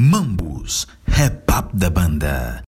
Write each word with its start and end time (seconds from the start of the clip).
Mambus, 0.00 0.86
rap 1.08 1.42
up 1.50 1.76
da 1.76 1.90
banda. 1.90 2.62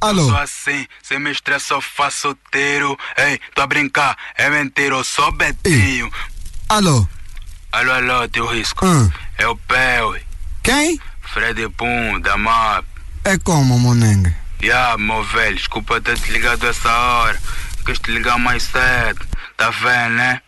Alô? 0.00 0.22
Sou 0.22 0.36
assim, 0.36 0.86
sem 1.02 1.18
me 1.18 1.32
estresse, 1.32 1.72
eu 1.72 1.80
faço 1.80 2.20
solteiro. 2.20 2.96
Ei, 3.16 3.40
tô 3.56 3.62
a 3.62 3.66
brincar, 3.66 4.16
é 4.36 4.48
mentira, 4.48 4.94
eu 4.94 5.02
sou 5.02 5.32
Betinho. 5.32 6.08
Alô? 6.68 7.08
Alô, 7.72 7.90
alô, 7.90 8.28
teu 8.28 8.46
risco. 8.46 8.86
Hum. 8.86 9.10
É 9.36 9.48
o 9.48 9.56
Pel, 9.56 10.14
Quem? 10.62 11.00
Freddy 11.22 11.68
Pum, 11.70 12.20
da 12.20 12.36
MAP. 12.36 12.86
É 13.24 13.36
como, 13.36 13.76
Monenga? 13.80 14.32
Ya, 14.62 14.96
meu 14.98 15.22
velho, 15.24 15.56
desculpa 15.56 16.00
ter 16.00 16.18
te 16.18 16.30
ligado 16.32 16.66
essa 16.66 16.92
hora. 16.92 17.38
Quis 17.86 17.98
te 17.98 18.10
ligar 18.10 18.38
mais 18.38 18.62
cedo, 18.64 19.26
tá 19.56 19.70
vendo, 19.70 20.16
né? 20.16 20.40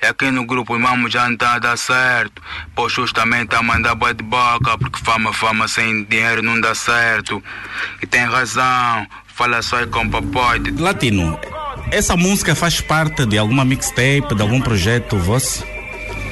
É 0.00 0.08
aqui 0.08 0.32
no 0.32 0.44
grupo, 0.44 0.74
irmão, 0.74 1.08
já 1.08 1.28
não 1.28 1.36
tá 1.36 1.54
a 1.54 1.58
dar 1.60 1.78
certo. 1.78 2.42
Pô, 2.74 2.88
justamente 2.88 3.50
tá 3.50 3.58
a 3.58 3.62
mandar 3.62 3.94
boa 3.94 4.12
de 4.12 4.24
boca, 4.24 4.76
porque 4.76 4.98
fama, 4.98 5.32
fama 5.32 5.68
sem 5.68 6.02
dinheiro 6.04 6.42
não 6.42 6.60
dá 6.60 6.74
certo. 6.74 7.40
E 8.02 8.06
tem 8.06 8.24
razão, 8.24 9.06
fala 9.28 9.62
só 9.62 9.76
aí 9.76 9.86
com 9.86 10.10
papai. 10.10 10.60
Latino, 10.76 11.38
essa 11.92 12.16
música 12.16 12.56
faz 12.56 12.80
parte 12.80 13.24
de 13.26 13.38
alguma 13.38 13.64
mixtape, 13.64 14.34
de 14.34 14.42
algum 14.42 14.60
projeto 14.60 15.16
vosso? 15.16 15.64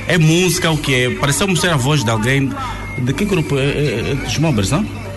É 0.08 0.18
música 0.18 0.68
o 0.68 0.76
que 0.76 1.04
é? 1.04 1.10
Pareceu-me 1.10 1.56
ser 1.56 1.70
a 1.70 1.76
voz 1.76 2.02
de 2.02 2.10
alguém. 2.10 2.52
De 2.98 3.12
que 3.12 3.24
grupo? 3.24 3.56
É, 3.56 3.66
é, 3.66 4.10
é 4.10 4.14
dos 4.16 4.36
Mobbers, 4.38 4.72
não? 4.72 5.09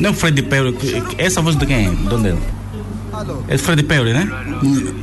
Não 0.00 0.08
é 0.10 0.12
o 0.12 0.14
Freddy 0.16 0.42
Perry. 0.42 0.74
Essa 1.18 1.40
voz 1.40 1.54
de 1.56 1.66
quem 1.66 1.86
é? 1.86 1.90
De 1.90 2.14
onde 2.14 2.28
é? 2.30 2.34
É 3.48 3.56
de 3.56 3.62
Freddy 3.62 3.82
Perry, 3.82 4.12
né? 4.12 4.28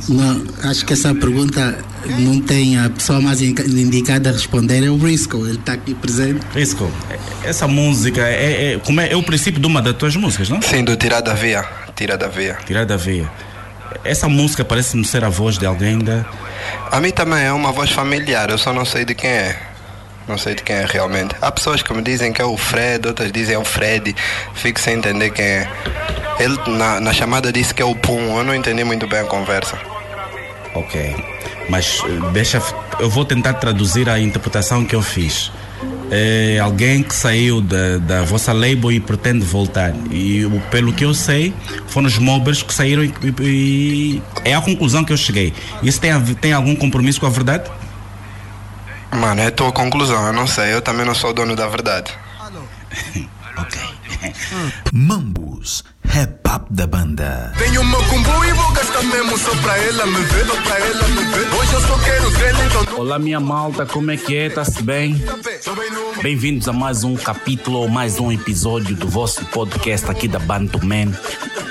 Não, 0.08 0.42
acho 0.68 0.84
que 0.84 0.92
essa 0.92 1.14
pergunta 1.14 1.78
não 2.18 2.40
tem 2.40 2.78
a 2.78 2.88
pessoa 2.90 3.20
mais 3.20 3.40
in- 3.40 3.54
indicada 3.66 4.30
a 4.30 4.32
responder, 4.32 4.84
é 4.84 4.90
o 4.90 4.96
Briscoe, 4.96 5.40
ele 5.42 5.52
está 5.58 5.74
aqui 5.74 5.94
presente. 5.94 6.40
Risco, 6.54 6.90
essa 7.44 7.68
música 7.68 8.22
é, 8.26 8.74
é, 8.74 8.78
como 8.78 9.00
é, 9.00 9.12
é 9.12 9.16
o 9.16 9.22
princípio 9.22 9.60
de 9.60 9.66
uma 9.66 9.80
das 9.82 9.94
tuas 9.94 10.16
músicas, 10.16 10.48
não? 10.48 10.60
Sim, 10.62 10.82
do 10.84 10.96
Tirar 10.96 11.20
da 11.20 11.34
Via. 11.34 11.64
Tira 11.94 12.16
da 12.16 12.28
Via. 12.28 12.56
Tirar 12.66 12.86
da 12.86 12.96
veia. 12.96 13.30
Essa 14.04 14.28
música 14.28 14.64
parece-me 14.64 15.04
ser 15.04 15.22
a 15.24 15.28
voz 15.28 15.58
de 15.58 15.66
alguém 15.66 15.98
da. 15.98 16.24
A 16.90 17.00
mim 17.00 17.10
também 17.10 17.42
é 17.44 17.52
uma 17.52 17.72
voz 17.72 17.90
familiar, 17.90 18.50
eu 18.50 18.58
só 18.58 18.72
não 18.72 18.84
sei 18.84 19.04
de 19.04 19.14
quem 19.14 19.30
é. 19.30 19.60
Não 20.28 20.36
sei 20.36 20.54
de 20.54 20.62
quem 20.62 20.76
é 20.76 20.84
realmente. 20.86 21.34
Há 21.40 21.50
pessoas 21.50 21.82
que 21.82 21.92
me 21.94 22.02
dizem 22.02 22.32
que 22.32 22.42
é 22.42 22.44
o 22.44 22.56
Fred, 22.56 23.08
outras 23.08 23.32
dizem 23.32 23.54
é 23.54 23.58
o 23.58 23.64
Fred. 23.64 24.14
Fico 24.54 24.78
sem 24.78 24.94
entender 24.96 25.30
quem 25.30 25.44
é. 25.44 25.68
Ele 26.38 26.56
na, 26.76 27.00
na 27.00 27.12
chamada 27.12 27.50
disse 27.52 27.72
que 27.74 27.80
é 27.80 27.84
o 27.84 27.94
Pum, 27.94 28.36
eu 28.38 28.44
não 28.44 28.54
entendi 28.54 28.84
muito 28.84 29.06
bem 29.06 29.20
a 29.20 29.24
conversa. 29.24 29.78
Ok. 30.74 31.16
Mas 31.70 32.02
eh, 32.04 32.30
deixa. 32.32 32.62
Eu 33.00 33.08
vou 33.08 33.24
tentar 33.24 33.54
traduzir 33.54 34.08
a 34.08 34.18
interpretação 34.20 34.84
que 34.84 34.94
eu 34.94 35.02
fiz. 35.02 35.50
É 36.10 36.58
alguém 36.58 37.02
que 37.02 37.14
saiu 37.14 37.60
da, 37.60 37.98
da 37.98 38.22
vossa 38.22 38.52
label 38.52 38.90
e 38.92 38.98
pretende 39.00 39.44
voltar. 39.44 39.92
E 40.10 40.46
pelo 40.70 40.92
que 40.92 41.04
eu 41.04 41.12
sei, 41.14 41.52
foram 41.86 42.06
os 42.06 42.18
mobbers 42.18 42.62
que 42.62 42.72
saíram 42.72 43.04
e, 43.04 43.12
e- 43.42 43.42
e 43.42 44.22
é 44.44 44.54
a 44.54 44.60
conclusão 44.60 45.04
que 45.04 45.12
eu 45.12 45.16
cheguei. 45.16 45.52
Isso 45.82 46.00
tem, 46.00 46.12
tem 46.36 46.52
algum 46.52 46.74
compromisso 46.76 47.20
com 47.20 47.26
a 47.26 47.30
verdade? 47.30 47.70
Mano, 49.12 49.40
é 49.40 49.46
a 49.46 49.50
tua 49.50 49.72
conclusão, 49.72 50.26
eu 50.26 50.32
não 50.32 50.46
sei, 50.46 50.74
eu 50.74 50.82
também 50.82 51.04
não 51.06 51.14
sou 51.14 51.30
o 51.30 51.32
dono 51.32 51.56
da 51.56 51.66
verdade. 51.66 52.12
Ok. 53.58 53.80
Mambus, 54.92 55.82
rap 56.04 56.46
up 56.46 56.66
da 56.70 56.86
banda. 56.86 57.52
Tenho 57.58 57.82
meu 57.82 58.00
combo 58.04 58.44
e 58.44 58.52
vou 58.52 58.70
gastar 58.70 59.02
mesmo 59.02 59.36
só 59.36 59.50
pra 59.56 59.76
ela 59.76 60.06
me 60.06 60.20
ver, 60.22 60.46
pra 60.46 60.78
ela 60.78 61.08
me 61.08 61.24
ver. 61.24 61.54
Hoje 61.54 61.72
eu 61.72 61.80
só 61.80 61.98
quero 61.98 62.30
ver, 62.30 62.54
então 62.66 62.98
Olá, 63.00 63.18
minha 63.18 63.40
malta, 63.40 63.84
como 63.84 64.12
é 64.12 64.16
que 64.16 64.36
é? 64.36 64.48
Tá-se 64.48 64.80
bem? 64.80 65.20
Bem-vindos 66.22 66.68
a 66.68 66.72
mais 66.72 67.02
um 67.02 67.16
capítulo 67.16 67.78
ou 67.80 67.88
mais 67.88 68.20
um 68.20 68.30
episódio 68.30 68.94
do 68.94 69.08
vosso 69.08 69.44
podcast 69.46 70.08
aqui 70.08 70.28
da 70.28 70.38
Bantu 70.38 70.78
Man, 70.86 71.12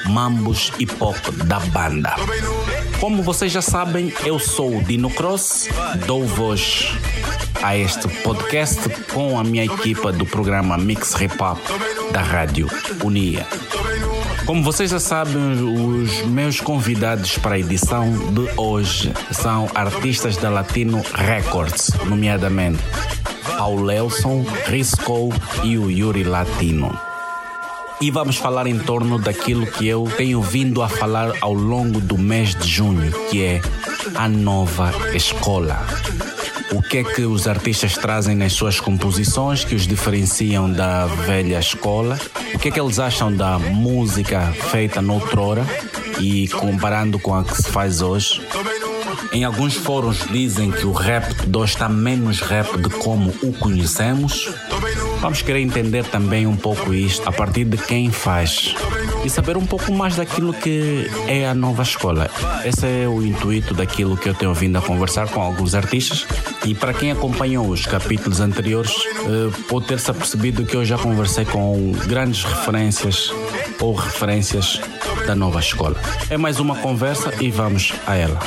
Mambos 0.08 0.74
Hip 0.78 0.94
Hop 1.00 1.16
da 1.46 1.60
banda. 1.60 2.16
Como 3.00 3.22
vocês 3.22 3.52
já 3.52 3.62
sabem, 3.62 4.12
eu 4.26 4.40
sou 4.40 4.78
o 4.78 4.84
Dino 4.84 5.10
Cross, 5.10 5.70
dou 6.06 6.26
voz 6.26 6.92
a 7.62 7.78
este 7.78 8.08
podcast 8.24 8.90
com 9.14 9.40
a 9.40 9.44
minha 9.44 9.66
equipa 9.66 10.12
do 10.12 10.26
programa 10.26 10.78
Mix 10.78 11.14
Hip 11.22 11.42
Hop 11.42 11.60
da 12.12 12.22
Rádio 12.22 12.68
Unia. 13.04 13.46
Como 14.46 14.64
vocês 14.64 14.90
já 14.90 15.00
sabem, 15.00 15.36
os 15.62 16.24
meus 16.24 16.60
convidados 16.60 17.38
para 17.38 17.56
a 17.56 17.60
edição 17.60 18.12
de 18.34 18.50
hoje 18.58 19.14
são 19.32 19.70
artistas 19.76 20.38
da 20.38 20.50
Latino 20.50 21.04
Records, 21.14 21.92
nomeadamente 22.06 22.82
ao 23.58 23.76
Lelson, 23.76 24.46
Risco 24.66 25.30
e 25.64 25.78
o 25.78 25.92
Yuri 25.92 26.24
Latino. 26.24 27.07
E 28.00 28.12
vamos 28.12 28.38
falar 28.38 28.68
em 28.68 28.78
torno 28.78 29.18
daquilo 29.18 29.66
que 29.66 29.88
eu 29.88 30.08
tenho 30.16 30.40
vindo 30.40 30.84
a 30.84 30.88
falar 30.88 31.34
ao 31.42 31.54
longo 31.54 32.00
do 32.00 32.16
mês 32.16 32.54
de 32.54 32.68
junho, 32.68 33.12
que 33.30 33.44
é 33.44 33.62
a 34.14 34.30
nova 34.30 34.92
escola. 35.16 35.84
O 36.72 36.82
que 36.82 37.00
é 37.00 37.04
que 37.04 37.24
os 37.24 37.48
artistas 37.48 37.96
trazem 37.96 38.36
nas 38.36 38.54
suas 38.54 38.80
composições 38.80 39.64
que 39.64 39.74
os 39.74 39.88
diferenciam 39.88 40.72
da 40.72 41.08
velha 41.08 41.60
escola? 41.60 42.20
O 42.54 42.60
que 42.60 42.68
é 42.68 42.72
que 42.72 42.80
eles 42.80 43.00
acham 43.00 43.34
da 43.34 43.58
música 43.58 44.54
feita 44.70 45.02
noutrora 45.02 45.66
e 46.20 46.48
comparando 46.50 47.18
com 47.18 47.34
a 47.34 47.44
que 47.44 47.56
se 47.56 47.72
faz 47.72 48.02
hoje? 48.02 48.42
Em 49.32 49.44
alguns 49.44 49.76
fóruns 49.76 50.26
dizem 50.30 50.72
que 50.72 50.86
o 50.86 50.92
rap 50.92 51.34
de 51.34 51.58
hoje 51.58 51.74
está 51.74 51.90
menos 51.90 52.42
rap 52.42 52.78
de 52.78 52.90
como 52.90 53.32
o 53.42 53.54
conhecemos. 53.54 54.50
Vamos 55.20 55.42
querer 55.42 55.62
entender 55.62 56.06
também 56.06 56.46
um 56.46 56.56
pouco 56.56 56.94
isto 56.94 57.28
a 57.28 57.32
partir 57.32 57.66
de 57.66 57.78
quem 57.78 58.12
faz 58.12 58.76
e 59.26 59.30
saber 59.30 59.58
um 59.58 59.66
pouco 59.66 59.92
mais 59.92 60.16
daquilo 60.16 60.54
que 60.54 61.10
é 61.28 61.48
a 61.48 61.54
nova 61.54 61.84
escola. 61.84 62.30
Esse 62.64 62.86
é 62.86 63.08
o 63.08 63.22
intuito 63.24 63.74
daquilo 63.74 64.16
que 64.16 64.30
eu 64.30 64.34
tenho 64.34 64.54
vindo 64.54 64.78
a 64.78 64.82
conversar 64.82 65.28
com 65.30 65.42
alguns 65.42 65.76
artistas 65.76 66.26
e 66.66 66.76
para 66.76 66.94
quem 66.94 67.12
acompanhou 67.12 67.68
os 67.68 67.86
capítulos 67.86 68.40
anteriores 68.40 68.92
eh, 68.92 69.52
pode 69.68 69.88
ter-se 69.88 70.10
apercebido 70.12 70.66
que 70.66 70.76
eu 70.76 70.86
já 70.86 70.98
conversei 70.98 71.46
com 71.46 71.92
grandes 72.06 72.44
referências 72.44 73.32
ou 73.80 73.94
referências 73.96 74.80
da 75.26 75.36
nova 75.36 75.60
escola. 75.60 75.96
É 76.30 76.38
mais 76.38 76.60
uma 76.60 76.76
conversa 76.76 77.34
e 77.42 77.50
vamos 77.50 77.94
a 78.06 78.16
ela. 78.16 78.40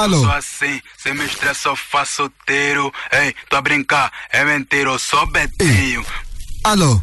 Alô? 0.00 0.20
Sou 0.20 0.32
assim, 0.32 0.80
sem 0.96 1.12
me 1.12 1.24
estresse, 1.26 1.66
eu 1.66 1.76
faço 1.76 2.16
solteiro. 2.16 2.92
Ei, 3.12 3.34
tô 3.50 3.56
a 3.56 3.60
brincar, 3.60 4.10
é 4.30 4.42
mentira, 4.44 4.90
eu 4.90 4.98
sou 4.98 5.26
Betinho. 5.26 6.04
Alô? 6.64 7.02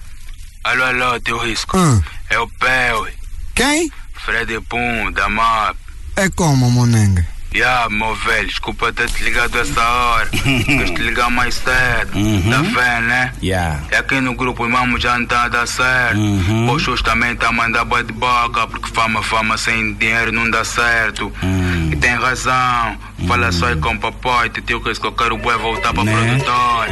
Alô, 0.63 0.83
alô, 0.83 1.19
teu 1.19 1.37
risco. 1.37 1.77
Hum. 1.77 2.01
É 2.29 2.39
o 2.39 2.47
Pel, 2.47 3.07
Quem? 3.53 3.91
Freddy 4.25 4.59
Pum, 4.61 5.11
da 5.11 5.29
MAP. 5.29 5.77
É 6.15 6.27
como, 6.29 6.71
Monenga? 6.71 7.37
Ya, 7.53 7.87
meu 7.89 8.13
velho, 8.13 8.47
desculpa 8.47 8.91
ter 8.91 9.09
te 9.09 9.23
ligado 9.23 9.57
essa 9.57 9.81
hora. 9.81 10.29
Quis 10.29 10.91
te 10.91 11.01
ligar 11.01 11.29
mais 11.31 11.55
cedo, 11.55 12.11
tá 12.11 12.61
vendo, 12.61 13.07
né? 13.07 13.33
Yeah. 13.41 13.81
É 13.89 13.97
aqui 13.97 14.19
no 14.19 14.35
grupo, 14.35 14.65
irmão, 14.65 14.99
já 14.99 15.17
não 15.17 15.25
tá 15.25 15.45
a 15.45 15.49
dar 15.49 15.67
certo. 15.67 16.19
Pô, 16.67 16.77
justamente 16.77 17.39
tá 17.39 17.47
a 17.47 17.51
mandar 17.51 17.85
boa 17.85 18.03
de 18.03 18.11
boca, 18.11 18.67
porque 18.67 18.93
fama, 18.93 19.23
fama 19.23 19.57
sem 19.57 19.93
dinheiro 19.93 20.31
não 20.31 20.49
dá 20.51 20.63
certo. 20.65 21.31
E 21.41 21.76
tem 21.99 22.15
razão, 22.15 22.97
fala 23.27 23.51
só 23.51 23.67
aí 23.67 23.75
com 23.77 23.93
o 23.93 23.99
papai, 23.99 24.49
te 24.49 24.61
tio 24.61 24.81
que 24.81 24.89
eu 24.89 25.11
quero 25.11 25.37
bué 25.37 25.57
voltar 25.57 25.93
pra 25.93 26.03
Né? 26.03 26.13
produtor. 26.13 26.87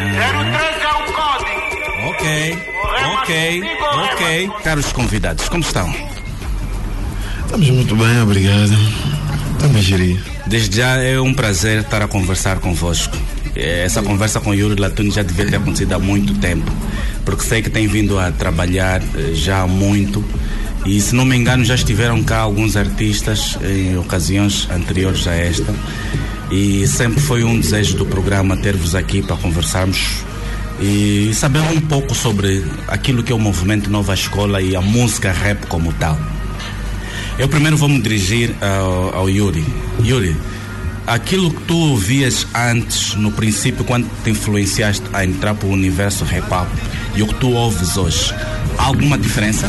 Ok, 2.07 2.57
ok, 3.22 3.63
ok. 4.13 4.52
Caros 4.63 4.92
convidados, 4.92 5.50
como 5.50 5.63
estão? 5.63 5.94
Estamos 7.46 7.69
muito 7.69 7.96
bem, 7.96 8.22
obrigado. 8.22 8.74
Estamos 9.54 9.78
a 9.78 9.81
gerir. 9.81 10.22
Desde 10.48 10.78
já 10.78 10.98
é 11.02 11.19
um 11.19 11.34
prazer 11.34 11.80
estar 11.81 12.02
a 12.02 12.07
conversar 12.07 12.60
convosco. 12.60 13.16
Eh, 13.56 13.84
Essa 13.86 14.02
conversa 14.04 14.40
com 14.40 14.52
o 14.52 14.54
Yuri 14.54 14.80
Latino 14.80 15.12
já 15.12 15.24
devia 15.24 15.46
ter 15.48 15.56
acontecido 15.56 15.94
há 15.94 16.00
muito 16.00 16.36
tempo, 16.36 16.69
porque 17.24 17.44
sei 17.44 17.62
que 17.62 17.69
tem 17.69 17.88
vindo 17.88 18.19
a 18.19 18.31
trabalhar 18.31 19.02
eh, 19.02 19.34
já 19.34 19.62
há 19.62 19.68
muito. 19.68 20.24
E 20.86 21.02
se 21.02 21.16
não 21.16 21.26
me 21.26 21.36
engano, 21.36 21.66
já 21.66 21.74
estiveram 21.74 22.22
cá 22.24 22.38
alguns 22.40 22.78
artistas 22.78 23.58
em 23.64 23.98
ocasiões 23.98 24.68
anteriores 24.70 25.28
a 25.28 25.34
esta. 25.34 25.74
E 26.52 26.86
sempre 26.86 27.20
foi 27.20 27.44
um 27.44 27.60
desejo 27.60 27.98
do 27.98 28.06
programa 28.06 28.56
ter-vos 28.56 28.94
aqui 28.94 29.24
para 29.24 29.36
conversarmos 29.36 30.24
e 30.80 31.32
saber 31.34 31.62
um 31.62 31.82
pouco 31.82 32.14
sobre 32.14 32.64
aquilo 32.88 33.24
que 33.24 33.32
é 33.32 33.36
o 33.36 33.40
movimento 33.40 33.90
Nova 33.90 34.14
Escola 34.14 34.62
e 34.62 34.76
a 34.76 34.82
música 34.82 35.32
rap 35.32 35.66
como 35.66 35.92
tal. 35.94 36.20
Eu 37.40 37.50
primeiro 37.50 37.76
vou 37.78 37.90
me 37.90 38.00
dirigir 38.00 38.56
ao, 38.62 39.16
ao 39.16 39.30
Yuri. 39.30 39.66
Yuri, 40.04 40.38
aquilo 41.08 41.50
que 41.50 41.62
tu 41.64 41.76
ouvias 41.76 42.46
antes, 42.54 43.16
no 43.16 43.31
princípio, 43.31 43.84
quando 43.84 44.08
te 44.24 44.30
influenciaste 44.30 45.04
a 45.14 45.26
entrar 45.26 45.56
para 45.56 45.68
o 45.68 45.72
universo 45.72 46.24
rap 46.26 46.46
hop 46.52 46.68
e 47.16 47.24
o 47.24 47.28
que 47.28 47.36
tu 47.36 47.52
ouves 47.54 47.98
hoje, 47.98 48.34
há 48.78 48.84
alguma 48.84 49.18
diferença? 49.18 49.68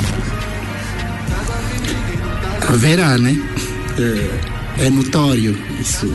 Haverá, 2.68 3.18
né? 3.18 3.38
É, 3.98 4.86
é 4.86 4.90
notório 4.90 5.56
isso. 5.80 6.12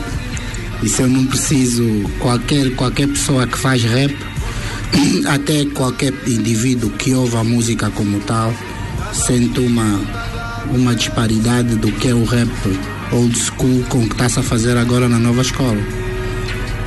Isso 0.82 1.02
eu 1.02 1.08
não 1.08 1.26
preciso. 1.26 1.84
Qualquer, 2.18 2.74
qualquer 2.74 3.08
pessoa 3.08 3.46
que 3.46 3.56
faz 3.58 3.82
rap, 3.82 4.16
até 5.28 5.64
qualquer 5.66 6.12
indivíduo 6.26 6.90
que 6.90 7.14
ouve 7.14 7.36
a 7.36 7.44
música 7.44 7.90
como 7.90 8.20
tal, 8.20 8.52
sente 9.12 9.60
uma, 9.60 10.00
uma 10.70 10.94
disparidade 10.94 11.76
do 11.76 11.90
que 11.92 12.08
é 12.08 12.14
o 12.14 12.24
rap 12.24 12.50
old 13.12 13.38
school 13.38 13.84
com 13.88 13.98
o 13.98 14.08
que 14.08 14.14
está-se 14.14 14.40
a 14.40 14.42
fazer 14.42 14.76
agora 14.76 15.08
na 15.08 15.18
nova 15.18 15.42
escola. 15.42 15.78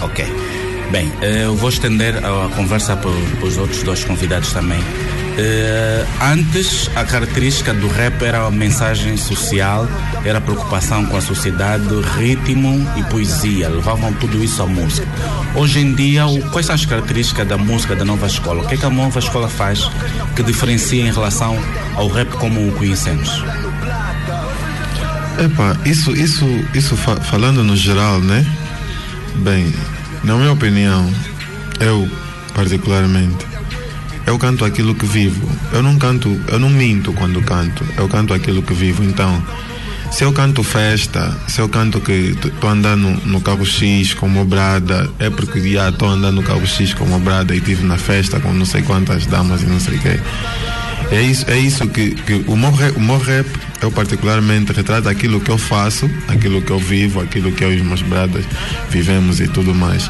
Ok. 0.02 0.26
Bem, 0.92 1.12
eh, 1.22 1.46
eu 1.46 1.56
vou 1.56 1.70
estender 1.70 2.16
a 2.24 2.50
conversa 2.56 2.96
para 2.96 3.10
os 3.44 3.58
outros 3.58 3.84
dois 3.84 4.04
convidados 4.04 4.52
também. 4.52 4.80
Eh, 5.38 6.06
antes, 6.22 6.90
a 6.96 7.04
característica 7.04 7.74
do 7.74 7.88
rap 7.90 8.24
era 8.24 8.46
a 8.48 8.52
mensagem 8.52 9.18
social, 9.18 9.86
era 10.24 10.40
preocupação 10.40 11.06
com 11.08 11.18
a 11.18 11.22
sociedade, 11.22 11.84
ritmo 12.18 12.90
e 12.96 13.04
poesia, 13.04 13.68
levavam 13.68 14.14
tudo 14.14 14.42
isso 14.42 14.62
à 14.64 14.66
música. 14.66 15.06
Hoje 15.54 15.80
em 15.80 15.94
dia, 15.94 16.26
o- 16.26 16.42
quais 16.52 16.66
são 16.68 16.76
as 16.76 16.86
características 16.86 17.46
da 17.48 17.58
música 17.58 17.96
da 17.98 18.06
nova 18.06 18.28
escola? 18.28 18.64
O 18.64 18.68
que 18.68 18.76
é 18.76 18.78
que 18.78 18.86
a 18.86 18.90
nova 18.90 19.20
escola 19.20 19.50
faz 19.50 19.90
que 20.38 20.42
diferencia 20.44 21.02
em 21.06 21.12
relação 21.12 21.58
ao 21.96 22.08
rap 22.08 22.30
como 22.38 22.70
o 22.70 22.72
conhecemos? 22.72 23.44
Epá, 25.38 25.76
isso, 25.86 26.12
isso, 26.16 26.46
isso 26.74 26.96
fa- 26.96 27.18
falando 27.20 27.62
no 27.62 27.76
geral, 27.76 28.22
né? 28.22 28.46
Bem, 29.36 29.74
na 30.24 30.36
minha 30.36 30.54
opinião, 30.54 31.12
eu 31.82 32.10
particularmente, 32.54 33.46
eu 34.26 34.38
canto 34.38 34.66
aquilo 34.66 34.96
que 34.96 35.06
vivo. 35.06 35.48
Eu 35.72 35.84
não 35.84 35.98
canto, 35.98 36.40
eu 36.48 36.60
não 36.60 36.70
minto 36.70 37.14
quando 37.14 37.42
canto. 37.42 37.86
Eu 37.98 38.08
canto 38.08 38.34
aquilo 38.34 38.62
que 38.64 38.74
vivo. 38.74 39.04
Então, 39.04 39.44
se 40.12 40.24
eu 40.24 40.32
canto 40.32 40.64
festa, 40.64 41.36
se 41.48 41.60
eu 41.60 41.70
canto 41.70 42.00
que 42.00 42.36
estou 42.42 42.70
andando 42.70 43.10
no 43.26 43.42
carro 43.42 43.66
X 43.66 44.14
com 44.14 44.26
uma 44.28 44.46
brada, 44.46 45.10
é 45.20 45.30
porque 45.30 45.60
já 45.74 45.90
estou 45.90 46.10
andando 46.10 46.36
no 46.36 46.44
carro 46.44 46.66
X 46.66 46.94
com 46.94 47.04
uma 47.04 47.20
brada 47.20 47.54
e 47.54 47.58
estive 47.58 47.84
na 47.84 47.98
festa 47.98 48.40
com 48.40 48.54
não 48.54 48.66
sei 48.66 48.82
quantas 48.82 49.26
damas 49.26 49.62
e 49.62 49.66
não 49.66 49.80
sei 49.80 49.98
o 49.98 50.00
quê. 50.00 50.20
É 51.12 51.22
isso, 51.22 51.46
é 51.50 51.58
isso 51.60 51.88
que, 51.88 52.16
que 52.16 52.44
o, 52.48 52.56
meu 52.56 52.72
rap, 52.72 52.96
o 52.96 53.00
meu 53.00 53.20
rap, 53.20 53.46
eu 53.82 53.92
particularmente 53.92 54.72
retrata 54.74 55.10
aquilo 55.10 55.40
que 55.40 55.52
eu 55.52 55.58
faço, 55.58 56.10
aquilo 56.28 56.62
que 56.62 56.72
eu 56.72 56.80
vivo, 56.80 57.22
aquilo 57.22 57.52
que 57.52 57.64
eu 57.64 57.72
e 57.72 57.76
os 57.76 57.86
meus 57.86 58.02
bradas 58.02 58.44
vivemos 58.90 59.40
e 59.40 59.48
tudo 59.48 59.76
mais. 59.76 60.10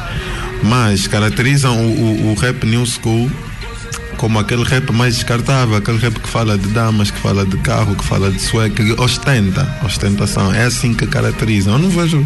Mas 0.62 1.06
caracterizam 1.06 1.78
o, 1.78 1.90
o, 1.90 2.30
o 2.30 2.34
rap 2.34 2.64
new 2.64 2.86
school 2.86 3.30
como 4.16 4.38
aquele 4.38 4.64
rap 4.64 4.90
mais 4.92 5.14
descartável, 5.14 5.76
aquele 5.76 5.98
rap 5.98 6.18
que 6.18 6.28
fala 6.28 6.56
de 6.56 6.68
damas, 6.68 7.10
que 7.10 7.18
fala 7.18 7.44
de 7.44 7.56
carro, 7.58 7.94
que 7.94 8.04
fala 8.04 8.30
de 8.30 8.40
sueca, 8.40 8.82
que 8.82 8.92
ostenta, 9.00 9.66
ostentação. 9.84 10.52
É 10.52 10.64
assim 10.64 10.94
que 10.94 11.06
caracterizam. 11.06 11.74
Eu 11.74 11.78
não 11.78 11.90
vejo, 11.90 12.24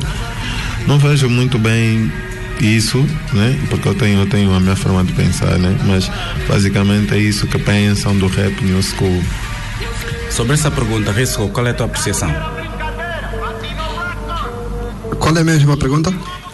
não 0.86 0.98
vejo 0.98 1.28
muito 1.28 1.58
bem 1.58 2.12
isso, 2.60 2.98
né? 3.32 3.58
Porque 3.68 3.88
eu 3.88 3.94
tenho, 3.94 4.20
eu 4.20 4.26
tenho 4.26 4.54
a 4.54 4.60
minha 4.60 4.76
forma 4.76 5.02
de 5.04 5.12
pensar, 5.12 5.58
né? 5.58 5.76
Mas 5.86 6.10
basicamente 6.48 7.14
é 7.14 7.18
isso 7.18 7.46
que 7.46 7.58
pensam 7.58 8.16
do 8.16 8.26
rap 8.26 8.64
new 8.64 8.82
school. 8.82 9.22
Sobre 10.30 10.54
essa 10.54 10.70
pergunta, 10.70 11.10
Risco, 11.10 11.48
qual 11.48 11.66
é 11.66 11.70
a 11.70 11.74
tua 11.74 11.86
apreciação? 11.86 12.30
Qual 15.18 15.36
é 15.36 15.44
mesmo 15.44 15.72
a 15.72 15.76
pergunta? 15.76 16.12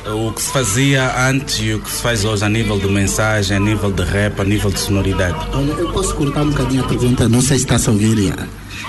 O 0.09 0.33
que 0.33 0.41
se 0.41 0.53
fazia 0.53 1.29
antes 1.29 1.59
e 1.61 1.75
o 1.75 1.81
que 1.81 1.91
se 1.91 2.01
faz 2.01 2.25
hoje 2.25 2.45
a 2.45 2.49
nível 2.49 2.79
de 2.79 2.87
mensagem, 2.89 3.57
a 3.57 3.61
nível 3.61 3.91
de 3.91 4.05
rap, 4.05 4.41
a 4.41 4.45
nível 4.45 4.71
de 4.71 4.79
sonoridade. 4.79 5.37
Olha, 5.53 5.73
eu 5.73 5.91
posso 5.93 6.15
cortar 6.15 6.43
um 6.43 6.51
bocadinho 6.51 6.85
a 6.85 6.87
pergunta, 6.87 7.29
não 7.29 7.43
sei 7.43 7.59
se 7.59 7.65
está 7.65 7.77
a 7.77 7.93
ouvir. 7.93 8.33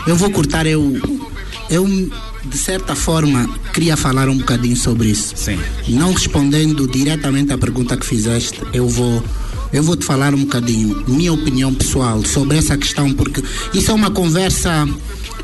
Eu 0.05 0.15
vou 0.15 0.29
cortar, 0.29 0.67
eu, 0.67 1.01
eu 1.69 1.85
de 2.45 2.57
certa 2.57 2.95
forma 2.95 3.49
queria 3.73 3.97
falar 3.97 4.29
um 4.29 4.37
bocadinho 4.37 4.75
sobre 4.75 5.09
isso. 5.09 5.33
Sim. 5.35 5.59
Não 5.87 6.13
respondendo 6.13 6.87
diretamente 6.87 7.51
à 7.51 7.57
pergunta 7.57 7.97
que 7.97 8.05
fizeste, 8.05 8.61
eu 8.71 8.87
vou 8.87 9.23
eu 9.73 9.83
vou 9.83 9.97
te 9.97 10.05
falar 10.05 10.33
um 10.33 10.41
bocadinho 10.41 11.03
minha 11.07 11.33
opinião 11.33 11.73
pessoal 11.73 12.23
sobre 12.23 12.57
essa 12.57 12.77
questão 12.77 13.11
porque 13.13 13.43
isso 13.73 13.91
é 13.91 13.93
uma 13.93 14.09
conversa 14.09 14.87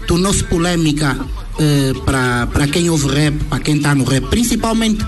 tornou-se 0.08 0.44
polêmica 0.46 1.18
eh, 1.60 1.94
para 2.06 2.68
quem 2.68 2.90
ouve 2.90 3.08
rap, 3.08 3.36
para 3.46 3.60
quem 3.60 3.78
está 3.78 3.94
no 3.94 4.04
rap, 4.04 4.26
principalmente 4.28 5.06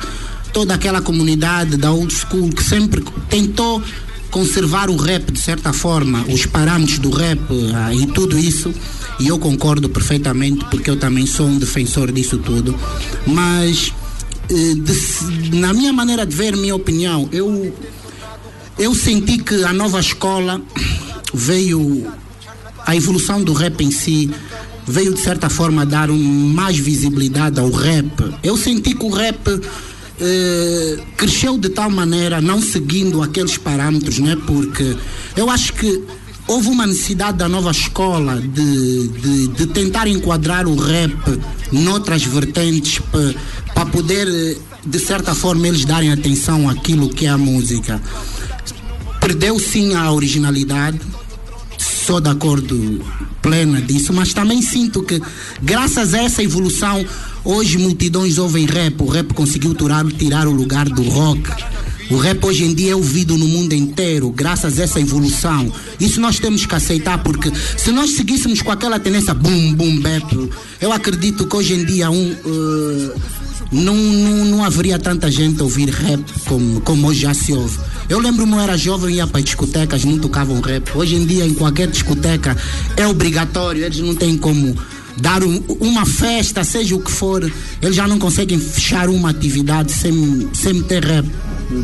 toda 0.55 0.73
aquela 0.73 1.01
comunidade 1.01 1.75
da 1.75 1.91
old 1.91 2.13
school 2.13 2.49
que 2.49 2.63
sempre 2.63 3.03
tentou 3.29 3.83
conservar 4.31 4.89
o 4.89 4.95
rap 4.95 5.29
de 5.29 5.37
certa 5.39 5.73
forma, 5.73 6.23
os 6.29 6.45
parâmetros 6.45 6.97
do 6.97 7.09
rap 7.09 7.41
ah, 7.75 7.93
e 7.93 8.07
tudo 8.07 8.39
isso. 8.39 8.73
E 9.19 9.27
eu 9.27 9.37
concordo 9.37 9.89
perfeitamente 9.89 10.63
porque 10.71 10.89
eu 10.89 10.95
também 10.95 11.25
sou 11.25 11.45
um 11.45 11.57
defensor 11.57 12.09
disso 12.09 12.37
tudo. 12.37 12.73
Mas 13.27 13.91
eh, 14.49 14.75
de- 14.75 15.57
na 15.59 15.73
minha 15.73 15.91
maneira 15.91 16.25
de 16.25 16.33
ver, 16.33 16.55
minha 16.55 16.73
opinião, 16.75 17.27
eu 17.33 17.75
eu 18.79 18.95
senti 18.95 19.37
que 19.39 19.61
a 19.65 19.73
nova 19.73 19.99
escola 19.99 20.61
veio 21.33 22.07
a 22.85 22.95
evolução 22.95 23.43
do 23.43 23.51
rap 23.51 23.81
em 23.83 23.91
si 23.91 24.31
veio 24.87 25.13
de 25.13 25.19
certa 25.19 25.49
forma 25.49 25.85
dar 25.85 26.09
um, 26.09 26.17
mais 26.53 26.77
visibilidade 26.77 27.59
ao 27.59 27.71
rap. 27.71 28.09
Eu 28.41 28.55
senti 28.55 28.93
que 28.95 29.03
o 29.05 29.09
rap 29.09 29.39
eh, 30.19 30.97
cresceu 31.17 31.57
de 31.57 31.69
tal 31.69 31.89
maneira, 31.89 32.41
não 32.41 32.61
seguindo 32.61 33.21
aqueles 33.21 33.57
parâmetros, 33.57 34.19
né? 34.19 34.37
Porque 34.45 34.95
eu 35.35 35.49
acho 35.49 35.73
que 35.73 36.03
houve 36.47 36.67
uma 36.69 36.85
necessidade 36.85 37.37
da 37.37 37.49
nova 37.49 37.71
escola 37.71 38.39
de, 38.39 39.07
de, 39.07 39.47
de 39.47 39.67
tentar 39.67 40.07
enquadrar 40.07 40.67
o 40.67 40.75
rap 40.75 41.39
noutras 41.71 42.23
vertentes 42.23 43.01
para 43.73 43.85
poder, 43.87 44.27
eh, 44.27 44.57
de 44.85 44.99
certa 44.99 45.33
forma, 45.35 45.67
eles 45.67 45.85
darem 45.85 46.11
atenção 46.11 46.69
àquilo 46.69 47.09
que 47.09 47.25
é 47.25 47.29
a 47.29 47.37
música. 47.37 48.01
Perdeu 49.19 49.59
sim 49.59 49.95
a 49.95 50.11
originalidade, 50.11 50.99
sou 52.05 52.21
de 52.21 52.29
acordo 52.29 53.03
plena 53.41 53.81
disso, 53.81 54.13
mas 54.13 54.31
também 54.31 54.61
sinto 54.61 55.01
que, 55.01 55.19
graças 55.63 56.13
a 56.13 56.21
essa 56.21 56.43
evolução, 56.43 57.03
hoje 57.43 57.79
multidões 57.79 58.37
ouvem 58.37 58.67
rap. 58.67 59.01
O 59.01 59.07
rap 59.07 59.33
conseguiu 59.33 59.73
tirar, 59.73 60.05
tirar 60.05 60.47
o 60.47 60.51
lugar 60.51 60.87
do 60.87 61.01
rock. 61.01 61.41
O 62.11 62.17
rap 62.17 62.45
hoje 62.45 62.63
em 62.63 62.75
dia 62.75 62.91
é 62.91 62.95
ouvido 62.95 63.35
no 63.35 63.47
mundo 63.47 63.73
inteiro, 63.73 64.29
graças 64.29 64.77
a 64.79 64.83
essa 64.83 64.99
evolução. 64.99 65.71
Isso 65.99 66.21
nós 66.21 66.37
temos 66.37 66.63
que 66.67 66.75
aceitar, 66.75 67.23
porque 67.23 67.51
se 67.75 67.91
nós 67.91 68.11
seguíssemos 68.11 68.61
com 68.61 68.69
aquela 68.71 68.99
tendência 68.99 69.33
boom, 69.33 69.73
boom, 69.73 69.99
bap, 69.99 70.51
eu 70.79 70.91
acredito 70.91 71.47
que 71.47 71.55
hoje 71.55 71.73
em 71.73 71.85
dia 71.85 72.11
um, 72.11 72.31
eh, 72.31 73.15
não, 73.71 73.95
não, 73.95 74.45
não 74.45 74.63
haveria 74.63 74.99
tanta 74.99 75.31
gente 75.31 75.59
a 75.59 75.63
ouvir 75.63 75.89
rap 75.89 76.21
como, 76.47 76.81
como 76.81 77.07
hoje 77.07 77.21
já 77.21 77.33
se 77.33 77.51
ouve. 77.51 77.79
Eu 78.07 78.19
lembro-me, 78.19 78.53
eu 78.53 78.59
era 78.59 78.77
jovem, 78.77 79.15
ia 79.15 79.25
para 79.27 79.41
discotecas, 79.41 80.03
não 80.05 80.19
tocavam 80.19 80.59
rap. 80.61 80.91
Hoje 80.95 81.15
em 81.15 81.25
dia, 81.25 81.45
em 81.45 81.53
qualquer 81.53 81.87
discoteca, 81.87 82.55
é 82.95 83.07
obrigatório, 83.07 83.83
eles 83.83 83.99
não 83.99 84.13
têm 84.15 84.37
como 84.37 84.75
dar 85.17 85.43
um- 85.43 85.63
uma 85.79 86.05
festa, 86.05 86.63
seja 86.63 86.95
o 86.95 86.99
que 86.99 87.09
for, 87.11 87.51
eles 87.81 87.95
já 87.95 88.07
não 88.07 88.19
conseguem 88.19 88.59
fechar 88.59 89.09
uma 89.09 89.29
atividade 89.31 89.91
sem, 89.91 90.47
sem 90.53 90.83
ter 90.83 91.03
rap, 91.03 91.25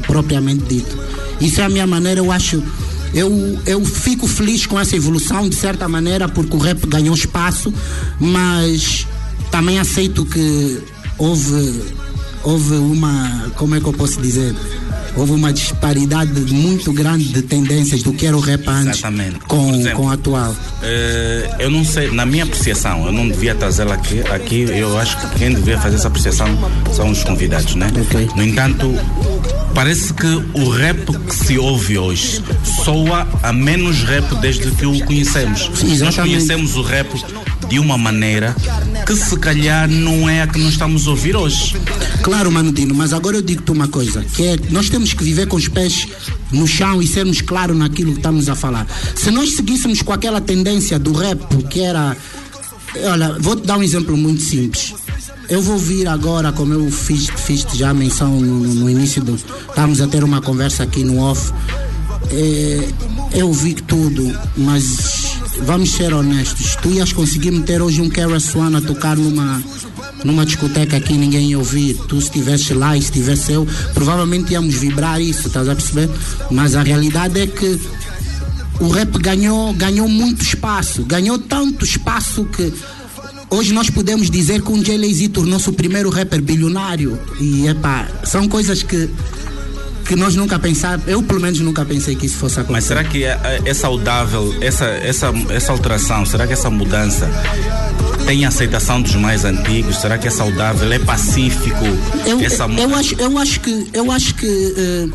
propriamente 0.05 0.63
dito. 0.65 0.97
Isso 1.39 1.59
é 1.59 1.63
a 1.65 1.69
minha 1.69 1.87
maneira, 1.87 2.19
eu 2.19 2.31
acho. 2.31 2.61
Eu, 3.13 3.59
eu 3.65 3.83
fico 3.83 4.27
feliz 4.27 4.65
com 4.65 4.79
essa 4.79 4.95
evolução, 4.95 5.49
de 5.49 5.55
certa 5.55 5.87
maneira, 5.89 6.29
porque 6.29 6.55
o 6.55 6.59
rap 6.59 6.85
ganhou 6.87 7.15
espaço, 7.15 7.73
mas 8.19 9.05
também 9.49 9.79
aceito 9.79 10.23
que 10.25 10.79
houve, 11.17 11.81
houve 12.43 12.75
uma. 12.75 13.51
Como 13.55 13.75
é 13.75 13.81
que 13.81 13.87
eu 13.87 13.93
posso 13.93 14.21
dizer? 14.21 14.55
Houve 15.15 15.33
uma 15.33 15.51
disparidade 15.51 16.31
muito 16.53 16.91
grande 16.93 17.25
de 17.25 17.41
tendências 17.41 18.01
do 18.01 18.13
que 18.13 18.25
era 18.25 18.35
o 18.35 18.39
rap 18.39 18.67
antes 18.67 18.99
Exatamente. 18.99 19.39
Com, 19.39 19.73
exemplo, 19.73 19.97
com 19.97 20.07
o 20.07 20.11
atual. 20.11 20.55
Eh, 20.81 21.49
eu 21.59 21.69
não 21.69 21.83
sei, 21.83 22.11
na 22.11 22.25
minha 22.25 22.43
apreciação, 22.43 23.05
eu 23.05 23.11
não 23.11 23.27
devia 23.27 23.53
trazê-la 23.53 23.95
aqui, 23.95 24.21
aqui. 24.21 24.61
Eu 24.63 24.97
acho 24.97 25.17
que 25.17 25.39
quem 25.39 25.53
devia 25.53 25.77
fazer 25.79 25.95
essa 25.95 26.07
apreciação 26.07 26.47
são 26.93 27.11
os 27.11 27.23
convidados, 27.23 27.75
né? 27.75 27.91
Ok. 28.01 28.29
No 28.35 28.43
entanto, 28.43 28.93
parece 29.73 30.13
que 30.13 30.27
o 30.53 30.69
rap 30.69 31.05
que 31.05 31.35
se 31.35 31.57
ouve 31.57 31.97
hoje 31.97 32.43
soa 32.83 33.27
a 33.43 33.51
menos 33.51 34.03
rap 34.03 34.35
desde 34.39 34.71
que 34.71 34.85
o 34.85 35.05
conhecemos. 35.05 35.69
Sim, 35.75 35.97
Nós 35.97 36.15
conhecemos 36.15 36.75
o 36.75 36.81
rap 36.81 37.07
de 37.71 37.79
uma 37.79 37.97
maneira 37.97 38.53
que 39.07 39.15
se 39.15 39.37
calhar 39.37 39.89
não 39.89 40.29
é 40.29 40.41
a 40.41 40.47
que 40.47 40.59
nós 40.59 40.73
estamos 40.73 41.07
a 41.07 41.11
ouvir 41.11 41.37
hoje. 41.37 41.77
Claro, 42.21 42.51
Mano 42.51 42.69
Dino, 42.69 42.93
mas 42.93 43.13
agora 43.13 43.37
eu 43.37 43.41
digo-te 43.41 43.71
uma 43.71 43.87
coisa, 43.87 44.21
que 44.35 44.43
é 44.43 44.57
nós 44.69 44.89
temos 44.89 45.13
que 45.13 45.23
viver 45.23 45.47
com 45.47 45.55
os 45.55 45.69
pés 45.69 46.05
no 46.51 46.67
chão 46.67 47.01
e 47.01 47.07
sermos 47.07 47.39
claros 47.39 47.77
naquilo 47.77 48.11
que 48.11 48.17
estamos 48.19 48.49
a 48.49 48.55
falar. 48.55 48.85
Se 49.15 49.31
nós 49.31 49.55
seguíssemos 49.55 50.01
com 50.01 50.11
aquela 50.11 50.41
tendência 50.41 50.99
do 50.99 51.13
rap, 51.13 51.39
que 51.69 51.79
era. 51.79 52.17
Olha, 53.09 53.37
vou-te 53.39 53.65
dar 53.65 53.77
um 53.77 53.83
exemplo 53.83 54.17
muito 54.17 54.43
simples. 54.43 54.93
eu 55.47 55.61
vou 55.61 55.77
vir 55.77 56.09
agora, 56.09 56.51
como 56.51 56.73
eu 56.73 56.91
fiz, 56.91 57.29
fiz 57.37 57.65
já 57.73 57.93
menção 57.93 58.37
no, 58.37 58.59
no- 58.67 58.89
início 58.89 59.23
do. 59.23 59.35
Estamos 59.35 60.01
a 60.01 60.07
ter 60.07 60.25
uma 60.25 60.41
conversa 60.41 60.83
aqui 60.83 61.05
no 61.05 61.19
off. 61.19 61.53
É, 62.31 62.87
eu 63.33 63.51
vi 63.53 63.73
tudo, 63.75 64.37
mas 64.57 65.20
vamos 65.65 65.91
ser 65.91 66.13
honestos. 66.13 66.75
Tu 66.81 66.89
ias 66.91 67.13
conseguir 67.13 67.51
meter 67.51 67.81
hoje 67.81 68.01
um 68.01 68.09
Kara 68.09 68.39
Swan 68.39 68.77
a 68.77 68.81
tocar 68.81 69.17
numa, 69.17 69.61
numa 70.23 70.45
discoteca 70.45 70.97
aqui 70.97 71.13
ninguém 71.13 71.51
ia 71.51 71.59
ouvir. 71.59 71.95
Tu 72.07 72.19
se 72.19 72.27
estivesse 72.27 72.73
lá 72.73 72.97
e 72.97 73.01
se 73.01 73.07
estivesse 73.07 73.53
eu, 73.53 73.67
provavelmente 73.93 74.53
íamos 74.53 74.75
vibrar 74.75 75.21
isso, 75.21 75.47
estás 75.47 75.67
a 75.69 75.75
perceber? 75.75 76.09
Mas 76.49 76.75
a 76.75 76.83
realidade 76.83 77.39
é 77.39 77.47
que 77.47 77.79
o 78.79 78.89
rap 78.89 79.17
ganhou, 79.19 79.73
ganhou 79.73 80.07
muito 80.07 80.41
espaço, 80.41 81.03
ganhou 81.03 81.37
tanto 81.37 81.85
espaço 81.85 82.45
que 82.45 82.73
hoje 83.49 83.73
nós 83.73 83.89
podemos 83.89 84.29
dizer 84.29 84.61
que 84.61 84.71
um 84.71 84.83
Jay 84.83 85.13
Z 85.13 85.29
tornou-se 85.29 85.69
o 85.69 85.73
primeiro 85.73 86.09
rapper 86.09 86.41
bilionário. 86.41 87.19
E 87.39 87.67
epá, 87.67 88.07
são 88.23 88.47
coisas 88.47 88.81
que, 88.81 89.09
que 90.11 90.15
nós 90.17 90.35
nunca 90.35 90.59
pensamos, 90.59 91.07
eu 91.07 91.23
pelo 91.23 91.39
menos 91.39 91.61
nunca 91.61 91.85
pensei 91.85 92.17
que 92.17 92.25
isso 92.25 92.35
fosse 92.35 92.59
acontecer. 92.59 92.73
Mas 92.73 92.83
será 92.83 93.01
que 93.01 93.23
é, 93.23 93.61
é 93.63 93.73
saudável 93.73 94.53
essa, 94.59 94.83
essa, 94.83 95.31
essa 95.49 95.71
alteração? 95.71 96.25
Será 96.25 96.45
que 96.45 96.51
essa 96.51 96.69
mudança 96.69 97.29
tem 98.25 98.43
aceitação 98.43 99.01
dos 99.01 99.15
mais 99.15 99.45
antigos? 99.45 100.01
Será 100.01 100.17
que 100.17 100.27
é 100.27 100.29
saudável? 100.29 100.91
É 100.91 100.99
pacífico? 100.99 101.85
Eu, 102.25 102.41
essa 102.41 102.65
eu, 102.65 102.93
acho, 102.93 103.15
eu 103.21 103.37
acho 103.37 103.61
que, 103.61 103.89
eu 103.93 104.11
acho 104.11 104.35
que 104.35 104.73
eh, 104.77 105.07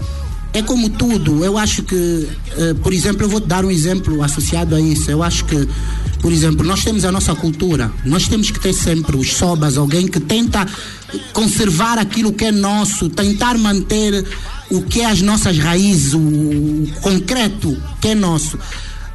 é 0.56 0.62
como 0.62 0.88
tudo. 0.88 1.44
Eu 1.44 1.58
acho 1.58 1.82
que, 1.82 2.28
eh, 2.56 2.75
por 2.82 2.92
exemplo, 2.92 3.25
eu 3.25 3.28
vou 3.28 3.40
te 3.40 3.46
dar 3.46 3.64
um 3.64 3.70
exemplo 3.70 4.22
associado 4.22 4.75
a 4.75 4.80
isso. 4.80 5.10
Eu 5.10 5.22
acho 5.22 5.44
que, 5.44 5.68
por 6.20 6.32
exemplo, 6.32 6.66
nós 6.66 6.82
temos 6.82 7.04
a 7.04 7.12
nossa 7.12 7.34
cultura. 7.34 7.92
Nós 8.04 8.26
temos 8.26 8.50
que 8.50 8.58
ter 8.58 8.72
sempre 8.72 9.16
os 9.16 9.34
sobas, 9.34 9.76
alguém 9.76 10.08
que 10.08 10.18
tenta 10.18 10.66
conservar 11.34 11.98
aquilo 11.98 12.32
que 12.32 12.46
é 12.46 12.52
nosso, 12.52 13.10
tentar 13.10 13.58
manter 13.58 14.25
o 14.70 14.80
que 14.80 15.02
é 15.02 15.06
as 15.06 15.20
nossas 15.20 15.58
raízes, 15.58 16.14
o, 16.14 16.18
o 16.18 16.88
concreto 17.02 17.76
que 18.00 18.08
é 18.08 18.14
nosso. 18.14 18.58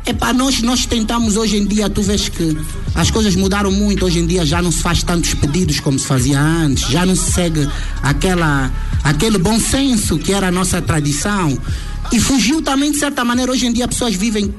É 0.06 0.14
para 0.14 0.34
nós, 0.34 0.62
nós 0.62 0.86
tentamos 0.86 1.38
hoje 1.38 1.58
em 1.58 1.66
dia, 1.66 1.90
tu 1.90 2.02
vês 2.02 2.28
que 2.28 2.58
as 2.96 3.12
coisas 3.12 3.36
mudaram 3.36 3.72
muito, 3.72 4.04
hoje 4.06 4.20
em 4.20 4.26
dia 4.26 4.46
já 4.46 4.62
não 4.62 4.72
se 4.72 4.80
faz 4.82 5.04
tantos 5.04 5.34
pedidos 5.36 5.80
como 5.80 5.98
se 6.00 6.08
fazia 6.08 6.40
antes, 6.42 6.90
já 6.90 7.06
não 7.06 7.16
se 7.16 7.32
segue 7.32 7.68
aquela, 8.02 8.72
aquele 9.04 9.38
bom 9.38 9.60
senso 9.60 10.18
que 10.18 10.34
era 10.34 10.48
a 10.48 10.52
nossa 10.52 10.82
tradição. 10.82 11.58
E 12.12 12.20
fugiu 12.20 12.62
também, 12.62 12.92
de 12.92 12.98
certa 12.98 13.24
maneira, 13.24 13.52
hoje 13.52 13.68
em 13.68 13.72
dia 13.74 13.88
pessoas 13.88 14.16
vivem 14.16 14.54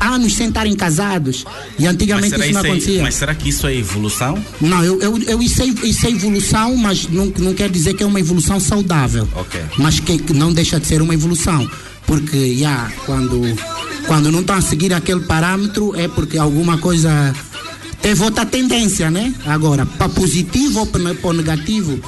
anos 0.00 0.34
sem 0.34 0.48
estarem 0.48 0.74
casados. 0.74 1.44
E 1.78 1.86
antigamente 1.86 2.34
isso 2.34 2.38
não 2.38 2.46
isso 2.46 2.58
é- 2.58 2.60
acontecia. 2.70 3.02
mas 3.02 3.14
será 3.14 3.34
que 3.34 3.48
isso 3.50 3.66
é 3.66 3.76
evolução? 3.76 4.42
Não, 4.60 4.82
eu, 4.82 5.00
eu, 5.00 5.18
eu 5.18 5.42
isso, 5.42 5.62
é, 5.62 5.66
isso 5.66 6.06
é 6.06 6.10
evolução, 6.10 6.74
mas 6.76 7.06
não, 7.06 7.26
não 7.38 7.54
quer 7.54 7.70
dizer 7.70 7.94
que 7.94 8.02
é 8.02 8.06
uma 8.06 8.18
evolução 8.18 8.58
saudável. 8.58 9.28
Ok. 9.34 9.60
Mas 9.78 10.00
que, 10.00 10.18
que 10.18 10.32
não 10.32 10.52
deixa 10.52 10.80
de 10.80 10.86
ser 10.86 11.02
uma 11.02 11.14
evolução. 11.14 11.68
Porque, 12.06 12.56
já, 12.56 12.90
quando, 13.04 13.42
quando 14.06 14.30
não 14.30 14.40
estão 14.40 14.56
a 14.56 14.60
seguir 14.60 14.92
aquele 14.94 15.20
parâmetro, 15.20 15.94
é 15.96 16.08
porque 16.08 16.38
alguma 16.38 16.78
coisa 16.78 17.34
teve 18.00 18.22
outra 18.22 18.46
tendência, 18.46 19.10
né? 19.10 19.34
Agora, 19.44 19.84
para 19.84 20.08
positivo 20.08 20.80
ou 20.80 20.86
para 20.86 21.00
negativo, 21.32 22.00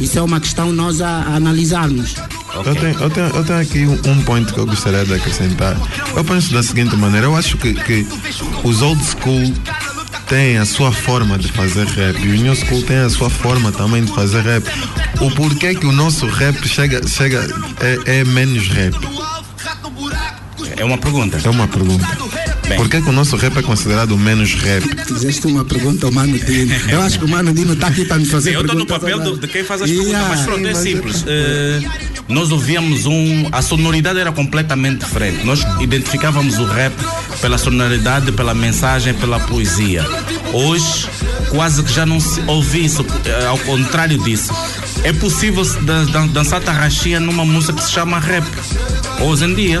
isso 0.00 0.18
é 0.18 0.22
uma 0.22 0.40
questão 0.40 0.72
nós 0.72 1.00
a, 1.00 1.08
a 1.08 1.36
analisarmos. 1.36 2.14
Eu, 2.54 2.74
tenho, 2.74 3.00
eu, 3.00 3.10
tenho, 3.10 3.26
eu 3.28 3.44
tenho 3.44 3.58
aqui 3.60 3.86
um, 3.86 4.10
um 4.10 4.22
ponto 4.22 4.52
que 4.52 4.58
eu 4.58 4.66
gostaria 4.66 5.04
de 5.04 5.14
acrescentar. 5.14 5.76
Eu 6.14 6.24
penso 6.24 6.52
da 6.52 6.62
seguinte 6.62 6.96
maneira: 6.96 7.26
eu 7.26 7.36
acho 7.36 7.56
que, 7.56 7.72
que 7.74 8.06
os 8.64 8.82
old 8.82 9.00
school 9.04 9.52
têm 10.28 10.58
a 10.58 10.64
sua 10.64 10.92
forma 10.92 11.38
de 11.38 11.50
fazer 11.52 11.86
rap 11.86 12.18
e 12.22 12.28
o 12.28 12.42
new 12.42 12.54
school 12.54 12.82
tem 12.82 12.98
a 12.98 13.10
sua 13.10 13.30
forma 13.30 13.72
também 13.72 14.04
de 14.04 14.12
fazer 14.14 14.42
rap. 14.42 14.64
O 15.20 15.30
porquê 15.30 15.74
que 15.74 15.86
o 15.86 15.92
nosso 15.92 16.26
rap 16.26 16.66
chega, 16.66 17.06
chega 17.06 17.46
é, 17.80 18.20
é 18.20 18.24
menos 18.24 18.68
rap? 18.68 18.96
É 20.76 20.84
uma 20.84 20.98
pergunta. 20.98 21.38
É 21.44 21.48
uma 21.50 21.68
pergunta. 21.68 22.06
Bem. 22.68 22.76
Por 22.78 22.88
que, 22.88 23.00
que 23.02 23.08
o 23.08 23.12
nosso 23.12 23.36
rap 23.36 23.56
é 23.58 23.62
considerado 23.62 24.16
menos 24.16 24.54
rap? 24.54 24.82
Fizeste 25.06 25.46
uma 25.46 25.64
pergunta 25.64 26.06
ao 26.06 26.12
Mano 26.12 26.38
Dino. 26.38 26.72
Eu 26.88 27.02
acho 27.02 27.18
que 27.18 27.24
o 27.24 27.28
Mano 27.28 27.52
Dino 27.52 27.72
está 27.74 27.88
aqui 27.88 28.04
para 28.04 28.18
me 28.18 28.24
fazer 28.24 28.54
Eu 28.54 28.60
estou 28.62 28.76
no 28.78 28.86
perguntas 28.86 29.10
papel 29.18 29.32
do- 29.34 29.38
de 29.40 29.48
quem 29.48 29.64
faz 29.64 29.82
as 29.82 29.90
Yeah, 29.90 30.08
perguntas, 30.10 30.36
mas 30.38 30.46
pronto, 30.46 30.66
é 30.66 30.72
mas- 30.72 30.78
simples. 30.82 31.24
Eh, 31.26 31.80
nós 32.28 32.50
ouvíamos 32.52 33.04
um. 33.06 33.48
A 33.52 33.60
sonoridade 33.62 34.18
era 34.20 34.30
completamente 34.32 35.00
diferente. 35.04 35.44
Nós 35.44 35.60
identificávamos 35.80 36.58
o 36.58 36.64
rap 36.66 36.94
pela 37.40 37.58
sonoridade, 37.58 38.30
pela 38.32 38.54
mensagem, 38.54 39.12
pela 39.14 39.40
poesia. 39.40 40.04
Hoje, 40.52 41.08
quase 41.50 41.82
que 41.82 41.92
já 41.92 42.06
não 42.06 42.20
se 42.20 42.40
ouve 42.46 42.84
isso, 42.84 43.04
eh, 43.24 43.46
ao 43.46 43.58
contrário 43.58 44.18
disso. 44.22 44.52
É 45.04 45.12
possível 45.12 45.64
dan- 45.82 46.04
dan- 46.06 46.26
dançar 46.28 46.60
tarraxinha 46.60 47.18
numa 47.18 47.44
música 47.44 47.72
que 47.72 47.82
se 47.84 47.90
chama 47.90 48.20
rap. 48.20 48.44
Hoje 49.20 49.44
em 49.44 49.54
dia, 49.54 49.80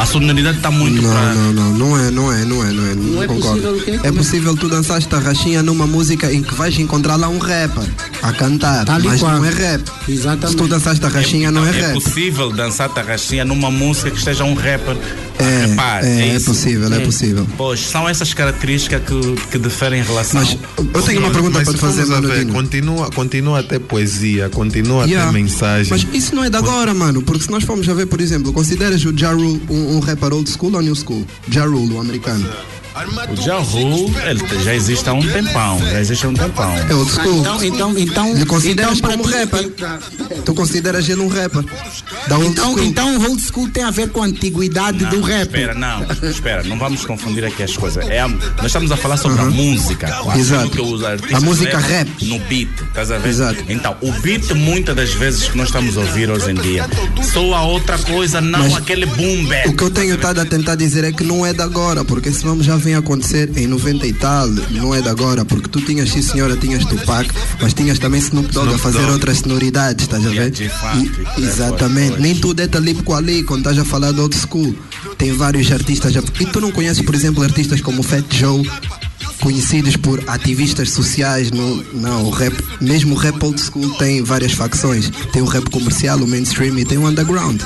a 0.00 0.06
sonoridade 0.06 0.56
está 0.56 0.70
muito 0.70 1.02
Não, 1.02 1.10
pra- 1.10 1.34
não, 1.34 1.52
não, 1.52 1.72
não 1.74 1.98
é, 1.98 2.10
não 2.10 2.32
é, 2.32 2.44
não 2.44 2.64
é, 2.64 2.72
não 2.72 2.86
é, 2.86 2.94
não, 2.94 3.22
é 3.22 3.26
concordo. 3.26 3.60
possível? 3.72 4.00
É 4.02 4.08
é? 4.08 4.12
possível 4.12 4.56
tu 4.56 4.68
dançar 4.68 4.96
esta 4.98 5.18
rachinha 5.18 5.62
numa 5.62 5.86
música 5.86 6.32
em 6.32 6.42
que 6.42 6.54
vais 6.54 6.78
encontrar 6.78 7.16
lá 7.16 7.28
um 7.28 7.38
rapper 7.38 7.84
a 8.22 8.32
cantar, 8.32 8.84
Tal 8.86 9.00
e 9.00 9.04
mas 9.04 9.20
qual. 9.20 9.32
não 9.36 9.44
é 9.44 9.50
rap. 9.50 9.82
Exatamente. 10.08 10.50
Se 10.50 10.56
tu 10.56 10.66
dançar 10.68 10.94
esta 10.94 11.08
rachinha 11.08 11.50
não 11.50 11.66
é, 11.66 11.68
É 11.68 11.72
rap. 11.72 11.92
possível 12.02 12.50
dançar 12.50 12.88
tarraxinha 12.88 13.44
numa 13.44 13.70
música 13.70 14.10
que 14.10 14.18
esteja 14.18 14.42
um 14.44 14.54
rapper 14.54 14.96
É, 15.42 15.66
rapar. 15.66 16.04
é, 16.04 16.20
é 16.30 16.36
isso. 16.36 16.46
possível, 16.46 16.92
é 16.92 17.00
possível. 17.00 17.46
Pois, 17.56 17.80
são 17.80 18.08
essas 18.08 18.32
características 18.34 19.02
que, 19.02 19.36
que 19.50 19.58
diferem 19.58 20.00
em 20.00 20.04
relação. 20.04 20.40
Mas 20.40 20.56
eu 20.94 21.02
tenho 21.02 21.20
uma 21.20 21.30
pergunta 21.30 21.58
Mas 21.58 21.64
para 21.68 21.74
te 21.74 21.80
fazer, 21.80 22.06
Mano 22.06 22.28
ver, 22.28 22.46
continua, 22.46 23.10
continua 23.10 23.60
a 23.60 23.62
ter 23.62 23.78
poesia, 23.80 24.48
continua 24.48 25.04
a 25.04 25.06
Yeah. 25.06 25.32
ter 25.32 25.38
mensagem. 25.40 25.88
Mas 25.90 26.06
isso 26.14 26.34
não 26.34 26.44
é 26.44 26.50
de 26.50 26.56
agora, 26.56 26.92
mano. 26.94 27.22
Porque 27.22 27.42
se 27.44 27.50
nós 27.50 27.64
formos 27.64 27.88
a 27.88 27.94
ver, 27.94 28.06
por 28.06 28.20
exemplo, 28.20 28.52
consideras 28.52 29.04
o 29.04 29.12
Ja 29.16 29.32
Rule 29.32 29.60
um, 29.68 29.96
um 29.96 30.00
rapper 30.00 30.32
old 30.32 30.48
school 30.50 30.74
ou 30.74 30.82
new 30.82 30.94
school? 30.94 31.26
Ja 31.50 31.64
Rule, 31.64 31.94
o 31.94 32.00
americano. 32.00 32.48
O 33.30 33.36
Ja 33.40 33.58
Rule, 33.58 34.12
ele 34.26 34.62
já 34.64 34.74
existe 34.74 35.08
há 35.08 35.12
um 35.12 35.22
tempão. 35.22 35.78
Já 35.78 36.00
existe 36.00 36.26
há 36.26 36.28
um 36.28 36.34
tempão. 36.34 36.74
É 36.76 36.92
old 36.94 37.10
school. 37.10 37.38
Então, 37.40 37.62
então, 37.64 37.98
então. 37.98 38.34
Lhe 38.34 38.44
consideras 38.44 38.98
então, 38.98 39.10
para 39.10 39.18
como 39.18 39.30
rapper? 39.36 39.70
Tu 40.44 40.54
consideras 40.54 41.08
ele 41.08 41.20
um 41.20 41.28
rapper? 41.28 41.64
Da 42.26 42.36
old 42.36 42.50
Então, 42.50 42.72
school. 42.72 42.84
então 42.84 43.16
o 43.16 43.28
old 43.30 43.40
school 43.42 43.68
tem 43.68 43.84
a 43.84 43.90
ver 43.92 44.08
com 44.10 44.22
a 44.22 44.26
antiguidade 44.26 45.04
do 45.06 45.20
rap. 45.20 45.42
Espera, 45.46 45.74
não, 45.74 46.04
espera, 46.28 46.62
não 46.64 46.78
vamos 46.78 47.04
confundir 47.04 47.44
aqui 47.44 47.62
as 47.62 47.76
coisas. 47.76 48.04
É 48.08 48.20
a- 48.20 48.28
nós 48.28 48.66
estamos 48.66 48.90
a 48.90 48.96
falar 48.96 49.16
sobre 49.16 49.40
a 49.40 49.44
música. 49.44 50.08
aquilo 50.08 50.36
Exato. 50.40 50.70
que 50.70 50.80
os 50.80 51.04
artistas 51.04 51.36
A 51.36 51.40
música 51.40 51.78
rap. 51.78 52.08
No 52.26 52.38
beat, 52.40 52.68
estás 52.88 53.10
a 53.12 53.18
ver? 53.18 53.28
Exato. 53.28 53.64
Então, 53.68 53.96
o 54.00 54.10
beat, 54.20 54.50
muitas 54.54 54.96
das 54.96 55.14
vezes 55.14 55.48
que 55.48 55.56
nós 55.56 55.68
estamos 55.68 55.96
a 55.96 56.00
ouvir 56.00 56.28
hoje 56.28 56.50
em 56.50 56.54
dia, 56.54 56.86
soa 57.32 57.62
outra 57.62 57.96
coisa, 57.98 58.40
não 58.40 58.58
Mas 58.58 58.76
aquele 58.76 59.06
boom 59.06 59.44
bap. 59.46 59.68
O 59.68 59.72
que 59.76 59.84
eu 59.84 59.90
tenho 59.90 60.16
estado 60.16 60.40
a 60.40 60.44
tentar 60.44 60.74
dizer 60.74 61.04
é 61.04 61.12
que 61.12 61.22
não 61.22 61.46
é 61.46 61.52
de 61.52 61.62
agora, 61.62 62.04
porque 62.04 62.30
nome 62.44 62.62
já 62.62 62.79
vem 62.80 62.94
acontecer 62.94 63.50
em 63.56 63.66
90 63.66 64.06
e 64.06 64.12
tal, 64.12 64.48
não 64.70 64.94
é 64.94 65.00
de 65.00 65.08
agora, 65.08 65.44
porque 65.44 65.68
tu 65.68 65.80
tinhas, 65.80 66.10
sim 66.10 66.22
senhora, 66.22 66.56
tinhas 66.56 66.84
Tupac, 66.84 67.28
mas 67.60 67.72
tinhas 67.74 67.98
também 67.98 68.20
Snoop 68.20 68.48
Dogg 68.52 68.64
a 68.66 68.66
Snoop 68.76 68.82
fazer 68.82 68.98
Dogg. 69.00 69.12
outras 69.12 69.38
sonoridades, 69.38 70.04
estás 70.04 70.24
a 70.26 70.28
a 70.28 70.32
ver? 70.32 70.52
E- 70.58 71.42
exatamente, 71.42 72.20
nem 72.20 72.34
tudo 72.34 72.60
é 72.60 72.66
talib 72.66 73.02
com 73.02 73.14
ali, 73.14 73.42
quando 73.42 73.60
estás 73.60 73.78
a 73.78 73.84
falar 73.84 74.12
de 74.12 74.20
old 74.20 74.34
school. 74.36 74.74
Tem 75.18 75.32
vários 75.32 75.70
artistas, 75.70 76.12
já- 76.12 76.22
e 76.40 76.46
tu 76.46 76.60
não 76.60 76.70
conheces, 76.72 77.02
por 77.04 77.14
exemplo, 77.14 77.42
artistas 77.42 77.80
como 77.80 78.02
Fat 78.02 78.24
Joe, 78.30 78.62
conhecidos 79.40 79.96
por 79.96 80.22
ativistas 80.28 80.90
sociais, 80.90 81.50
não, 81.50 81.76
não, 81.94 82.24
o 82.24 82.30
rap, 82.30 82.54
mesmo 82.80 83.14
o 83.14 83.18
rap 83.18 83.42
old 83.42 83.60
school 83.60 83.90
tem 83.94 84.22
várias 84.22 84.52
facções, 84.52 85.10
tem 85.32 85.42
o 85.42 85.46
rap 85.46 85.68
comercial, 85.70 86.18
o 86.18 86.26
mainstream 86.26 86.78
e 86.78 86.84
tem 86.84 86.98
o 86.98 87.06
underground. 87.06 87.60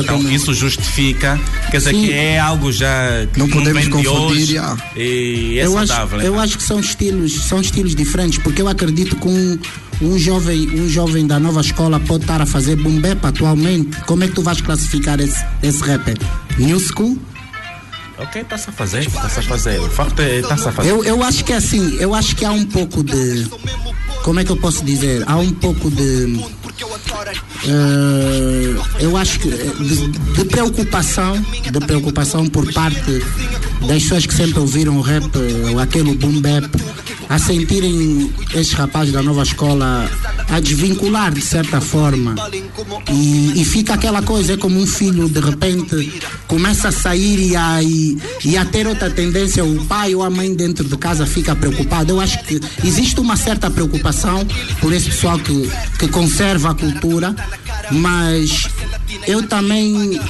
Então, 0.00 0.20
isso 0.30 0.54
justifica, 0.54 1.38
quer 1.70 1.78
dizer, 1.78 1.90
Sim. 1.90 2.04
que 2.04 2.12
é 2.12 2.38
algo 2.38 2.70
já 2.72 3.26
que 3.32 3.38
Não 3.38 3.48
podemos 3.48 3.88
confundir, 3.88 4.10
hoje 4.10 4.54
já. 4.54 4.76
e 4.96 5.58
é 5.58 5.66
eu 5.66 5.76
acho, 5.76 5.88
saudável. 5.88 6.20
eu 6.20 6.32
então. 6.32 6.40
acho 6.40 6.56
que 6.56 6.62
são 6.62 6.80
estilos, 6.80 7.32
são 7.44 7.60
estilos 7.60 7.94
diferentes, 7.94 8.38
porque 8.38 8.62
eu 8.62 8.68
acredito 8.68 9.16
que 9.16 9.28
um, 9.28 9.58
um 10.02 10.18
jovem, 10.18 10.68
um 10.80 10.88
jovem 10.88 11.26
da 11.26 11.38
nova 11.38 11.60
escola 11.60 11.98
pode 12.00 12.24
estar 12.24 12.40
a 12.40 12.46
fazer 12.46 12.76
boom 12.76 13.00
bap 13.00 13.24
atualmente. 13.24 13.96
Como 14.06 14.24
é 14.24 14.28
que 14.28 14.34
tu 14.34 14.42
vais 14.42 14.60
classificar 14.60 15.20
esse, 15.20 15.44
esse 15.62 15.82
rapper? 15.82 16.16
New 16.58 16.78
school? 16.80 17.18
Ok, 18.18 18.40
está-se 18.40 18.70
a 18.70 18.72
fazer, 18.72 19.00
está-se 19.00 19.40
a 19.40 19.42
fazer. 19.42 19.78
O 19.78 19.90
facto 19.90 20.20
é 20.20 20.40
a 20.40 20.56
fazer. 20.56 20.90
Eu, 20.90 21.04
eu 21.04 21.22
acho 21.22 21.44
que 21.44 21.52
é 21.52 21.56
assim, 21.56 21.96
eu 22.00 22.14
acho 22.14 22.34
que 22.34 22.44
há 22.44 22.50
um 22.50 22.64
pouco 22.64 23.02
de. 23.04 23.46
Como 24.24 24.40
é 24.40 24.44
que 24.44 24.50
eu 24.50 24.56
posso 24.56 24.84
dizer? 24.84 25.22
Há 25.26 25.36
um 25.36 25.52
pouco 25.52 25.90
de. 25.90 26.40
eh, 27.66 28.74
eu 29.00 29.16
acho 29.16 29.38
que 29.38 29.48
eh, 29.48 29.72
de, 29.78 30.08
de 30.08 30.44
preocupação, 30.46 31.36
de 31.70 31.80
preocupação 31.80 32.46
por 32.46 32.72
parte 32.72 33.22
das 33.82 34.02
pessoas 34.02 34.26
que 34.26 34.34
sempre 34.34 34.58
ouviram 34.60 34.96
o 34.96 35.02
rap, 35.02 35.24
eh, 35.36 35.82
aquele 35.82 36.14
boom 36.14 36.40
bap, 36.40 36.68
a 37.28 37.38
sentirem 37.38 38.32
estes 38.54 38.72
rapazes 38.72 39.12
da 39.12 39.22
nova 39.22 39.42
escola 39.42 40.08
a 40.48 40.60
desvincular 40.60 41.32
de 41.32 41.40
certa 41.40 41.80
forma. 41.80 42.34
E, 43.10 43.60
e 43.60 43.64
fica 43.64 43.94
aquela 43.94 44.22
coisa, 44.22 44.54
é 44.54 44.56
como 44.56 44.78
um 44.78 44.86
filho 44.86 45.28
de 45.28 45.40
repente 45.40 46.20
começa 46.46 46.88
a 46.88 46.92
sair 46.92 47.38
e 47.38 47.56
a, 47.56 47.82
e, 47.82 48.18
e 48.44 48.56
a 48.56 48.64
ter 48.64 48.86
outra 48.86 49.10
tendência, 49.10 49.64
o 49.64 49.84
pai 49.86 50.14
ou 50.14 50.22
a 50.22 50.30
mãe 50.30 50.54
dentro 50.54 50.84
de 50.84 50.96
casa 50.96 51.26
fica 51.26 51.54
preocupado. 51.54 52.12
Eu 52.12 52.20
acho 52.20 52.42
que 52.44 52.60
existe 52.84 53.18
uma 53.20 53.36
certa 53.36 53.70
preocupação 53.70 54.46
por 54.80 54.92
esse 54.92 55.06
pessoal 55.06 55.38
que, 55.38 55.70
que 55.98 56.08
conserva 56.08 56.70
a 56.70 56.74
cultura, 56.74 57.34
mas 57.90 58.68
eu 59.26 59.42
também 59.46 60.20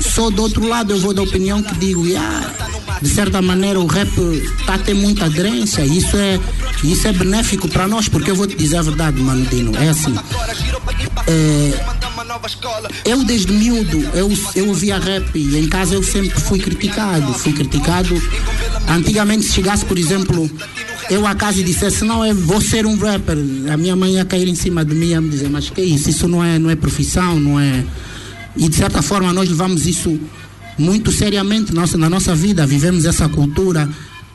sou 0.00 0.30
do 0.30 0.42
outro 0.42 0.66
lado, 0.66 0.92
eu 0.92 0.98
vou 0.98 1.14
da 1.14 1.22
opinião 1.22 1.62
que 1.62 1.74
digo, 1.76 2.06
yeah, 2.06 2.54
de 3.00 3.08
certa 3.08 3.40
maneira 3.40 3.78
o 3.78 3.86
rap 3.86 4.10
está 4.58 4.74
a 4.74 4.78
ter 4.78 4.94
muita 4.94 5.26
aderência, 5.26 5.84
isso 5.84 6.16
é, 6.16 6.38
isso 6.82 7.06
é 7.06 7.12
benéfico 7.12 7.68
para 7.68 7.86
nós, 7.88 8.08
porque 8.08 8.30
eu 8.30 8.36
vou 8.36 8.46
te 8.46 8.56
dizer 8.56 8.78
a 8.78 8.82
verdade, 8.82 9.20
mano 9.20 9.44
Dino, 9.46 9.72
é 9.76 9.88
assim. 9.88 10.14
É, 11.26 12.00
eu 13.04 13.24
desde 13.24 13.52
miúdo, 13.52 13.98
eu, 14.14 14.30
eu 14.54 14.68
ouvia 14.68 14.98
rap 14.98 15.36
e 15.36 15.58
em 15.58 15.68
casa 15.68 15.94
eu 15.94 16.02
sempre 16.02 16.38
fui 16.40 16.58
criticado, 16.58 17.32
fui 17.34 17.52
criticado. 17.52 18.20
Antigamente 18.88 19.44
se 19.44 19.52
chegasse, 19.52 19.84
por 19.84 19.98
exemplo, 19.98 20.50
eu 21.10 21.26
a 21.26 21.34
casa 21.34 21.60
e 21.60 21.64
dissesse, 21.64 22.04
não, 22.04 22.24
eu 22.24 22.34
vou 22.34 22.60
ser 22.60 22.86
um 22.86 22.96
rapper, 22.96 23.36
a 23.72 23.76
minha 23.76 23.96
mãe 23.96 24.14
ia 24.14 24.24
cair 24.24 24.48
em 24.48 24.54
cima 24.54 24.84
de 24.84 24.94
mim 24.94 25.06
e 25.06 25.10
ia 25.10 25.20
me 25.20 25.28
dizer, 25.28 25.50
mas 25.50 25.70
que 25.70 25.82
isso? 25.82 26.10
Isso 26.10 26.28
não 26.28 26.42
é, 26.42 26.58
não 26.58 26.70
é 26.70 26.76
profissão, 26.76 27.38
não 27.38 27.58
é... 27.58 27.84
E 28.56 28.68
de 28.68 28.76
certa 28.76 29.02
forma 29.02 29.32
nós 29.32 29.48
levamos 29.48 29.86
isso 29.86 30.18
muito 30.78 31.12
seriamente 31.12 31.74
nossa, 31.74 31.98
na 31.98 32.08
nossa 32.08 32.34
vida, 32.34 32.66
vivemos 32.66 33.04
essa 33.04 33.28
cultura. 33.28 33.88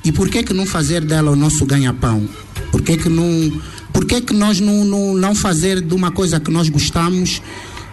E 0.03 0.11
por 0.11 0.29
que 0.29 0.43
que 0.43 0.53
não 0.53 0.65
fazer 0.65 1.03
dela 1.03 1.31
o 1.31 1.35
nosso 1.35 1.65
ganha-pão? 1.65 2.27
Por 2.71 2.81
que 2.81 2.97
que 2.97 3.09
não, 3.09 3.61
por 3.91 4.05
que 4.05 4.21
que 4.21 4.33
nós 4.33 4.59
não, 4.59 4.85
não, 4.85 5.13
não 5.15 5.33
fazer 5.33 5.81
de 5.81 5.93
uma 5.93 6.11
coisa 6.11 6.39
que 6.39 6.51
nós 6.51 6.69
gostamos 6.69 7.41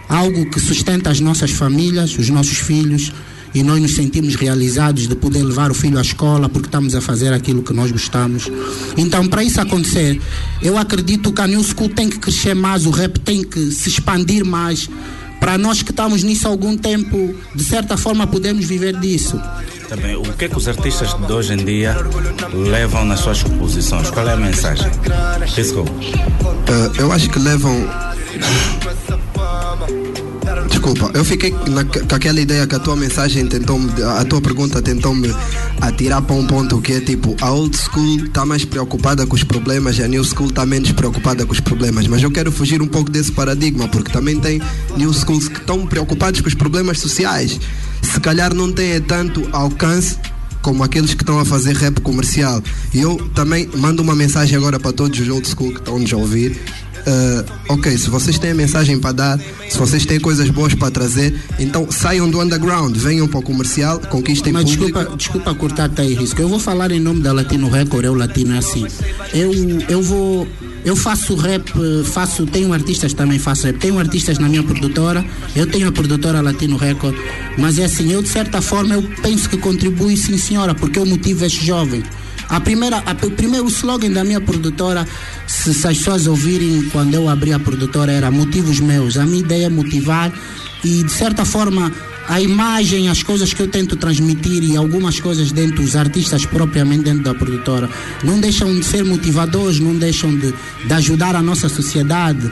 algo 0.07 0.49
que 0.49 0.59
sustenta 0.59 1.09
as 1.09 1.19
nossas 1.19 1.51
famílias, 1.51 2.17
os 2.17 2.29
nossos 2.29 2.57
filhos, 2.57 3.11
e 3.53 3.61
nós 3.61 3.81
nos 3.81 3.93
sentimos 3.95 4.35
realizados 4.35 5.07
de 5.07 5.15
poder 5.15 5.43
levar 5.43 5.69
o 5.69 5.73
filho 5.73 5.97
à 5.97 6.01
escola 6.01 6.49
porque 6.49 6.67
estamos 6.67 6.95
a 6.95 7.01
fazer 7.01 7.31
aquilo 7.31 7.61
que 7.61 7.73
nós 7.73 7.91
gostamos. 7.91 8.49
Então, 8.97 9.27
para 9.27 9.43
isso 9.43 9.61
acontecer, 9.61 10.19
eu 10.61 10.77
acredito 10.77 11.31
que 11.31 11.41
a 11.41 11.47
New 11.47 11.63
School 11.63 11.89
tem 11.89 12.09
que 12.09 12.17
crescer 12.17 12.55
mais, 12.55 12.85
o 12.85 12.89
rap 12.89 13.19
tem 13.19 13.43
que 13.43 13.71
se 13.71 13.89
expandir 13.89 14.43
mais. 14.43 14.89
Para 15.43 15.57
nós 15.57 15.83
que 15.83 15.91
estamos 15.91 16.23
nisso 16.23 16.47
há 16.47 16.51
algum 16.51 16.77
tempo, 16.77 17.35
de 17.53 17.63
certa 17.65 17.97
forma 17.97 18.25
podemos 18.25 18.63
viver 18.63 18.97
disso. 18.97 19.37
Também, 19.89 20.15
o 20.15 20.21
que 20.21 20.45
é 20.45 20.47
que 20.47 20.57
os 20.57 20.69
artistas 20.69 21.13
de 21.13 21.33
hoje 21.33 21.51
em 21.51 21.57
dia 21.57 21.97
levam 22.53 23.03
nas 23.03 23.19
suas 23.19 23.43
composições? 23.43 24.09
Qual 24.09 24.25
é 24.25 24.31
a 24.31 24.37
mensagem? 24.37 24.89
Pisco. 25.53 25.81
Uh, 25.81 26.97
eu 26.97 27.11
acho 27.11 27.29
que 27.29 27.39
levam. 27.39 27.75
Desculpa, 30.83 31.17
eu 31.17 31.23
fiquei 31.23 31.55
na, 31.69 31.85
com 31.85 32.13
aquela 32.13 32.41
ideia 32.41 32.67
que 32.67 32.75
a 32.75 32.79
tua 32.79 32.97
mensagem 32.97 33.47
tentou 33.47 33.79
a 34.17 34.25
tua 34.25 34.41
pergunta 34.41 34.81
tentou-me 34.81 35.33
atirar 35.79 36.21
para 36.21 36.35
um 36.35 36.45
ponto 36.45 36.81
que 36.81 36.91
é 36.91 36.99
tipo, 36.99 37.37
a 37.39 37.51
old 37.51 37.77
school 37.77 38.25
está 38.25 38.45
mais 38.45 38.65
preocupada 38.65 39.25
com 39.25 39.33
os 39.33 39.45
problemas 39.45 39.97
e 39.97 40.03
a 40.03 40.09
new 40.09 40.21
school 40.25 40.49
está 40.49 40.65
menos 40.65 40.91
preocupada 40.91 41.45
com 41.45 41.53
os 41.53 41.61
problemas. 41.61 42.05
Mas 42.07 42.21
eu 42.21 42.29
quero 42.29 42.51
fugir 42.51 42.81
um 42.81 42.87
pouco 42.87 43.09
desse 43.09 43.31
paradigma, 43.31 43.87
porque 43.87 44.11
também 44.11 44.37
tem 44.41 44.61
new 44.97 45.13
schools 45.13 45.47
que 45.47 45.57
estão 45.57 45.87
preocupados 45.87 46.41
com 46.41 46.49
os 46.49 46.53
problemas 46.53 46.99
sociais. 46.99 47.57
Se 48.01 48.19
calhar 48.19 48.53
não 48.53 48.69
têm 48.69 48.99
tanto 48.99 49.47
alcance 49.53 50.17
como 50.61 50.83
aqueles 50.83 51.13
que 51.13 51.23
estão 51.23 51.39
a 51.39 51.45
fazer 51.45 51.77
rap 51.77 52.01
comercial. 52.01 52.61
E 52.93 52.99
eu 52.99 53.15
também 53.33 53.69
mando 53.77 54.01
uma 54.01 54.15
mensagem 54.15 54.57
agora 54.57 54.77
para 54.77 54.91
todos 54.91 55.17
os 55.17 55.29
old 55.29 55.47
school 55.47 55.71
que 55.71 55.79
estão 55.79 55.97
nos 55.97 56.11
a 56.11 56.17
ouvir. 56.17 56.59
Uh, 57.05 57.73
ok, 57.73 57.97
se 57.97 58.09
vocês 58.09 58.39
têm 58.39 58.53
mensagem 58.53 58.97
para 58.97 59.11
dar, 59.11 59.39
se 59.69 59.77
vocês 59.77 60.05
têm 60.05 60.19
coisas 60.19 60.49
boas 60.49 60.73
para 60.73 60.89
trazer, 60.89 61.37
então 61.59 61.91
saiam 61.91 62.29
do 62.29 62.39
underground, 62.39 62.95
venham 62.95 63.27
para 63.27 63.39
o 63.39 63.43
comercial, 63.43 63.99
conquistem 63.99 64.53
Mas 64.53 64.63
público. 64.63 64.85
desculpa, 64.85 65.17
desculpa 65.17 65.55
cortar-te 65.55 66.01
aí, 66.01 66.13
Risco. 66.13 66.41
Eu 66.41 66.47
vou 66.47 66.59
falar 66.59 66.91
em 66.91 66.99
nome 66.99 67.21
da 67.21 67.33
Latino 67.33 67.69
Record, 67.69 68.05
eu 68.05 68.15
Latino 68.15 68.55
é 68.55 68.57
assim. 68.57 68.85
Eu, 69.33 69.51
eu 69.89 70.01
vou. 70.01 70.47
Eu 70.85 70.97
faço 70.97 71.35
rap, 71.35 71.71
faço, 72.03 72.45
tenho 72.45 72.73
artistas 72.73 73.13
também 73.13 73.39
faço 73.39 73.67
rap. 73.67 73.77
Tenho 73.77 73.97
artistas 73.99 74.37
na 74.37 74.49
minha 74.49 74.63
produtora, 74.63 75.25
eu 75.55 75.65
tenho 75.65 75.87
a 75.87 75.91
produtora 75.91 76.41
Latino 76.41 76.75
Record, 76.75 77.15
mas 77.57 77.79
é 77.79 77.85
assim, 77.85 78.11
eu 78.11 78.21
de 78.21 78.27
certa 78.27 78.61
forma 78.61 78.93
eu 78.95 79.03
penso 79.21 79.49
que 79.49 79.57
contribui 79.57 80.17
sim 80.17 80.37
senhora, 80.37 80.75
porque 80.75 80.99
eu 80.99 81.05
motivo 81.05 81.45
este 81.45 81.65
jovem. 81.65 82.03
A 82.49 82.59
primeira, 82.59 83.03
a, 83.05 83.25
o 83.25 83.31
primeiro 83.31 83.67
slogan 83.67 84.11
da 84.11 84.23
minha 84.23 84.41
produtora, 84.41 85.07
se, 85.47 85.73
se 85.73 85.87
as 85.87 85.97
pessoas 85.97 86.27
ouvirem 86.27 86.89
quando 86.91 87.13
eu 87.13 87.29
abri 87.29 87.53
a 87.53 87.59
produtora, 87.59 88.11
era 88.11 88.29
motivos 88.29 88.79
meus. 88.79 89.17
A 89.17 89.25
minha 89.25 89.39
ideia 89.39 89.65
é 89.65 89.69
motivar 89.69 90.31
e, 90.83 91.03
de 91.03 91.11
certa 91.11 91.45
forma, 91.45 91.91
a 92.27 92.39
imagem, 92.39 93.09
as 93.09 93.21
coisas 93.21 93.53
que 93.53 93.61
eu 93.61 93.67
tento 93.67 93.95
transmitir 93.95 94.63
e 94.63 94.77
algumas 94.77 95.19
coisas 95.19 95.51
dentro 95.51 95.83
dos 95.83 95.95
artistas 95.95 96.45
propriamente 96.45 97.03
dentro 97.03 97.23
da 97.23 97.33
produtora, 97.33 97.89
não 98.23 98.39
deixam 98.39 98.73
de 98.73 98.85
ser 98.85 99.03
motivadores, 99.03 99.79
não 99.79 99.95
deixam 99.95 100.33
de, 100.37 100.53
de 100.85 100.93
ajudar 100.93 101.35
a 101.35 101.41
nossa 101.41 101.67
sociedade. 101.67 102.49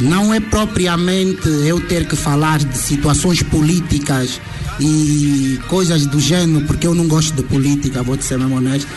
Não 0.00 0.32
é 0.32 0.38
propriamente 0.38 1.48
eu 1.66 1.80
ter 1.80 2.06
que 2.06 2.14
falar 2.14 2.58
de 2.58 2.76
situações 2.78 3.42
políticas 3.42 4.40
e 4.78 5.58
coisas 5.68 6.06
do 6.06 6.20
gênero, 6.20 6.64
porque 6.66 6.86
eu 6.86 6.94
não 6.94 7.08
gosto 7.08 7.34
de 7.34 7.42
política, 7.42 8.02
vou 8.02 8.16
te 8.16 8.24
ser 8.24 8.38
mesmo 8.38 8.56
honesto, 8.56 8.88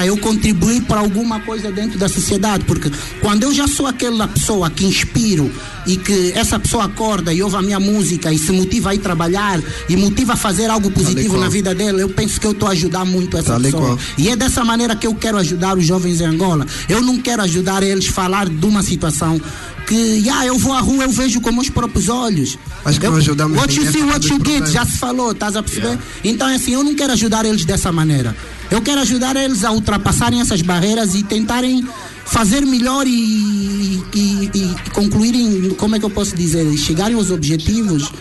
para 0.00 0.06
eu 0.06 0.16
contribuir 0.16 0.80
para 0.84 0.98
alguma 1.00 1.40
coisa 1.40 1.70
dentro 1.70 1.98
da 1.98 2.08
sociedade, 2.08 2.64
porque 2.64 2.90
quando 3.20 3.42
eu 3.42 3.52
já 3.52 3.68
sou 3.68 3.86
aquela 3.86 4.26
pessoa 4.26 4.70
que 4.70 4.86
inspiro 4.86 5.52
e 5.86 5.98
que 5.98 6.32
essa 6.34 6.58
pessoa 6.58 6.84
acorda 6.84 7.34
e 7.34 7.42
ouve 7.42 7.56
a 7.56 7.60
minha 7.60 7.78
música 7.78 8.32
e 8.32 8.38
se 8.38 8.50
motiva 8.50 8.90
a 8.90 8.94
ir 8.94 9.00
trabalhar 9.00 9.60
e 9.90 9.96
motiva 9.98 10.32
a 10.32 10.36
fazer 10.36 10.70
algo 10.70 10.90
positivo 10.90 11.36
na 11.36 11.50
vida 11.50 11.74
dele, 11.74 12.02
eu 12.02 12.08
penso 12.08 12.40
que 12.40 12.46
eu 12.46 12.52
estou 12.52 12.66
a 12.66 12.72
ajudar 12.72 13.04
muito 13.04 13.36
essa 13.36 13.60
pessoa. 13.60 13.98
E 14.16 14.30
é 14.30 14.36
dessa 14.36 14.64
maneira 14.64 14.96
que 14.96 15.06
eu 15.06 15.14
quero 15.14 15.36
ajudar 15.36 15.76
os 15.76 15.84
jovens 15.84 16.22
em 16.22 16.24
Angola. 16.24 16.66
Eu 16.88 17.02
não 17.02 17.18
quero 17.18 17.42
ajudar 17.42 17.82
eles 17.82 18.08
a 18.08 18.12
falar 18.12 18.48
de 18.48 18.64
uma 18.64 18.82
situação 18.82 19.38
que, 19.86 20.30
ah, 20.30 20.46
eu 20.46 20.56
vou 20.56 20.72
à 20.72 20.80
rua, 20.80 21.04
eu 21.04 21.10
vejo 21.10 21.42
com 21.42 21.52
meus 21.52 21.68
próprios 21.68 22.08
olhos. 22.08 22.56
Acho 22.86 22.98
que 22.98 23.06
eu, 23.06 23.14
ajudamos 23.16 23.58
What 23.58 23.78
you 23.78 23.92
see, 23.92 24.02
what 24.02 24.26
you 24.26 24.38
get, 24.42 24.66
já 24.66 24.86
se 24.86 24.96
falou, 24.96 25.32
estás 25.32 25.56
a 25.56 25.62
perceber? 25.62 25.98
Então 26.24 26.48
é 26.48 26.54
assim, 26.54 26.72
eu 26.72 26.82
não 26.82 26.94
quero 26.94 27.12
ajudar 27.12 27.44
eles 27.44 27.66
dessa 27.66 27.92
maneira. 27.92 28.34
Eu 28.70 28.80
quero 28.80 29.00
ajudar 29.00 29.36
eles 29.36 29.64
a 29.64 29.72
ultrapassarem 29.72 30.40
essas 30.40 30.62
barreiras 30.62 31.14
e 31.14 31.22
tentarem 31.22 31.86
fazer 32.24 32.60
melhor 32.60 33.06
e, 33.06 34.02
e, 34.14 34.50
e 34.54 34.90
concluírem, 34.92 35.70
como 35.70 35.96
é 35.96 35.98
que 35.98 36.04
eu 36.04 36.10
posso 36.10 36.36
dizer, 36.36 36.64
chegarem 36.76 37.16
aos 37.16 37.30
objetivos 37.30 38.12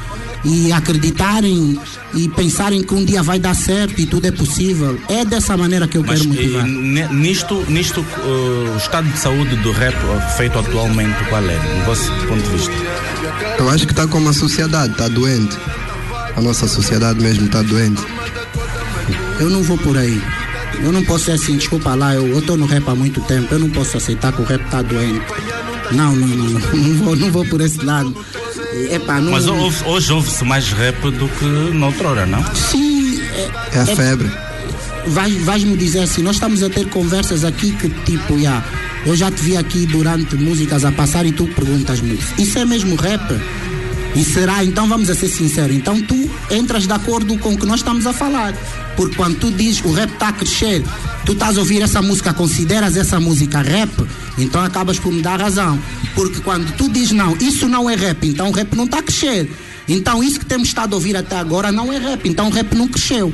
e 0.43 0.71
acreditarem 0.71 1.79
e 2.15 2.27
pensarem 2.29 2.81
que 2.81 2.93
um 2.95 3.05
dia 3.05 3.21
vai 3.21 3.37
dar 3.37 3.53
certo 3.53 3.99
e 4.01 4.05
tudo 4.05 4.25
é 4.25 4.31
possível. 4.31 4.99
É 5.07 5.23
dessa 5.23 5.55
maneira 5.55 5.87
que 5.87 5.97
eu 5.97 6.03
Mas 6.03 6.19
quero 6.21 6.29
motivar. 6.29 6.65
nisto, 6.65 7.63
nisto 7.69 8.01
uh, 8.01 8.73
o 8.73 8.77
estado 8.77 9.07
de 9.09 9.19
saúde 9.19 9.55
do 9.57 9.71
rap 9.71 9.95
feito 10.37 10.57
atualmente, 10.57 11.23
qual 11.29 11.43
é, 11.43 11.57
do 11.57 11.85
vosso 11.85 12.11
ponto 12.27 12.41
de 12.41 12.49
vista? 12.49 12.73
Eu 13.59 13.69
acho 13.69 13.85
que 13.85 13.91
está 13.93 14.07
como 14.07 14.29
a 14.29 14.33
sociedade, 14.33 14.93
está 14.93 15.07
doente. 15.07 15.55
A 16.35 16.41
nossa 16.41 16.67
sociedade 16.67 17.21
mesmo 17.21 17.45
está 17.45 17.61
doente. 17.61 18.01
Eu 19.39 19.49
não 19.49 19.61
vou 19.61 19.77
por 19.77 19.97
aí. 19.97 20.21
Eu 20.83 20.91
não 20.91 21.03
posso 21.03 21.25
ser 21.25 21.31
assim, 21.33 21.57
desculpa 21.57 21.93
lá, 21.95 22.15
eu 22.15 22.39
estou 22.39 22.55
no 22.57 22.65
rap 22.65 22.87
há 22.89 22.95
muito 22.95 23.19
tempo, 23.21 23.53
eu 23.53 23.59
não 23.59 23.69
posso 23.69 23.97
aceitar 23.97 24.31
que 24.31 24.41
o 24.41 24.45
rap 24.45 24.63
está 24.63 24.81
doente. 24.81 25.21
Não, 25.91 26.15
não, 26.15 26.27
não, 26.27 26.45
não, 26.45 26.59
não 26.59 26.95
vou, 26.95 27.15
não 27.15 27.31
vou 27.31 27.45
por 27.45 27.61
esse 27.61 27.83
lado. 27.83 28.15
Epá, 28.91 29.19
não, 29.19 29.31
Mas 29.31 29.47
ouve- 29.47 29.83
hoje 29.85 30.13
ouve-se 30.13 30.43
mais 30.45 30.71
rap 30.71 31.01
do 31.11 31.27
que 31.27 31.45
noutrora, 31.45 32.25
não? 32.25 32.43
Sim, 32.55 33.19
é, 33.21 33.77
É 33.77 33.79
a 33.81 33.85
febre. 33.85 34.29
vais, 35.07 35.35
vais 35.43 35.63
me 35.63 35.75
dizer 35.75 35.99
assim, 36.01 36.21
nós 36.21 36.35
estamos 36.35 36.61
a 36.63 36.69
ter 36.69 36.87
conversas 36.89 37.43
aqui 37.43 37.71
que 37.71 37.89
tipo, 38.05 38.39
já, 38.39 38.63
eu 39.05 39.15
já 39.15 39.31
te 39.31 39.41
vi 39.41 39.57
aqui 39.57 39.85
durante 39.87 40.35
músicas 40.35 40.85
a 40.85 40.91
passar 40.91 41.25
e 41.25 41.31
tu 41.31 41.47
perguntas-me, 41.47 42.19
isso 42.37 42.57
é 42.59 42.65
mesmo 42.65 42.95
rap? 42.95 43.21
E 44.15 44.23
será, 44.25 44.63
então 44.63 44.87
vamos 44.87 45.09
a 45.09 45.15
ser 45.15 45.27
sinceros, 45.29 45.75
então 45.75 46.01
tu 46.01 46.29
entras 46.49 46.87
de 46.87 46.91
acordo 46.93 47.37
com 47.37 47.53
o 47.53 47.57
que 47.57 47.65
nós 47.65 47.79
estamos 47.79 48.05
a 48.07 48.11
falar. 48.13 48.53
Porque 48.97 49.15
quando 49.15 49.37
tu 49.39 49.51
dizes 49.51 49.83
o 49.85 49.91
rap 49.93 50.11
está 50.11 50.29
a 50.29 50.33
crescer, 50.33 50.83
tu 51.25 51.33
estás 51.33 51.57
a 51.57 51.59
ouvir 51.59 51.81
essa 51.81 52.01
música, 52.01 52.33
consideras 52.33 52.97
essa 52.97 53.19
música 53.19 53.61
rap, 53.61 53.91
então 54.37 54.61
acabas 54.63 54.97
por 54.99 55.13
me 55.13 55.21
dar 55.21 55.39
razão. 55.39 55.79
Porque 56.15 56.39
quando 56.41 56.75
tu 56.75 56.89
dizes 56.89 57.11
não, 57.11 57.37
isso 57.37 57.67
não 57.69 57.89
é 57.89 57.95
rap, 57.95 58.27
então 58.27 58.49
o 58.49 58.51
rap 58.51 58.75
não 58.75 58.85
está 58.85 58.97
a 58.99 59.03
crescer. 59.03 59.49
Então 59.87 60.23
isso 60.23 60.39
que 60.39 60.45
temos 60.45 60.67
estado 60.67 60.93
a 60.93 60.95
ouvir 60.95 61.15
até 61.15 61.37
agora 61.37 61.71
não 61.71 61.93
é 61.93 61.97
rap, 61.97 62.27
então 62.27 62.47
o 62.47 62.51
rap 62.51 62.73
não 62.75 62.87
cresceu. 62.87 63.31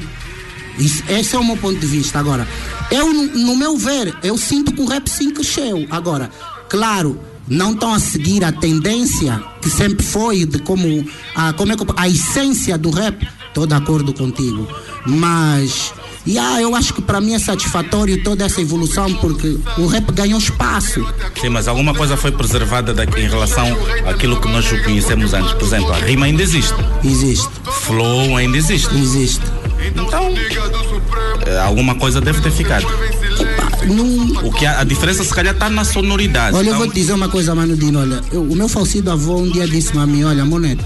Isso- 0.77 1.03
esse 1.07 1.35
é 1.35 1.39
o 1.39 1.43
meu 1.43 1.55
ponto 1.57 1.79
de 1.79 1.87
vista. 1.87 2.19
Agora, 2.19 2.45
eu, 2.91 3.11
no 3.13 3.55
meu 3.55 3.77
ver, 3.77 4.13
eu 4.21 4.37
sinto 4.37 4.73
que 4.73 4.81
o 4.81 4.85
rap 4.85 5.07
sim 5.09 5.31
cresceu. 5.31 5.87
Agora, 5.89 6.29
claro, 6.69 7.17
não 7.47 7.73
estão 7.73 7.93
a 7.93 7.99
seguir 7.99 8.43
a 8.43 8.51
tendência 8.51 9.41
que 9.61 9.69
sempre 9.69 10.05
foi 10.05 10.45
de 10.45 10.59
como 10.59 11.05
a, 11.35 11.53
como 11.53 11.71
é 11.71 11.75
que 11.75 11.85
a 11.97 12.07
essência 12.07 12.77
do 12.77 12.89
rap. 12.89 13.27
Estou 13.47 13.65
de 13.65 13.73
acordo 13.73 14.13
contigo. 14.13 14.67
Mas 15.05 15.93
E 16.25 16.39
ah, 16.39 16.59
eu 16.59 16.75
acho 16.75 16.93
que 16.93 17.01
para 17.01 17.21
mim 17.21 17.35
é 17.35 17.39
satisfatório 17.39 18.23
toda 18.23 18.45
essa 18.45 18.59
evolução 18.59 19.13
porque 19.15 19.59
o 19.77 19.85
rap 19.85 20.11
ganhou 20.11 20.39
espaço. 20.39 21.05
Sim, 21.39 21.49
mas 21.49 21.67
alguma 21.67 21.93
coisa 21.93 22.17
foi 22.17 22.31
preservada 22.31 22.93
daqui 22.93 23.21
em 23.21 23.29
relação 23.29 23.65
àquilo 24.07 24.41
que 24.41 24.47
nós 24.47 24.67
conhecemos 24.83 25.33
antes. 25.33 25.53
Por 25.53 25.63
exemplo, 25.63 25.93
a 25.93 25.97
rima 25.97 26.25
ainda 26.25 26.41
existe. 26.41 26.73
Existe. 27.03 27.47
Flow 27.83 28.35
ainda 28.35 28.57
existe. 28.57 28.93
Existe. 28.95 29.41
Então, 29.87 30.33
eh, 31.45 31.59
alguma 31.59 31.93
coisa 31.95 32.19
deve 32.19 32.41
ter 32.41 32.51
ficado. 32.51 32.87
O 34.43 34.51
que 34.51 34.65
a, 34.65 34.81
a 34.81 34.83
diferença 34.83 35.23
se 35.23 35.33
calhar 35.33 35.53
está 35.53 35.69
na 35.69 35.83
sonoridade. 35.83 36.55
Olha, 36.55 36.65
eu 36.65 36.73
Então, 36.73 36.79
vou 36.79 36.87
te 36.87 36.95
dizer 36.95 37.13
uma 37.13 37.29
coisa, 37.29 37.53
Mano 37.53 37.75
Dino. 37.75 37.99
Olha, 37.99 38.21
eu- 38.31 38.43
o 38.43 38.55
meu 38.55 38.67
falecido 38.67 39.11
avô 39.11 39.37
um 39.37 39.49
dia 39.51 39.67
disse-me 39.67 40.01
a 40.01 40.05
mim: 40.07 40.23
Olha, 40.23 40.43
Moneto, 40.43 40.83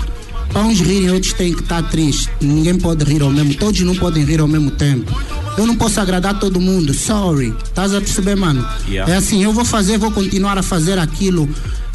para 0.52 0.64
uns 0.64 0.80
rirem, 0.80 1.12
outros 1.12 1.34
têm 1.34 1.54
que 1.54 1.62
estar 1.62 1.82
tristes. 1.90 2.30
Ninguém 2.42 2.78
pode 2.78 3.04
rir 3.06 3.22
ao 3.22 3.30
mesmo 3.30 3.54
Todos 3.56 3.80
não 3.82 3.96
podem 3.96 4.24
rir 4.24 4.40
ao 4.42 4.48
mesmo 4.48 4.72
tempo. 4.72 5.12
Eu 5.58 5.66
não 5.66 5.76
posso 5.76 6.00
agradar 6.00 6.40
todo 6.40 6.60
mundo. 6.60 6.94
Sorry. 6.94 7.54
Estás 7.64 7.94
a 7.94 8.00
perceber, 8.02 8.36
mano? 8.36 8.66
Yeah. 8.88 9.12
É 9.14 9.18
assim, 9.18 9.44
eu 9.44 9.52
vou 9.54 9.66
fazer, 9.66 9.98
vou 9.98 10.12
continuar 10.12 10.58
a 10.58 10.64
fazer 10.64 10.98
aquilo 11.00 11.50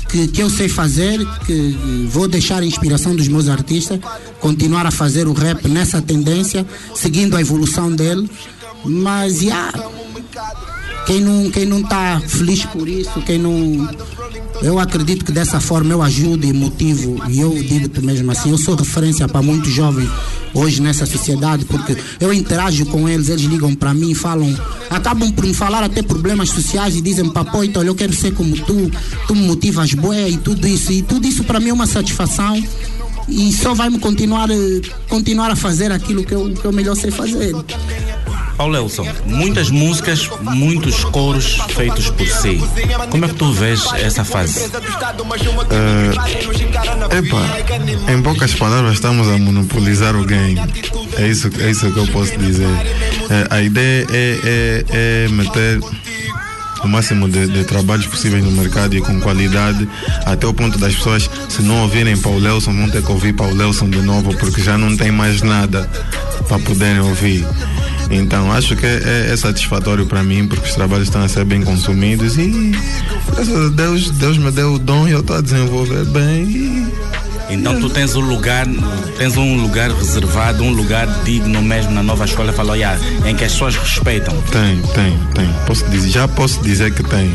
que, 0.09 0.29
que 0.29 0.43
eu 0.43 0.51
sei 0.51 0.69
fazer, 0.69 1.25
que 1.47 2.07
vou 2.11 2.29
deixar 2.29 2.62
a 2.62 2.67
inspiração 2.67 3.17
dos 3.17 3.27
meus 3.29 3.49
artistas, 3.49 3.99
continuar 4.40 4.87
a 4.87 4.90
fazer 4.90 5.27
o 5.27 5.33
rap 5.33 5.67
nessa 5.67 6.01
tendência, 6.03 6.64
seguindo 6.95 7.37
a 7.37 7.40
evolução 7.40 7.90
dele. 7.90 8.29
Mas, 8.85 9.40
yeah, 9.40 9.73
quem 11.07 11.21
não 11.21 11.51
quem 11.51 11.67
não 11.67 11.81
está 11.81 12.21
feliz 12.21 12.64
por 12.64 12.88
isso, 12.88 13.21
quem 13.23 13.38
não 13.38 13.88
eu 14.62 14.79
acredito 14.79 15.25
que 15.25 15.33
dessa 15.33 15.61
forma 15.61 15.93
eu 15.93 16.03
ajudo 16.03 16.47
e 16.47 16.53
motivo 16.53 17.21
e 17.29 17.40
eu 17.40 17.51
digo-te 17.51 18.01
mesmo 18.01 18.31
assim, 18.31 18.51
eu 18.51 18.59
sou 18.59 18.75
referência 18.75 19.29
para 19.29 19.43
muitos 19.43 19.73
jovens 19.73 20.09
hoje 20.55 20.81
nessa 20.81 21.05
sociedade 21.05 21.64
porque 21.64 21.97
eu 22.21 22.33
interajo 22.33 22.87
com 22.87 23.09
eles, 23.09 23.29
eles 23.29 23.43
ligam 23.43 23.75
para 23.75 23.93
mim, 23.93 24.14
falam, 24.14 24.57
acabam 24.88 25.31
por 25.33 25.45
me 25.45 25.53
falar 25.53 25.83
até 25.83 26.03
problemas 26.03 26.51
sociais 26.51 26.97
e 26.97 27.01
dizem 27.01 27.29
papo, 27.29 27.64
então 27.64 27.83
eu 27.83 27.95
quero 27.95 28.12
ser 28.14 28.33
como 28.33 28.57
tu, 28.57 28.90
tu 29.27 29.35
me 29.35 29.47
motivas 29.47 29.93
bué 29.93 30.31
e 30.31 30.37
tudo 30.38 30.67
isso 30.67 30.93
e 30.93 31.03
tudo 31.03 31.27
isso 31.27 31.45
para 31.45 31.61
mim 31.61 31.71
é 31.71 31.73
uma 31.73 31.87
satisfação 31.87 32.62
e 33.29 33.53
só 33.53 33.75
vai 33.75 33.90
me 33.90 33.99
continuar 33.99 34.51
eh, 34.51 34.81
continuar 35.09 35.51
a 35.51 35.57
fazer 35.57 35.90
aquilo 35.90 36.25
que 36.25 36.35
eu, 36.35 36.53
que 36.53 36.64
eu 36.64 36.73
melhor 36.73 36.95
sei 36.95 37.11
fazer. 37.11 37.55
Paulo 38.57 38.77
Elson, 38.77 39.07
muitas 39.27 39.71
músicas, 39.71 40.31
muitos 40.40 41.05
coros 41.05 41.59
feitos 41.69 42.11
por 42.11 42.27
si. 42.27 42.61
Como 43.11 43.25
é 43.25 43.29
que 43.29 43.35
tu 43.35 43.53
vês 43.53 43.85
essa 43.95 44.25
fase? 44.25 44.71
Eh, 45.71 47.19
Epa, 47.19 48.12
em 48.12 48.23
poucas 48.23 48.55
palavras 48.55 48.95
estamos 48.95 49.29
a 49.29 49.38
monopolizar 49.38 50.14
o 50.17 50.25
game. 50.25 50.61
É 51.19 51.27
isso, 51.29 51.51
é 51.59 51.71
isso 51.71 51.90
que 51.93 51.99
eu 51.99 52.07
posso 52.09 52.37
dizer. 52.38 52.69
Eh, 53.31 53.47
a 53.51 53.62
ideia 53.62 54.07
é, 54.11 54.38
é, 54.45 55.25
é 55.25 55.29
meter 55.29 55.81
o 56.85 56.88
máximo 56.88 57.29
de, 57.29 57.47
de 57.47 57.64
trabalhos 57.64 58.07
possíveis 58.07 58.45
no 58.45 58.51
mercado 58.51 58.95
e 58.95 59.01
com 59.01 59.19
qualidade, 59.21 59.88
até 60.27 60.47
o 60.47 60.53
ponto 60.53 60.79
das 60.79 60.95
pessoas, 60.95 61.31
se 61.49 61.62
não 61.62 61.83
ouvirem 61.83 62.17
Paulo 62.17 62.47
Elson, 62.47 62.75
vão 62.75 62.90
ter 62.90 63.03
que 63.03 63.11
ouvir 63.11 63.33
Paulo 63.33 63.61
Elson 63.61 63.88
de 63.88 64.03
novo, 64.03 64.37
porque 64.37 64.62
já 64.62 64.77
não 64.77 64.95
tem 64.95 65.11
mais 65.11 65.40
nada 65.40 65.88
para 66.47 66.59
poderem 66.59 67.01
ouvir. 67.01 67.47
Então 68.11 68.53
acho 68.53 68.77
que 68.77 68.87
é, 68.87 69.31
é 69.33 69.37
satisfatório 69.37 70.07
para 70.07 70.23
mim 70.23 70.47
porque 70.47 70.69
os 70.69 70.75
trabalhos 70.75 71.09
estão 71.09 71.23
a 71.23 71.29
ser 71.29 71.45
bem 71.45 71.62
consumidos 71.62 72.37
e 72.38 72.73
graças 73.27 73.67
a 73.67 73.69
Deus, 73.71 74.11
Deus 74.11 74.38
me 74.38 74.51
deu 74.51 74.75
o 74.75 74.79
dom 74.79 75.09
e 75.09 75.12
eu 75.12 75.21
estou 75.21 75.37
a 75.37 75.40
desenvolver 75.40 76.05
bem 76.07 76.45
e 76.45 76.87
Então 77.51 77.79
tu 77.81 77.90
tens 77.90 78.14
um 78.14 78.21
lugar, 78.21 78.67
tens 79.19 79.37
um 79.37 79.61
lugar 79.61 79.90
reservado, 79.90 80.62
um 80.62 80.73
lugar 80.73 81.07
digno 81.25 81.61
mesmo 81.62 81.93
na 81.93 82.03
nova 82.03 82.25
escola, 82.25 82.53
falou, 82.53 82.75
yeah, 82.75 82.99
em 83.27 83.35
que 83.35 83.45
as 83.45 83.53
pessoas 83.53 83.77
respeitam. 83.77 84.35
tem, 84.51 84.81
tem, 84.95 85.19
tem. 85.35 85.55
Posso 85.67 85.85
dizer, 85.90 86.11
já 86.11 86.29
posso 86.29 86.62
dizer 86.62 86.93
que 86.93 87.03
tem. 87.03 87.33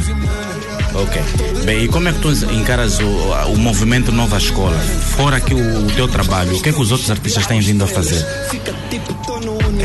Ok. 0.94 1.22
Bem, 1.66 1.84
e 1.84 1.88
como 1.88 2.08
é 2.08 2.14
que 2.14 2.20
tu 2.20 2.32
encaras 2.52 3.00
o, 3.00 3.52
o 3.54 3.58
movimento 3.58 4.12
Nova 4.12 4.38
Escola? 4.38 4.78
Fora 4.78 5.38
aqui 5.38 5.54
o, 5.54 5.86
o 5.86 5.92
teu 5.92 6.08
trabalho, 6.08 6.56
o 6.56 6.62
que 6.62 6.70
é 6.70 6.74
que 6.74 6.82
os 6.82 6.92
outros 6.92 7.10
artistas 7.10 7.46
têm 7.46 7.60
vindo 7.62 7.84
a 7.84 7.88
fazer? 7.88 8.26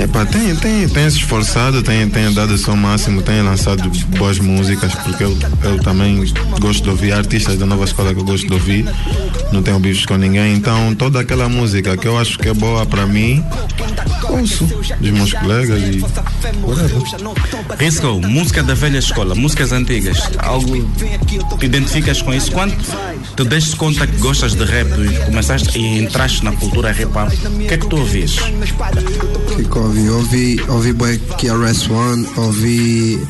Epa, 0.02 0.26
tem, 0.26 0.56
tem, 0.56 0.88
tem 0.88 1.10
se 1.10 1.18
esforçado, 1.18 1.82
tem, 1.82 2.08
tem 2.08 2.32
dado 2.32 2.54
o 2.54 2.58
seu 2.58 2.74
máximo, 2.74 3.22
tem 3.22 3.42
lançado 3.42 3.88
boas 4.16 4.38
músicas, 4.38 4.94
porque 4.94 5.22
eu, 5.22 5.36
eu 5.62 5.78
também 5.78 6.24
gosto 6.60 6.82
de 6.82 6.90
ouvir 6.90 7.12
artistas 7.12 7.56
da 7.58 7.66
nova 7.66 7.84
escola 7.84 8.12
que 8.12 8.20
eu 8.20 8.24
gosto 8.24 8.46
de 8.46 8.52
ouvir, 8.52 8.86
não 9.52 9.62
tenho 9.62 9.78
bifes 9.78 10.04
com 10.04 10.16
ninguém, 10.16 10.54
então 10.54 10.94
toda 10.94 11.20
aquela 11.20 11.48
música 11.48 11.96
que 11.96 12.08
eu 12.08 12.18
acho 12.18 12.38
que 12.38 12.48
é 12.48 12.54
boa 12.54 12.84
para 12.84 13.06
mim, 13.06 13.44
ouço 14.28 14.64
dos 14.64 15.10
meus 15.10 15.32
colegas 15.32 15.80
e. 15.80 16.04
Risco, 17.78 18.20
música 18.26 18.62
da 18.62 18.74
velha 18.74 18.98
escola, 18.98 19.34
músicas 19.34 19.72
antigas, 19.72 20.18
algo 20.38 20.76
te 21.59 21.66
identificas 21.66 22.22
com 22.22 22.33
isso? 22.33 22.50
Quando 22.52 22.74
te 23.37 23.44
deste 23.44 23.76
conta 23.76 24.07
que 24.07 24.16
gostas 24.18 24.54
de 24.54 24.64
rap 24.64 24.88
e 25.00 25.24
começaste 25.26 25.78
e 25.78 25.98
entraste 25.98 26.44
na 26.44 26.52
cultura 26.52 26.90
hip 26.92 27.07
hop, 27.07 27.28
o 27.33 27.59
que 27.59 27.74
é 27.74 27.76
que 27.78 27.87
tu 27.88 27.96
ouvias? 27.96 28.37
que 29.57 29.64
que 29.64 29.76
eu 29.76 29.83
ouvi? 29.83 30.09
Ouvi, 30.11 30.61
ouvi 30.68 30.92
bem 30.92 31.18
KRS 31.38 31.90
One, 31.90 32.26
ouvi 32.37 33.20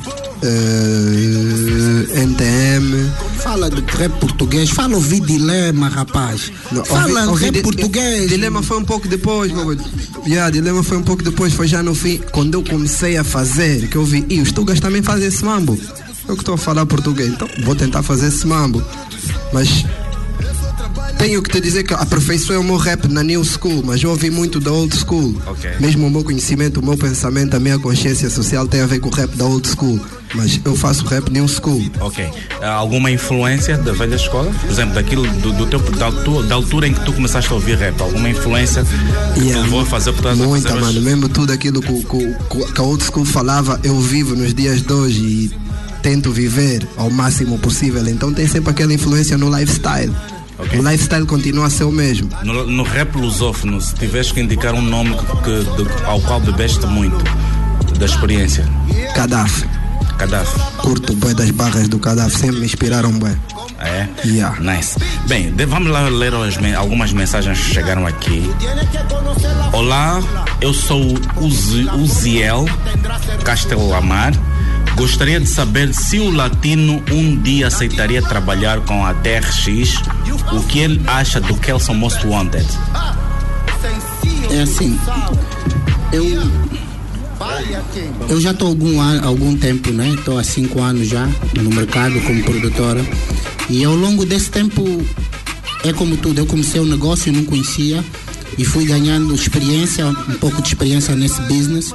eh, 0.42 2.22
NTM. 2.22 3.10
Fala 3.42 3.70
de 3.70 3.80
rap 3.96 4.12
português, 4.20 4.70
fala 4.70 4.94
ouvir 4.96 5.20
dilema, 5.20 5.88
rapaz. 5.88 6.50
Não, 6.72 6.84
fala 6.84 7.20
ouvi- 7.26 7.28
ouvi 7.30 7.44
rap 7.46 7.62
português. 7.62 8.28
Dilema 8.28 8.62
foi 8.62 8.78
um 8.78 8.84
pouco 8.84 9.06
depois, 9.08 9.52
meu. 9.52 9.76
Yeah, 10.26 10.50
Dilema 10.50 10.82
foi 10.82 10.96
um 10.98 11.02
pouco 11.02 11.22
depois, 11.22 11.52
foi 11.52 11.68
já 11.68 11.82
no 11.82 11.94
fim, 11.94 12.18
quando 12.32 12.54
eu 12.54 12.62
comecei 12.62 13.16
a 13.18 13.24
fazer, 13.24 13.88
que 13.88 13.96
eu 13.96 14.04
vi, 14.04 14.24
e 14.28 14.40
os 14.40 14.52
Tugas 14.52 14.80
também 14.80 15.02
fazem 15.02 15.28
esse 15.28 15.44
mambo. 15.44 15.78
Eu 16.26 16.34
que 16.34 16.42
estou 16.42 16.54
a 16.54 16.58
falar 16.58 16.86
português, 16.86 17.28
então 17.28 17.48
vou 17.64 17.74
tentar 17.74 18.02
fazer 18.02 18.28
esse 18.28 18.46
mambo. 18.46 18.82
Mas 19.52 19.84
tenho 21.18 21.42
que 21.42 21.50
te 21.50 21.60
dizer 21.60 21.84
que 21.84 21.94
aperfeiçoei 21.94 22.58
o 22.58 22.62
meu 22.62 22.76
rap 22.76 23.06
na 23.08 23.22
new 23.22 23.42
school, 23.44 23.82
mas 23.84 24.02
eu 24.02 24.10
ouvi 24.10 24.30
muito 24.30 24.58
da 24.60 24.70
old 24.72 24.94
school. 24.96 25.34
Ok. 25.46 25.70
Mesmo 25.80 26.06
o 26.06 26.10
meu 26.10 26.24
conhecimento, 26.24 26.80
o 26.80 26.84
meu 26.84 26.96
pensamento, 26.96 27.54
a 27.54 27.60
minha 27.60 27.78
consciência 27.78 28.28
social 28.28 28.66
tem 28.66 28.80
a 28.80 28.86
ver 28.86 29.00
com 29.00 29.08
o 29.08 29.12
rap 29.12 29.30
da 29.36 29.44
old 29.44 29.66
school. 29.68 30.00
Mas 30.34 30.60
eu 30.64 30.74
faço 30.74 31.04
rap 31.06 31.30
new 31.30 31.46
school. 31.46 31.82
Ok. 32.00 32.28
Alguma 32.60 33.10
influência 33.10 33.78
da 33.78 33.92
velha 33.92 34.16
escola? 34.16 34.50
Por 34.60 34.70
exemplo, 34.70 34.94
daquilo 34.94 35.26
do, 35.40 35.52
do 35.52 35.66
teu, 35.66 35.78
da, 35.78 36.06
altura, 36.06 36.46
da 36.46 36.54
altura 36.56 36.88
em 36.88 36.94
que 36.94 37.04
tu 37.04 37.12
começaste 37.12 37.50
a 37.50 37.54
ouvir 37.54 37.76
rap, 37.78 38.00
alguma 38.00 38.28
influência 38.28 38.84
que 38.84 39.40
te 39.40 39.44
Yeah, 39.44 39.62
levou 39.62 39.80
a 39.80 39.86
fazer 39.86 40.10
estás 40.10 40.40
a 40.40 40.44
Muita, 40.44 40.74
mano. 40.74 40.86
hoje? 40.88 41.00
Mesmo 41.00 41.28
tudo 41.28 41.52
aquilo 41.52 41.80
que, 41.80 41.92
que, 42.04 42.72
que 42.72 42.80
a 42.80 42.82
old 42.82 43.02
school 43.04 43.24
falava, 43.24 43.78
eu 43.84 43.98
vivo 44.00 44.34
nos 44.34 44.52
dias 44.52 44.82
de 44.82 44.92
hoje 44.92 45.20
e 45.20 45.63
tento 46.04 46.30
viver 46.30 46.86
ao 46.98 47.08
máximo 47.10 47.58
possível. 47.58 48.06
Então 48.06 48.30
tem 48.32 48.46
sempre 48.46 48.70
aquela 48.70 48.92
influência 48.92 49.38
no 49.38 49.48
lifestyle. 49.58 50.12
Ok. 50.58 50.78
O 50.78 50.82
lifestyle 50.88 51.24
continua 51.24 51.66
a 51.66 51.70
ser 51.70 51.84
o 51.84 51.90
mesmo. 51.90 52.28
No, 52.44 52.66
no 52.66 52.82
rap 52.82 53.16
lusófono, 53.16 53.80
se 53.80 53.94
tivesse 53.94 54.34
que 54.34 54.40
indicar 54.40 54.74
um 54.74 54.82
nome 54.82 55.16
que, 55.16 55.24
que- 55.24 55.82
de- 55.82 56.04
ao 56.04 56.20
qual 56.20 56.40
bebeste 56.40 56.86
muito 56.86 57.24
da 57.98 58.04
experiência, 58.04 58.68
Gaddafi. 59.16 59.64
Gaddafi. 60.18 60.60
Curto 60.76 61.14
bem 61.16 61.34
das 61.34 61.50
barras 61.50 61.88
do 61.88 61.98
Gaddafi, 61.98 62.36
sempre 62.38 62.60
me 62.60 62.66
inspiraram 62.66 63.10
bem. 63.18 63.34
Ah, 63.78 63.88
É? 63.88 64.08
Yeah. 64.24 64.60
Nice. 64.60 64.96
Bem, 65.26 65.50
de- 65.52 65.64
vamos 65.66 65.90
lá 65.90 66.06
ler 66.08 66.34
as 66.34 66.58
algumas 66.76 67.12
mensagens 67.14 67.58
que 67.58 67.72
chegaram 67.74 68.06
aqui. 68.06 68.48
Olá, 69.72 70.22
eu 70.60 70.72
sou 70.74 71.00
Uzi, 71.40 71.88
Uziel 71.98 72.66
Castelamar. 73.44 74.32
Gostaria 74.96 75.40
de 75.40 75.48
saber 75.48 75.92
se 75.92 76.18
o 76.18 76.30
latino 76.30 77.02
um 77.10 77.36
dia 77.36 77.66
aceitaria 77.66 78.22
trabalhar 78.22 78.80
com 78.82 79.04
a 79.04 79.12
TRX. 79.12 80.02
O 80.52 80.62
que 80.62 80.78
ele 80.78 81.02
acha 81.06 81.40
do 81.40 81.56
Kelson 81.56 81.94
Most 81.94 82.26
Wanted? 82.26 82.66
É 84.50 84.62
assim, 84.62 84.98
eu 86.12 86.24
eu 88.28 88.40
já 88.40 88.52
estou 88.52 88.68
algum 88.68 89.00
algum 89.24 89.56
tempo, 89.56 89.90
né? 89.90 90.08
Estou 90.10 90.38
há 90.38 90.44
cinco 90.44 90.80
anos 90.80 91.08
já 91.08 91.28
no 91.60 91.70
mercado 91.70 92.20
como 92.20 92.42
produtora 92.44 93.04
e 93.68 93.84
ao 93.84 93.94
longo 93.94 94.24
desse 94.24 94.50
tempo 94.50 94.82
é 95.84 95.92
como 95.92 96.16
tudo. 96.16 96.38
Eu 96.38 96.46
comecei 96.46 96.80
o 96.80 96.86
negócio, 96.86 97.32
não 97.32 97.44
conhecia 97.44 98.04
e 98.56 98.64
fui 98.64 98.84
ganhando 98.84 99.34
experiência, 99.34 100.06
um 100.06 100.34
pouco 100.34 100.62
de 100.62 100.68
experiência 100.68 101.14
nesse 101.16 101.40
business. 101.42 101.92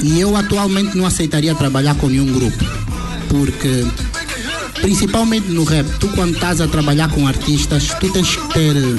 E 0.00 0.20
eu 0.20 0.36
atualmente 0.36 0.96
não 0.96 1.06
aceitaria 1.06 1.54
trabalhar 1.54 1.94
com 1.96 2.08
nenhum 2.08 2.32
grupo, 2.32 2.64
porque 3.28 3.86
principalmente 4.80 5.48
no 5.48 5.64
rap, 5.64 5.86
tu 5.98 6.08
quando 6.08 6.34
estás 6.34 6.60
a 6.60 6.68
trabalhar 6.68 7.10
com 7.10 7.26
artistas, 7.26 7.88
tu 8.00 8.10
tens 8.12 8.36
que 8.36 8.48
ter 8.54 8.76
eh, 8.76 8.96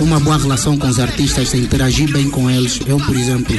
uma 0.00 0.20
boa 0.20 0.38
relação 0.38 0.76
com 0.76 0.86
os 0.86 0.98
artistas, 1.00 1.54
interagir 1.54 2.10
bem 2.12 2.30
com 2.30 2.50
eles. 2.50 2.80
Eu, 2.86 2.98
por 2.98 3.16
exemplo, 3.16 3.54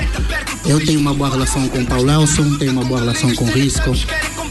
eu 0.65 0.83
tenho 0.83 0.99
uma 0.99 1.13
boa 1.13 1.29
relação 1.29 1.67
com 1.67 1.79
o 1.79 1.85
Paulo 1.85 2.09
Elson, 2.09 2.57
tenho 2.57 2.71
uma 2.71 2.83
boa 2.83 3.01
relação 3.01 3.33
com 3.35 3.45
o 3.45 3.51
Risco. 3.51 3.91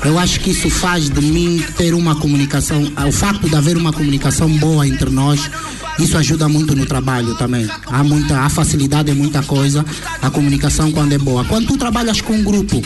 Eu 0.04 0.18
acho 0.18 0.40
que 0.40 0.50
isso 0.50 0.70
faz 0.70 1.08
de 1.08 1.20
mim 1.20 1.64
ter 1.76 1.94
uma 1.94 2.14
comunicação, 2.14 2.82
o 3.06 3.12
facto 3.12 3.48
de 3.48 3.56
haver 3.56 3.76
uma 3.76 3.92
comunicação 3.92 4.48
boa 4.48 4.86
entre 4.86 5.10
nós, 5.10 5.50
Isso 5.98 6.16
ajuda 6.16 6.48
muito 6.48 6.74
no 6.74 6.86
trabalho 6.86 7.34
também. 7.34 7.68
Há 7.86 8.04
muita 8.04 8.40
há 8.40 8.48
facilidade 8.48 9.10
em 9.10 9.14
muita 9.14 9.42
coisa, 9.42 9.84
a 10.22 10.30
comunicação 10.30 10.92
quando 10.92 11.12
é 11.12 11.18
boa. 11.18 11.44
Quando 11.44 11.66
tu 11.66 11.76
trabalhas 11.76 12.20
com 12.20 12.34
um 12.34 12.44
grupo, 12.44 12.80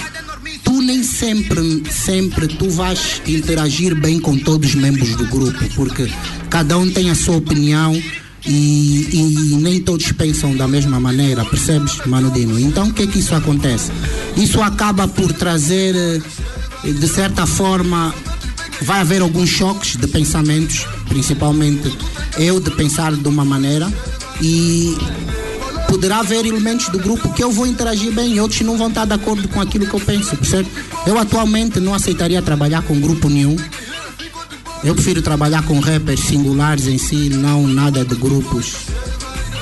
tu 0.64 0.80
nem 0.80 1.02
sempre, 1.02 1.82
sempre 1.90 2.48
tu 2.48 2.70
vais 2.70 3.20
interagir 3.26 3.94
bem 3.94 4.18
com 4.18 4.36
todos 4.38 4.70
os 4.70 4.74
membros 4.74 5.14
do 5.16 5.26
grupo, 5.26 5.58
porque 5.74 6.10
cada 6.48 6.78
um 6.78 6.90
tem 6.90 7.10
a 7.10 7.14
sua 7.14 7.36
opinião 7.36 7.94
e, 8.46 9.08
e 9.12 9.56
nem 9.60 9.80
todos 9.80 10.10
pensam 10.12 10.56
da 10.56 10.66
mesma 10.66 10.98
maneira, 10.98 11.44
percebes, 11.44 11.98
Mano 12.06 12.30
Dino? 12.30 12.58
Então 12.58 12.88
o 12.88 12.92
que 12.92 13.02
é 13.02 13.06
que 13.06 13.18
isso 13.18 13.34
acontece? 13.34 13.92
Isso 14.36 14.60
acaba 14.60 15.06
por 15.06 15.32
trazer, 15.32 15.94
eh, 15.94 16.92
de 16.92 17.08
certa 17.08 17.46
forma, 17.46 18.12
vai 18.82 19.00
haver 19.00 19.22
alguns 19.22 19.48
choques 19.48 19.96
de 19.96 20.06
pensamentos, 20.06 20.86
principalmente 21.08 21.96
eu 22.38 22.60
de 22.60 22.70
pensar 22.72 23.14
de 23.14 23.28
uma 23.28 23.44
maneira 23.44 23.92
e 24.40 24.96
poderá 25.88 26.18
haver 26.18 26.46
elementos 26.46 26.88
do 26.88 26.98
grupo 26.98 27.32
que 27.32 27.44
eu 27.44 27.50
vou 27.50 27.66
interagir 27.66 28.12
bem 28.12 28.34
e 28.34 28.40
outros 28.40 28.60
não 28.62 28.76
vão 28.76 28.88
estar 28.88 29.04
de 29.04 29.12
acordo 29.12 29.46
com 29.48 29.60
aquilo 29.60 29.86
que 29.86 29.94
eu 29.94 30.00
penso, 30.00 30.36
percebe? 30.36 30.68
Eu 31.06 31.18
atualmente 31.18 31.78
não 31.80 31.94
aceitaria 31.94 32.40
trabalhar 32.42 32.82
com 32.82 32.98
grupo 33.00 33.28
nenhum. 33.28 33.56
Eu 34.82 34.94
prefiro 34.94 35.22
trabalhar 35.22 35.62
com 35.64 35.78
rappers 35.78 36.20
singulares 36.20 36.86
em 36.86 36.98
si, 36.98 37.28
não 37.28 37.66
nada 37.68 38.04
de 38.04 38.14
grupos. 38.14 38.74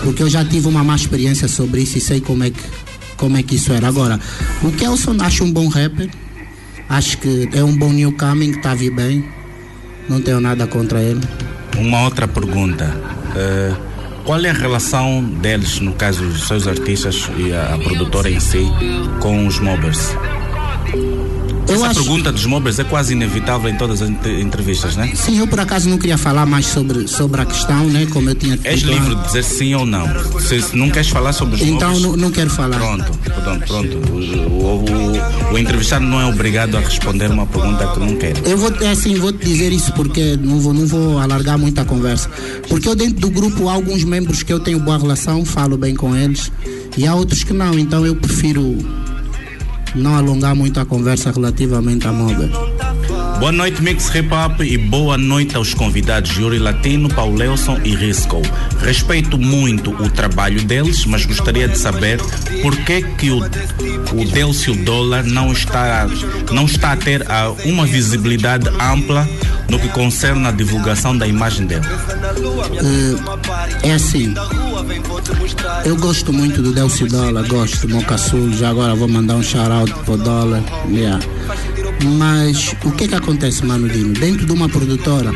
Porque 0.03 0.23
eu 0.23 0.31
já 0.31 0.45
tive 0.45 0.67
uma 0.67 0.83
má 0.83 0.97
experiência 0.97 1.47
sobre 1.47 1.83
isso 1.83 1.99
e 1.99 2.01
sei 2.01 2.21
como 2.21 2.45
é 2.45 2.51
que, 2.51 2.63
como 3.17 3.37
é 3.37 3.43
que 3.43 3.57
isso 3.57 3.73
era. 3.73 3.89
Agora, 3.89 4.19
o 4.63 4.73
Kelson 4.73 5.17
acho 5.21 5.45
um 5.45 5.53
bom 5.53 5.69
rapper. 5.69 6.09
Acho 6.91 7.19
que 7.19 7.49
é 7.53 7.63
um 7.63 7.77
bom 7.77 7.93
newcoming, 7.93 8.51
está 8.51 8.73
a 8.73 8.75
vir 8.75 8.91
bem. 8.91 9.25
Não 10.09 10.21
tenho 10.21 10.41
nada 10.41 10.67
contra 10.67 11.01
ele. 11.01 11.21
Uma 11.79 12.03
outra 12.03 12.27
pergunta. 12.27 12.93
Eh, 13.37 13.73
qual 14.25 14.45
é 14.45 14.51
a 14.51 14.53
relação 14.53 15.23
deles, 15.23 15.79
no 15.79 15.93
caso 15.93 16.25
dos 16.25 16.49
seus 16.49 16.67
artistas 16.67 17.31
e 17.37 17.53
a, 17.53 17.75
a 17.75 17.79
produtora 17.79 18.29
em 18.29 18.41
si, 18.41 18.67
com 19.21 19.47
os 19.47 19.61
mobbers? 19.61 20.17
Eu 21.71 21.77
Essa 21.77 21.87
acho- 21.87 22.01
pergunta 22.01 22.33
dos 22.33 22.45
mobbers 22.47 22.79
é 22.79 22.85
quase 22.85 23.13
inevitável 23.13 23.71
em 23.71 23.77
todas 23.77 24.03
as 24.03 24.09
ent- 24.11 24.27
entrevistas, 24.27 24.97
né? 24.97 25.13
Sim, 25.15 25.39
eu 25.39 25.47
por 25.47 25.61
acaso 25.61 25.89
não 25.89 25.97
queria 25.99 26.19
falar 26.19 26.45
mais 26.45 26.67
sobre, 26.67 27.07
sobre 27.07 27.41
a 27.41 27.47
questão, 27.47 27.85
né? 27.87 28.07
Como 28.13 28.29
eu 28.29 28.35
tinha 28.35 28.59
És 28.65 28.81
dito 28.81 28.93
livre 28.93 29.15
de 29.15 29.25
dizer 29.27 29.45
sim 29.45 29.75
ou 29.75 29.87
não. 29.87 30.07
Se, 30.41 30.61
se 30.61 30.77
não 30.77 30.91
queres 30.91 31.09
falar 31.11 31.33
sobre 31.33 31.55
os 31.55 31.63
Então 31.63 31.89
mobbers, 31.91 32.03
não, 32.03 32.17
não 32.17 32.31
quero 32.31 32.51
falar. 32.51 32.77
Pronto, 32.77 33.05
pronto, 33.43 33.67
pronto. 33.67 33.97
O, 34.11 34.15
o- 34.17 35.51
o- 35.51 35.55
o 35.55 35.59
entrevistado 35.59 36.05
não 36.05 36.21
é 36.21 36.27
obrigado 36.27 36.77
a 36.77 36.81
responder 36.81 37.31
uma 37.31 37.47
pergunta 37.47 37.87
que 37.93 38.01
não 38.01 38.17
quer. 38.17 38.35
Eu 38.47 38.57
vou, 38.59 38.73
é 38.81 38.91
assim, 38.91 39.15
vou 39.15 39.33
te 39.33 39.45
dizer 39.47 39.73
isso 39.73 39.93
porque 39.93 40.37
não 40.43 40.59
vou, 40.59 40.73
não 40.75 40.87
vou 40.87 41.19
alargar 41.19 41.57
muito 41.59 41.81
a 41.81 41.85
conversa. 41.85 42.29
Porque 42.69 42.89
eu 42.89 42.95
dentro 42.97 43.21
do 43.21 43.31
grupo 43.31 43.69
há 43.69 43.73
alguns 43.75 44.03
membros 44.05 44.43
que 44.43 44.53
eu 44.53 44.59
tenho 44.61 44.81
boa 44.81 44.99
relação, 44.99 45.45
falo 45.45 45.77
bem 45.77 45.95
com 45.95 46.17
eles, 46.17 46.51
e 46.97 47.07
há 47.07 47.15
outros 47.15 47.45
que 47.45 47.53
não, 47.53 47.79
então 47.79 48.05
eu 48.05 48.15
prefiro 48.17 48.77
não 49.95 50.15
alongar 50.15 50.55
muito 50.55 50.81
a 50.81 50.85
conversa 50.85 51.31
relativamente 51.31 52.07
a 52.07 52.13
Mobile. 52.13 52.53
Boa 53.41 53.53
noite, 53.53 53.83
Mix 53.83 54.15
Hip 54.15 54.29
Hop, 54.35 54.61
e 54.61 54.77
boa 54.77 55.17
noite 55.17 55.57
aos 55.57 55.73
convidados 55.73 56.37
Yuri 56.37 56.59
Latino, 56.59 57.09
Paulelson 57.09 57.81
e 57.83 57.95
Risco. 57.95 58.43
Respeito 58.81 59.39
muito 59.39 59.91
o 59.93 60.11
trabalho 60.11 60.63
deles, 60.63 61.07
mas 61.07 61.25
gostaria 61.25 61.67
de 61.67 61.79
saber 61.79 62.21
por 62.61 62.77
que, 62.77 63.01
que 63.01 63.31
o, 63.31 63.39
o 63.39 64.25
Delcio 64.31 64.75
Dólar 64.85 65.25
não 65.25 65.53
está, 65.53 66.07
não 66.53 66.67
está 66.67 66.93
a 66.93 66.97
ter 66.99 67.25
ah, 67.31 67.51
uma 67.65 67.87
visibilidade 67.87 68.69
ampla 68.79 69.27
no 69.71 69.79
que 69.79 69.89
concerne 69.89 70.47
a 70.47 70.51
divulgação 70.51 71.17
da 71.17 71.27
imagem 71.27 71.67
dele. 71.67 71.87
Eh, 73.83 73.89
é 73.89 73.93
assim, 73.95 74.35
eu 75.85 75.97
gosto 75.97 76.33
muito 76.33 76.61
do 76.61 76.73
Delcio 76.73 77.09
Dólar, 77.09 77.47
gosto 77.47 77.87
do 77.87 77.95
Moca 77.95 78.19
Sul, 78.19 78.53
já 78.53 78.71
agora 78.71 78.95
vou 78.95 79.09
mandar 79.09 79.37
um 79.37 79.43
shout-out 79.43 79.93
pro 80.05 80.17
Dólar. 80.17 80.63
yeah. 80.89 81.25
Mas 82.19 82.75
o 82.85 82.91
que 82.93 83.07
que 83.07 83.15
acontece, 83.15 83.65
Mano 83.65 83.89
Dino? 83.89 84.13
Dentro 84.15 84.45
de 84.45 84.53
uma 84.53 84.69
produtora, 84.69 85.31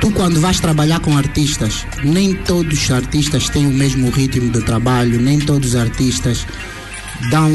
tu 0.00 0.10
quando 0.12 0.40
vais 0.40 0.60
trabalhar 0.60 1.00
com 1.00 1.16
artistas, 1.16 1.86
nem 2.04 2.34
todos 2.34 2.84
os 2.84 2.90
artistas 2.90 3.48
têm 3.48 3.66
o 3.66 3.72
mesmo 3.72 4.10
ritmo 4.10 4.50
de 4.50 4.62
trabalho, 4.62 5.20
nem 5.20 5.38
todos 5.38 5.70
os 5.70 5.76
artistas 5.76 6.46
dão, 7.30 7.50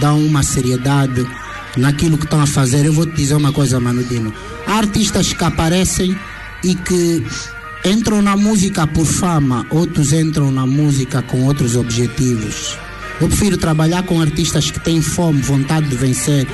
dão 0.00 0.18
uma 0.24 0.42
seriedade 0.42 1.26
naquilo 1.76 2.18
que 2.18 2.24
estão 2.24 2.40
a 2.40 2.46
fazer. 2.46 2.84
Eu 2.84 2.92
vou 2.92 3.06
te 3.06 3.14
dizer 3.14 3.34
uma 3.34 3.52
coisa, 3.52 3.80
Mano 3.80 4.02
Dino. 4.04 4.32
Há 4.66 4.74
artistas 4.74 5.32
que 5.32 5.44
aparecem 5.44 6.16
e 6.62 6.74
que 6.74 7.24
entram 7.84 8.22
na 8.22 8.36
música 8.36 8.86
por 8.86 9.06
fama, 9.06 9.66
outros 9.70 10.12
entram 10.12 10.50
na 10.50 10.66
música 10.66 11.22
com 11.22 11.44
outros 11.44 11.76
objetivos. 11.76 12.78
Eu 13.20 13.28
prefiro 13.28 13.56
trabalhar 13.56 14.02
com 14.04 14.20
artistas 14.20 14.70
que 14.70 14.80
têm 14.80 15.00
fome, 15.00 15.40
vontade 15.40 15.88
de 15.88 15.96
vencer, 15.96 16.46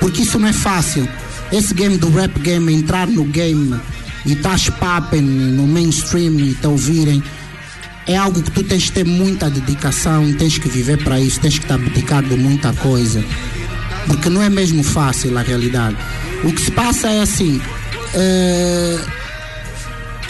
porque 0.00 0.22
isso 0.22 0.38
não 0.38 0.48
é 0.48 0.52
fácil. 0.52 1.08
Esse 1.52 1.74
game 1.74 1.96
do 1.98 2.10
rap 2.10 2.38
game, 2.40 2.72
entrar 2.72 3.06
no 3.06 3.24
game 3.24 3.78
e 4.24 4.32
estás 4.32 4.68
papen 4.68 5.22
no 5.22 5.66
mainstream 5.66 6.38
e 6.40 6.54
te 6.54 6.66
ouvirem, 6.66 7.22
é 8.06 8.16
algo 8.16 8.42
que 8.42 8.50
tu 8.50 8.62
tens 8.62 8.86
que 8.86 8.92
ter 8.92 9.04
muita 9.04 9.50
dedicação, 9.50 10.32
tens 10.34 10.58
que 10.58 10.68
viver 10.68 11.02
para 11.02 11.20
isso, 11.20 11.40
tens 11.40 11.58
que 11.58 11.64
estar 11.64 11.78
dedicado 11.78 12.28
de 12.28 12.36
muita 12.36 12.72
coisa. 12.74 13.24
Porque 14.06 14.28
não 14.28 14.42
é 14.42 14.48
mesmo 14.50 14.82
fácil 14.82 15.36
a 15.38 15.42
realidade. 15.42 15.96
O 16.44 16.52
que 16.52 16.60
se 16.60 16.70
passa 16.70 17.08
é 17.08 17.20
assim. 17.20 17.60
eh, 18.14 18.98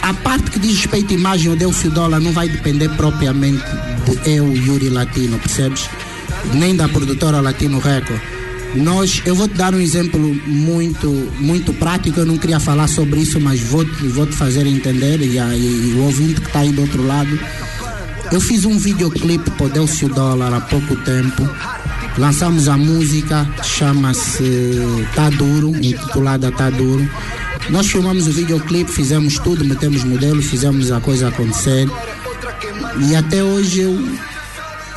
a 0.01 0.13
parte 0.15 0.49
que 0.51 0.59
diz 0.59 0.77
respeito 0.77 1.13
à 1.13 1.17
imagem, 1.17 1.51
o 1.51 1.55
Delcio 1.55 1.91
Dólar 1.91 2.19
não 2.19 2.31
vai 2.31 2.49
depender 2.49 2.89
propriamente 2.89 3.63
de 4.05 4.31
eu, 4.31 4.51
Yuri 4.55 4.89
Latino, 4.89 5.37
percebes? 5.37 5.87
Nem 6.53 6.75
da 6.75 6.89
produtora 6.89 7.39
Latino 7.39 7.79
Record. 7.79 8.19
Nós, 8.75 9.21
eu 9.25 9.35
vou 9.35 9.47
te 9.47 9.55
dar 9.55 9.75
um 9.75 9.79
exemplo 9.79 10.19
muito, 10.47 11.07
muito 11.39 11.73
prático, 11.73 12.19
eu 12.19 12.25
não 12.25 12.37
queria 12.37 12.59
falar 12.59 12.87
sobre 12.87 13.19
isso, 13.19 13.39
mas 13.39 13.59
vou 13.59 13.85
vou 13.85 14.25
te 14.25 14.35
fazer 14.35 14.65
entender 14.65 15.21
e, 15.21 15.37
e 15.37 15.93
o 15.97 16.03
ouvinte 16.03 16.41
que 16.41 16.47
está 16.47 16.59
aí 16.59 16.71
do 16.71 16.81
outro 16.81 17.05
lado. 17.05 17.37
Eu 18.31 18.39
fiz 18.39 18.63
um 18.65 18.77
videoclipe 18.79 19.51
para 19.51 19.65
o 19.65 19.69
Delcio 19.69 20.07
Dólar 20.09 20.53
há 20.53 20.61
pouco 20.61 20.95
tempo. 21.03 21.47
Lançamos 22.17 22.67
a 22.67 22.77
música, 22.77 23.47
chama-se 23.63 25.07
Tá 25.15 25.29
Duro, 25.29 25.69
intitulada 25.77 26.51
Tá 26.51 26.69
Duro. 26.69 27.09
Nós 27.69 27.87
filmamos 27.87 28.27
o 28.27 28.31
videoclipe, 28.31 28.91
fizemos 28.91 29.39
tudo, 29.39 29.63
metemos 29.63 30.03
modelo, 30.03 30.41
fizemos 30.41 30.91
a 30.91 30.99
coisa 30.99 31.29
acontecer. 31.29 31.87
E 33.07 33.15
até 33.15 33.41
hoje 33.41 33.81
eu, 33.81 34.17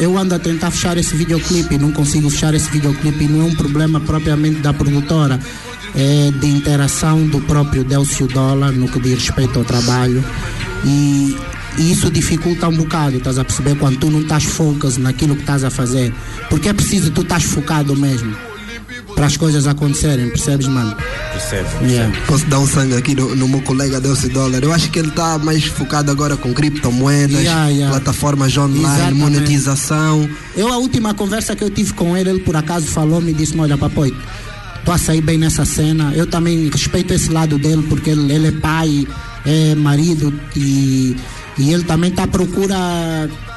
eu 0.00 0.18
ando 0.18 0.34
a 0.34 0.38
tentar 0.38 0.70
fechar 0.72 0.96
esse 0.98 1.14
videoclipe 1.14 1.78
não 1.78 1.92
consigo 1.92 2.28
fechar 2.28 2.52
esse 2.54 2.68
videoclipe. 2.70 3.28
Não 3.28 3.42
é 3.42 3.44
um 3.44 3.54
problema 3.54 4.00
propriamente 4.00 4.60
da 4.60 4.72
produtora, 4.72 5.38
é 5.94 6.30
de 6.32 6.46
interação 6.48 7.26
do 7.26 7.40
próprio 7.42 7.84
Delcio 7.84 8.26
Dólar 8.26 8.72
no 8.72 8.88
que 8.88 8.98
diz 8.98 9.14
respeito 9.14 9.58
ao 9.58 9.64
trabalho. 9.64 10.24
E, 10.84 11.36
e 11.78 11.92
isso 11.92 12.10
dificulta 12.10 12.68
um 12.68 12.76
bocado, 12.76 13.16
estás 13.16 13.38
a 13.38 13.44
perceber? 13.44 13.76
Quando 13.76 13.98
tu 13.98 14.10
não 14.10 14.20
estás 14.20 14.44
focus 14.44 14.96
naquilo 14.96 15.34
que 15.34 15.42
estás 15.42 15.64
a 15.64 15.70
fazer. 15.70 16.12
Porque 16.48 16.68
é 16.68 16.72
preciso 16.72 17.10
tu 17.10 17.22
estás 17.22 17.42
focado 17.42 17.96
mesmo 17.96 18.34
para 19.14 19.26
as 19.26 19.36
coisas 19.36 19.66
acontecerem, 19.66 20.28
percebes, 20.28 20.66
mano? 20.66 20.96
Percebe? 21.32 21.68
Yeah. 21.84 22.16
Posso 22.26 22.46
dar 22.46 22.58
um 22.58 22.66
sangue 22.66 22.94
aqui 22.94 23.14
no, 23.14 23.34
no 23.36 23.48
meu 23.48 23.62
colega 23.62 24.00
Delcio 24.00 24.28
Dólar. 24.30 24.62
Eu 24.62 24.72
acho 24.72 24.90
que 24.90 24.98
ele 24.98 25.08
está 25.08 25.38
mais 25.38 25.64
focado 25.64 26.10
agora 26.10 26.36
com 26.36 26.52
criptomoedas, 26.52 27.40
Yeah, 27.40 27.68
yeah. 27.68 27.90
plataformas 27.94 28.56
online, 28.56 28.82
Exatamente. 28.84 29.14
monetização. 29.18 30.28
Eu, 30.56 30.72
a 30.72 30.78
última 30.78 31.14
conversa 31.14 31.54
que 31.54 31.62
eu 31.62 31.70
tive 31.70 31.92
com 31.94 32.16
ele, 32.16 32.30
ele 32.30 32.40
por 32.40 32.56
acaso 32.56 32.86
falou-me 32.86 33.30
e 33.30 33.34
disse-me: 33.34 33.60
Olha, 33.60 33.78
papai, 33.78 34.12
tu 34.84 34.90
a 34.92 34.98
sair 34.98 35.20
bem 35.20 35.38
nessa 35.38 35.64
cena. 35.64 36.12
Eu 36.14 36.26
também 36.26 36.68
respeito 36.68 37.14
esse 37.14 37.30
lado 37.30 37.56
dele, 37.58 37.84
porque 37.88 38.10
ele, 38.10 38.32
ele 38.32 38.48
é 38.48 38.52
pai, 38.52 39.06
é 39.46 39.74
marido 39.76 40.32
e, 40.56 41.16
e 41.58 41.72
ele 41.72 41.84
também 41.84 42.10
está 42.10 42.24
à 42.24 42.28
procura. 42.28 42.76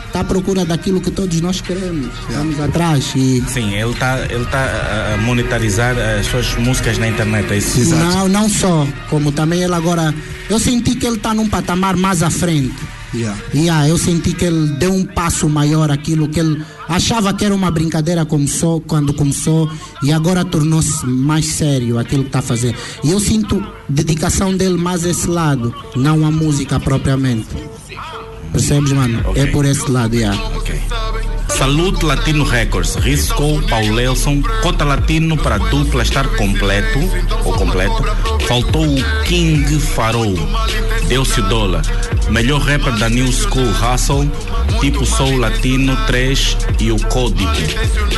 Está 0.07 0.21
à 0.21 0.23
procura 0.23 0.63
daquilo 0.65 1.01
que 1.01 1.12
todos 1.12 1.41
nós 1.41 1.60
queremos. 1.60 2.07
Estamos 2.29 2.57
atrás. 2.62 3.12
E 3.13 3.43
Sim, 3.49 3.73
ele 3.73 3.91
está 3.91 4.19
ele 4.29 4.45
tá 4.45 4.57
a- 4.60 5.13
a 5.15 5.17
monetarizar 5.17 5.95
as 5.97 6.25
suas 6.27 6.55
músicas 6.55 6.97
na 6.97 7.10
internet, 7.10 7.51
é 7.51 7.57
isso? 7.57 7.93
não, 7.93 8.27
não 8.29 8.49
só, 8.49 8.88
como 9.10 9.33
também 9.33 9.62
ele 9.62 9.75
agora. 9.75 10.15
Eu 10.49 10.60
senti 10.60 10.95
que 10.95 11.05
ele 11.05 11.17
está 11.17 11.33
num 11.33 11.47
patamar 11.49 11.97
mais 11.97 12.23
à 12.23 12.29
frente. 12.29 12.73
Yeah. 13.13 13.39
Yeah, 13.53 13.89
eu 13.89 13.97
senti 13.97 14.33
que 14.33 14.45
ele 14.45 14.67
deu 14.73 14.93
um 14.93 15.05
passo 15.05 15.47
maior 15.47 15.89
aquilo 15.89 16.27
que 16.27 16.39
ele 16.39 16.63
achava 16.87 17.33
que 17.33 17.45
era 17.45 17.55
uma 17.55 17.71
brincadeira 17.71 18.25
começou 18.25 18.81
quando 18.81 19.13
começou 19.13 19.71
e 20.03 20.11
agora 20.11 20.43
tornou-se 20.43 21.05
mais 21.05 21.45
sério 21.45 21.97
aquilo 21.99 22.23
que 22.23 22.29
está 22.29 22.39
a 22.39 22.43
fazer. 22.43 22.75
E 23.03 23.11
eu 23.11 23.19
sinto 23.19 23.65
dedicação 23.87 24.55
dele 24.55 24.77
mais 24.77 25.05
a 25.05 25.09
esse 25.09 25.27
lado, 25.27 25.73
não 25.95 26.25
a 26.25 26.31
música 26.31 26.79
propriamente. 26.79 27.47
Percebes, 28.51 28.91
mano? 28.91 29.21
Ok. 29.25 29.43
É 29.43 29.45
por 29.47 29.65
esse 29.65 29.89
lado, 29.89 30.15
yeah. 30.15 30.39
Ok. 30.55 30.79
Salute 31.49 32.05
Latino 32.05 32.43
Records, 32.43 32.95
Risco, 32.95 33.61
Paulelson, 33.67 34.43
Cota 34.61 34.83
Latino 34.83 35.37
para 35.37 35.55
a 35.55 35.57
dupla 35.57 36.03
estar 36.03 36.27
completo, 36.35 36.99
ou 37.43 37.53
completo. 37.53 38.03
Faltou 38.47 38.85
o 38.85 39.23
King 39.23 39.79
Farou, 39.79 40.35
Delcio 41.07 41.41
Dólar. 41.43 41.83
Melhor 42.29 42.61
rapper 42.61 42.95
da 42.97 43.09
New 43.09 43.31
School 43.31 43.69
Hustle, 43.69 44.29
tipo 44.81 45.05
Soul 45.05 45.37
Latino 45.37 45.95
3 46.07 46.57
e 46.79 46.91
o 46.91 46.99
Código. 47.07 47.49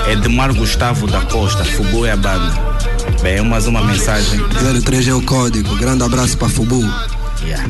Edmar 0.08 0.54
Gustavo 0.54 1.08
da 1.08 1.22
Costa, 1.22 1.64
Fubu 1.64 2.06
é 2.06 2.12
a 2.12 2.18
banda. 2.18 2.54
Bem, 3.22 3.42
mais 3.42 3.68
uma 3.68 3.84
mensagem. 3.84 4.40
03 4.84 5.08
é 5.10 5.14
o 5.14 5.22
código. 5.22 5.76
Grande 5.76 6.04
abraço 6.04 6.38
para 6.38 6.50
Fubu. 6.50 6.84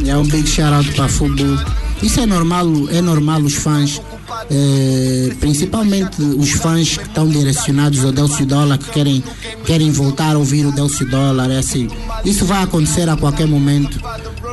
É 0.05 0.15
um 0.15 0.23
big 0.23 0.47
shout 0.47 0.73
out 0.73 0.91
para 0.93 1.07
Fubu. 1.07 1.59
Isso 2.01 2.19
é 2.19 2.25
normal, 2.25 2.65
é 2.89 3.01
normal 3.01 3.41
os 3.41 3.55
fãs, 3.55 4.01
eh, 4.49 5.33
principalmente 5.39 6.21
os 6.21 6.51
fãs 6.51 6.97
que 6.97 7.03
estão 7.03 7.27
direcionados 7.27 8.05
ao 8.05 8.11
Delcio 8.11 8.45
Dólar, 8.45 8.77
que 8.77 8.89
querem, 8.91 9.21
querem 9.65 9.91
voltar 9.91 10.35
a 10.35 10.37
ouvir 10.37 10.65
o 10.65 10.71
Delcio 10.71 11.05
Dólar, 11.09 11.51
é 11.51 11.57
assim. 11.57 11.89
Isso 12.23 12.45
vai 12.45 12.63
acontecer 12.63 13.09
a 13.09 13.17
qualquer 13.17 13.47
momento. 13.47 13.99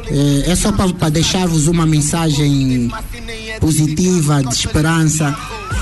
Eh, 0.08 0.50
é 0.50 0.54
só 0.54 0.72
para 0.72 1.08
deixar-vos 1.08 1.66
uma 1.66 1.84
mensagem 1.84 2.90
positiva, 3.60 4.42
de 4.42 4.54
esperança. 4.54 5.36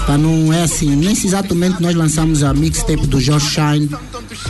Para 0.06 0.18
não 0.18 0.52
é 0.52 0.62
assim, 0.62 0.94
nesse 0.96 1.26
exato 1.26 1.54
momento 1.54 1.80
nós 1.80 1.94
lançamos 1.94 2.42
a 2.42 2.52
mixtape 2.52 3.06
do 3.06 3.20
Josh 3.20 3.54
Shine. 3.54 3.88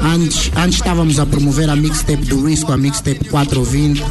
Antes, 0.00 0.50
antes 0.56 0.76
estávamos 0.76 1.18
a 1.18 1.26
promover 1.26 1.70
a 1.70 1.76
mixtape 1.76 2.24
do 2.24 2.46
Risco, 2.46 2.72
a 2.72 2.76
mixtape 2.76 3.28
420. 3.28 4.02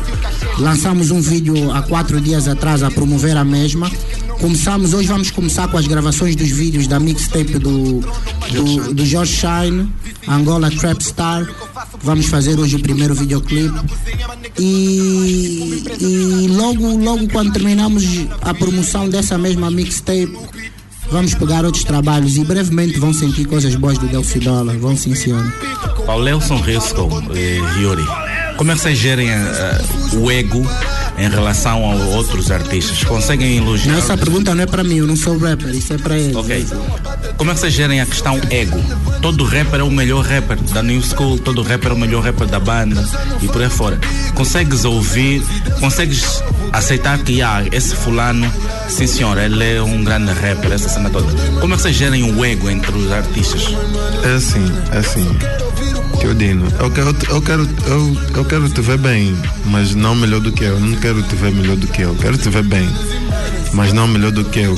Lançamos 0.59 1.11
um 1.11 1.19
vídeo 1.19 1.71
há 1.71 1.81
quatro 1.81 2.21
dias 2.21 2.47
atrás 2.47 2.83
a 2.83 2.91
promover 2.91 3.35
a 3.35 3.43
mesma. 3.43 3.91
Começamos, 4.43 4.93
hoje 4.93 5.07
vamos 5.07 5.31
começar 5.31 5.69
com 5.69 5.77
as 5.77 5.87
gravações 5.87 6.35
dos 6.35 6.49
vídeos 6.49 6.85
da 6.85 6.99
mixtape 6.99 7.57
do, 7.57 8.01
do, 8.01 8.93
do 8.93 9.05
George 9.05 9.31
Shine, 9.31 9.89
Angola 10.27 10.69
Trap 10.69 11.01
Star. 11.01 11.49
Vamos 12.01 12.25
fazer 12.25 12.59
hoje 12.59 12.75
o 12.75 12.79
primeiro 12.81 13.15
videoclipe. 13.15 13.73
E, 14.59 15.85
e 15.97 16.47
logo, 16.49 16.85
logo 16.97 17.25
quando 17.29 17.53
terminamos 17.53 18.03
a 18.41 18.53
promoção 18.53 19.07
dessa 19.07 19.37
mesma 19.37 19.71
mixtape, 19.71 20.37
vamos 21.09 21.33
pegar 21.35 21.63
outros 21.63 21.85
trabalhos 21.85 22.35
e 22.35 22.43
brevemente 22.43 22.99
vão 22.99 23.13
sentir 23.13 23.45
coisas 23.45 23.73
boas 23.75 23.97
do 23.97 24.07
Delcio 24.07 24.41
Dollar. 24.41 24.75
Vão 24.75 24.97
senhor. 24.97 25.53
Paulelson 26.05 26.57
Risco, 26.57 27.07
eh, 27.33 27.61
Yuri, 27.79 28.05
como 28.57 28.73
é 28.73 28.75
que 28.75 28.81
vocês 28.81 28.99
gerem 28.99 29.29
eh, 29.29 29.81
o 30.17 30.29
ego 30.29 30.67
em 31.17 31.29
relação 31.29 31.91
a 31.91 31.95
outros 32.15 32.51
artistas? 32.51 33.03
Conseguem 33.03 33.57
elogiar? 33.57 33.93
Não, 33.93 33.99
essa 33.99 34.17
pergunta 34.17 34.53
não 34.53 34.63
é 34.63 34.65
para 34.65 34.83
mim, 34.83 34.97
eu 34.97 35.07
não 35.07 35.15
sou 35.15 35.37
rapper, 35.37 35.69
isso 35.69 35.93
é 35.93 35.97
para 35.97 36.17
ele. 36.17 36.35
Ok. 36.35 36.65
Como 37.37 37.51
é 37.51 37.53
que 37.53 37.59
vocês 37.59 37.73
gerem 37.73 38.01
a 38.01 38.05
questão 38.05 38.39
ego? 38.49 38.79
Todo 39.21 39.43
rapper 39.43 39.79
é 39.79 39.83
o 39.83 39.91
melhor 39.91 40.23
rapper 40.23 40.57
da 40.73 40.83
New 40.83 41.01
School, 41.01 41.39
todo 41.39 41.61
rapper 41.61 41.91
é 41.91 41.93
o 41.93 41.97
melhor 41.97 42.23
rapper 42.23 42.47
da 42.47 42.59
banda 42.59 43.03
e 43.41 43.47
por 43.47 43.61
aí 43.61 43.69
fora. 43.69 43.99
Consegues 44.35 44.85
ouvir, 44.85 45.43
consegues 45.79 46.43
aceitar 46.71 47.17
que 47.19 47.41
ah, 47.41 47.63
esse 47.71 47.95
fulano, 47.95 48.51
sim 48.89 49.07
senhor, 49.07 49.37
ele 49.37 49.75
é 49.75 49.81
um 49.81 50.03
grande 50.03 50.31
rapper, 50.31 50.71
essa 50.71 50.89
cena 50.89 51.09
toda. 51.09 51.27
Como 51.59 51.73
é 51.73 51.77
que 51.77 51.83
vocês 51.83 51.95
gerem 51.95 52.23
o 52.23 52.43
ego 52.43 52.69
entre 52.69 52.95
os 52.95 53.11
artistas? 53.11 53.63
É 54.23 54.35
assim, 54.35 54.71
é 54.91 54.97
assim. 54.97 55.27
Eu 56.23 56.89
quero, 56.89 57.15
eu, 57.29 57.41
quero, 57.41 57.69
eu, 57.85 58.17
eu 58.37 58.45
quero 58.45 58.69
te 58.69 58.81
ver 58.81 58.97
bem, 58.97 59.35
mas 59.65 59.93
não 59.93 60.15
melhor 60.15 60.39
do 60.39 60.51
que 60.51 60.63
eu. 60.63 60.79
Não 60.79 60.97
quero 60.97 61.21
te 61.21 61.35
ver 61.35 61.51
melhor 61.51 61.75
do 61.75 61.85
que 61.87 62.01
eu. 62.01 62.15
Quero 62.15 62.37
te 62.37 62.49
ver 62.49 62.63
bem, 62.63 62.89
mas 63.73 63.91
não 63.91 64.07
melhor 64.07 64.31
do 64.31 64.45
que 64.45 64.59
eu. 64.59 64.75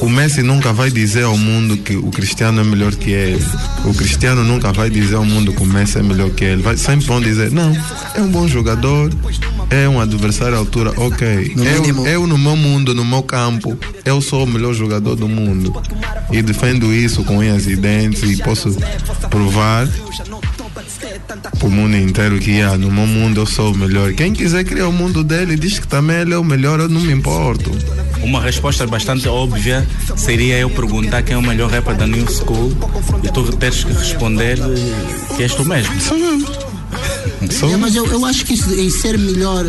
O 0.00 0.08
Messi 0.08 0.42
nunca 0.42 0.72
vai 0.72 0.90
dizer 0.90 1.24
ao 1.24 1.36
mundo 1.36 1.76
que 1.76 1.94
o 1.96 2.10
Cristiano 2.10 2.62
é 2.62 2.64
melhor 2.64 2.94
que 2.94 3.10
ele. 3.10 3.44
O 3.84 3.92
Cristiano 3.92 4.42
nunca 4.42 4.72
vai 4.72 4.88
dizer 4.88 5.16
ao 5.16 5.24
mundo 5.24 5.52
que 5.52 5.62
o 5.62 5.66
Messi 5.66 5.98
é 5.98 6.02
melhor 6.02 6.30
que 6.30 6.44
ele. 6.44 6.62
Vai, 6.62 6.76
sempre 6.78 7.06
vão 7.06 7.20
dizer, 7.20 7.50
não, 7.50 7.76
é 8.14 8.20
um 8.22 8.28
bom 8.28 8.48
jogador, 8.48 9.12
é 9.68 9.86
um 9.86 10.00
adversário 10.00 10.54
à 10.54 10.58
altura, 10.58 10.92
ok. 10.96 11.52
No 11.54 11.64
eu, 11.64 12.06
eu 12.06 12.26
no 12.26 12.38
meu 12.38 12.56
mundo, 12.56 12.94
no 12.94 13.04
meu 13.04 13.22
campo, 13.22 13.78
eu 14.04 14.22
sou 14.22 14.44
o 14.44 14.46
melhor 14.46 14.72
jogador 14.72 15.14
do 15.14 15.28
mundo. 15.28 15.74
E 16.32 16.40
defendo 16.40 16.92
isso 16.92 17.22
com 17.24 17.38
unhas 17.38 17.66
e 17.66 17.76
dentes 17.76 18.22
e 18.22 18.42
posso 18.42 18.74
provar 19.28 19.86
o 21.62 21.68
mundo 21.68 21.96
inteiro 21.96 22.38
que 22.38 22.60
ah, 22.60 22.76
no 22.76 22.90
meu 22.90 23.06
mundo 23.06 23.40
eu 23.40 23.46
sou 23.46 23.72
o 23.72 23.76
melhor. 23.76 24.12
Quem 24.12 24.32
quiser 24.32 24.64
criar 24.64 24.88
o 24.88 24.92
mundo 24.92 25.22
dele 25.22 25.56
diz 25.56 25.78
que 25.78 25.86
também 25.86 26.18
ele 26.18 26.34
é 26.34 26.38
o 26.38 26.44
melhor, 26.44 26.80
eu 26.80 26.88
não 26.88 27.00
me 27.00 27.12
importo. 27.12 27.70
Uma 28.22 28.40
resposta 28.40 28.86
bastante 28.86 29.28
óbvia 29.28 29.86
seria 30.16 30.58
eu 30.58 30.70
perguntar 30.70 31.22
quem 31.22 31.34
é 31.34 31.38
o 31.38 31.42
melhor 31.42 31.70
rapper 31.70 31.96
da 31.96 32.06
New 32.06 32.26
School 32.30 32.72
e 33.22 33.28
tu 33.28 33.44
teres 33.56 33.84
que 33.84 33.92
responder 33.92 34.58
que 35.36 35.42
és 35.42 35.54
tu 35.54 35.64
mesmo. 35.64 35.92
É, 37.72 37.76
mas 37.78 37.94
eu, 37.94 38.06
eu 38.06 38.24
acho 38.24 38.44
que 38.44 38.54
isso, 38.54 38.72
em 38.74 38.90
ser 38.90 39.18
melhor, 39.18 39.64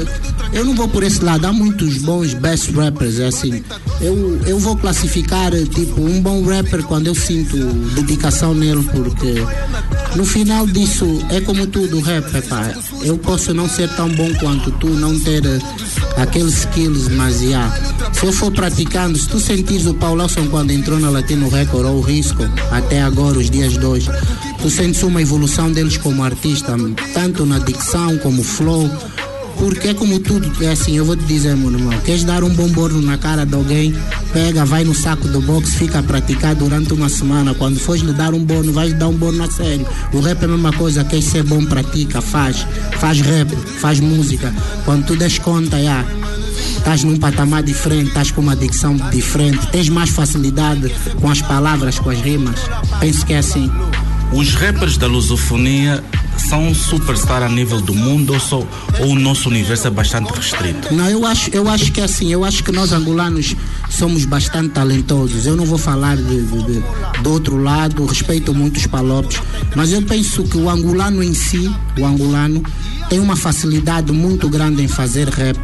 eu 0.53 0.65
não 0.65 0.75
vou 0.75 0.87
por 0.87 1.03
esse 1.03 1.23
lado. 1.23 1.45
Há 1.45 1.53
muitos 1.53 1.97
bons 1.99 2.33
best 2.33 2.71
rappers, 2.71 3.19
é 3.19 3.27
assim. 3.27 3.63
Eu, 3.99 4.41
eu 4.45 4.59
vou 4.59 4.75
classificar 4.75 5.51
tipo 5.51 6.01
um 6.01 6.21
bom 6.21 6.43
rapper 6.43 6.83
quando 6.83 7.07
eu 7.07 7.15
sinto 7.15 7.57
dedicação 7.95 8.53
nele, 8.53 8.83
porque 8.91 9.45
no 10.15 10.25
final 10.25 10.67
disso 10.67 11.05
é 11.29 11.39
como 11.39 11.65
tudo, 11.67 11.99
rap, 12.01 12.35
epá, 12.35 12.73
eu 13.01 13.17
posso 13.17 13.53
não 13.53 13.69
ser 13.69 13.89
tão 13.95 14.09
bom 14.09 14.33
quanto 14.35 14.71
tu, 14.71 14.89
não 14.89 15.17
ter 15.19 15.45
eh, 15.45 15.59
aqueles 16.17 16.59
skills, 16.59 17.07
mas 17.09 17.41
já. 17.41 17.71
Se 18.11 18.25
eu 18.25 18.33
for 18.33 18.51
praticando, 18.51 19.17
se 19.17 19.27
tu 19.27 19.39
sentires 19.39 19.85
o 19.85 19.93
Paulson 19.93 20.47
quando 20.47 20.71
entrou 20.71 20.99
na 20.99 21.09
Latino 21.09 21.47
Record 21.49 21.85
ou 21.85 21.97
o 21.97 22.01
Risco, 22.01 22.43
até 22.71 23.01
agora, 23.01 23.39
os 23.39 23.49
dias 23.49 23.77
dois, 23.77 24.05
tu 24.61 24.69
sentes 24.69 25.01
uma 25.03 25.21
evolução 25.21 25.71
deles 25.71 25.97
como 25.97 26.23
artista, 26.23 26.75
tanto 27.13 27.45
na 27.45 27.59
dicção 27.59 28.17
como 28.17 28.43
flow. 28.43 28.89
Porque 29.61 29.89
é 29.89 29.93
como 29.93 30.17
tudo, 30.17 30.51
é 30.63 30.71
assim, 30.71 30.97
eu 30.97 31.05
vou 31.05 31.15
te 31.15 31.23
dizer, 31.25 31.55
meu 31.55 31.71
irmão, 31.71 31.95
queres 31.99 32.23
dar 32.23 32.43
um 32.43 32.49
bom 32.49 32.67
borno 32.69 32.99
na 32.99 33.15
cara 33.15 33.45
de 33.45 33.53
alguém, 33.53 33.95
pega, 34.33 34.65
vai 34.65 34.83
no 34.83 34.95
saco 34.95 35.27
do 35.27 35.39
boxe, 35.39 35.77
fica 35.77 35.99
a 35.99 36.03
praticar 36.03 36.55
durante 36.55 36.91
uma 36.93 37.07
semana. 37.07 37.53
Quando 37.53 37.79
fores 37.79 38.01
lhe 38.01 38.11
dar 38.11 38.33
um 38.33 38.43
borno, 38.43 38.73
vais 38.73 38.89
lhe 38.89 38.97
dar 38.97 39.07
um 39.07 39.13
borno 39.13 39.43
a 39.43 39.51
sério. 39.51 39.85
O 40.13 40.19
rap 40.19 40.41
é 40.41 40.45
a 40.45 40.47
mesma 40.47 40.73
coisa, 40.73 41.03
quer 41.03 41.21
ser 41.21 41.43
bom, 41.43 41.63
pratica, 41.63 42.21
faz. 42.21 42.65
Faz 42.99 43.21
rap, 43.21 43.55
faz 43.79 43.99
música. 43.99 44.51
Quando 44.83 45.05
tu 45.05 45.15
des 45.15 45.37
conta, 45.37 45.79
já, 45.79 46.03
estás 46.75 47.03
num 47.03 47.17
patamar 47.17 47.61
diferente, 47.61 48.07
estás 48.07 48.31
com 48.31 48.41
uma 48.41 48.55
dicção 48.55 48.97
diferente, 49.11 49.67
tens 49.67 49.89
mais 49.89 50.09
facilidade 50.09 50.91
com 51.21 51.29
as 51.29 51.39
palavras, 51.43 51.99
com 51.99 52.09
as 52.09 52.19
rimas. 52.19 52.59
Penso 52.99 53.23
que 53.23 53.33
é 53.33 53.37
assim. 53.37 53.69
Os 54.33 54.55
rappers 54.55 54.97
da 54.97 55.05
lusofonia 55.05 56.03
são 56.37 56.73
superstar 56.73 57.43
a 57.43 57.49
nível 57.49 57.81
do 57.81 57.93
mundo 57.93 58.33
ou, 58.33 58.39
só, 58.39 58.57
ou 58.99 59.11
o 59.11 59.15
nosso 59.15 59.49
universo 59.49 59.87
é 59.87 59.89
bastante 59.89 60.31
restrito? 60.33 60.93
Não, 60.93 61.09
eu 61.09 61.25
acho, 61.25 61.49
eu 61.51 61.69
acho 61.69 61.91
que 61.91 62.01
é 62.01 62.03
assim, 62.03 62.31
eu 62.31 62.43
acho 62.43 62.63
que 62.63 62.71
nós 62.71 62.91
angolanos 62.91 63.55
somos 63.89 64.25
bastante 64.25 64.69
talentosos. 64.69 65.45
Eu 65.45 65.55
não 65.55 65.65
vou 65.65 65.77
falar 65.77 66.17
de, 66.17 66.41
de, 66.41 66.83
do 67.21 67.31
outro 67.31 67.57
lado, 67.57 68.05
respeito 68.05 68.53
muito 68.53 68.77
os 68.77 68.87
palopes, 68.87 69.41
mas 69.75 69.91
eu 69.91 70.01
penso 70.01 70.43
que 70.43 70.57
o 70.57 70.69
angolano 70.69 71.23
em 71.23 71.33
si, 71.33 71.73
o 71.97 72.05
angolano, 72.05 72.63
tem 73.09 73.19
uma 73.19 73.35
facilidade 73.35 74.11
muito 74.11 74.49
grande 74.49 74.83
em 74.83 74.87
fazer 74.87 75.27
rap. 75.27 75.59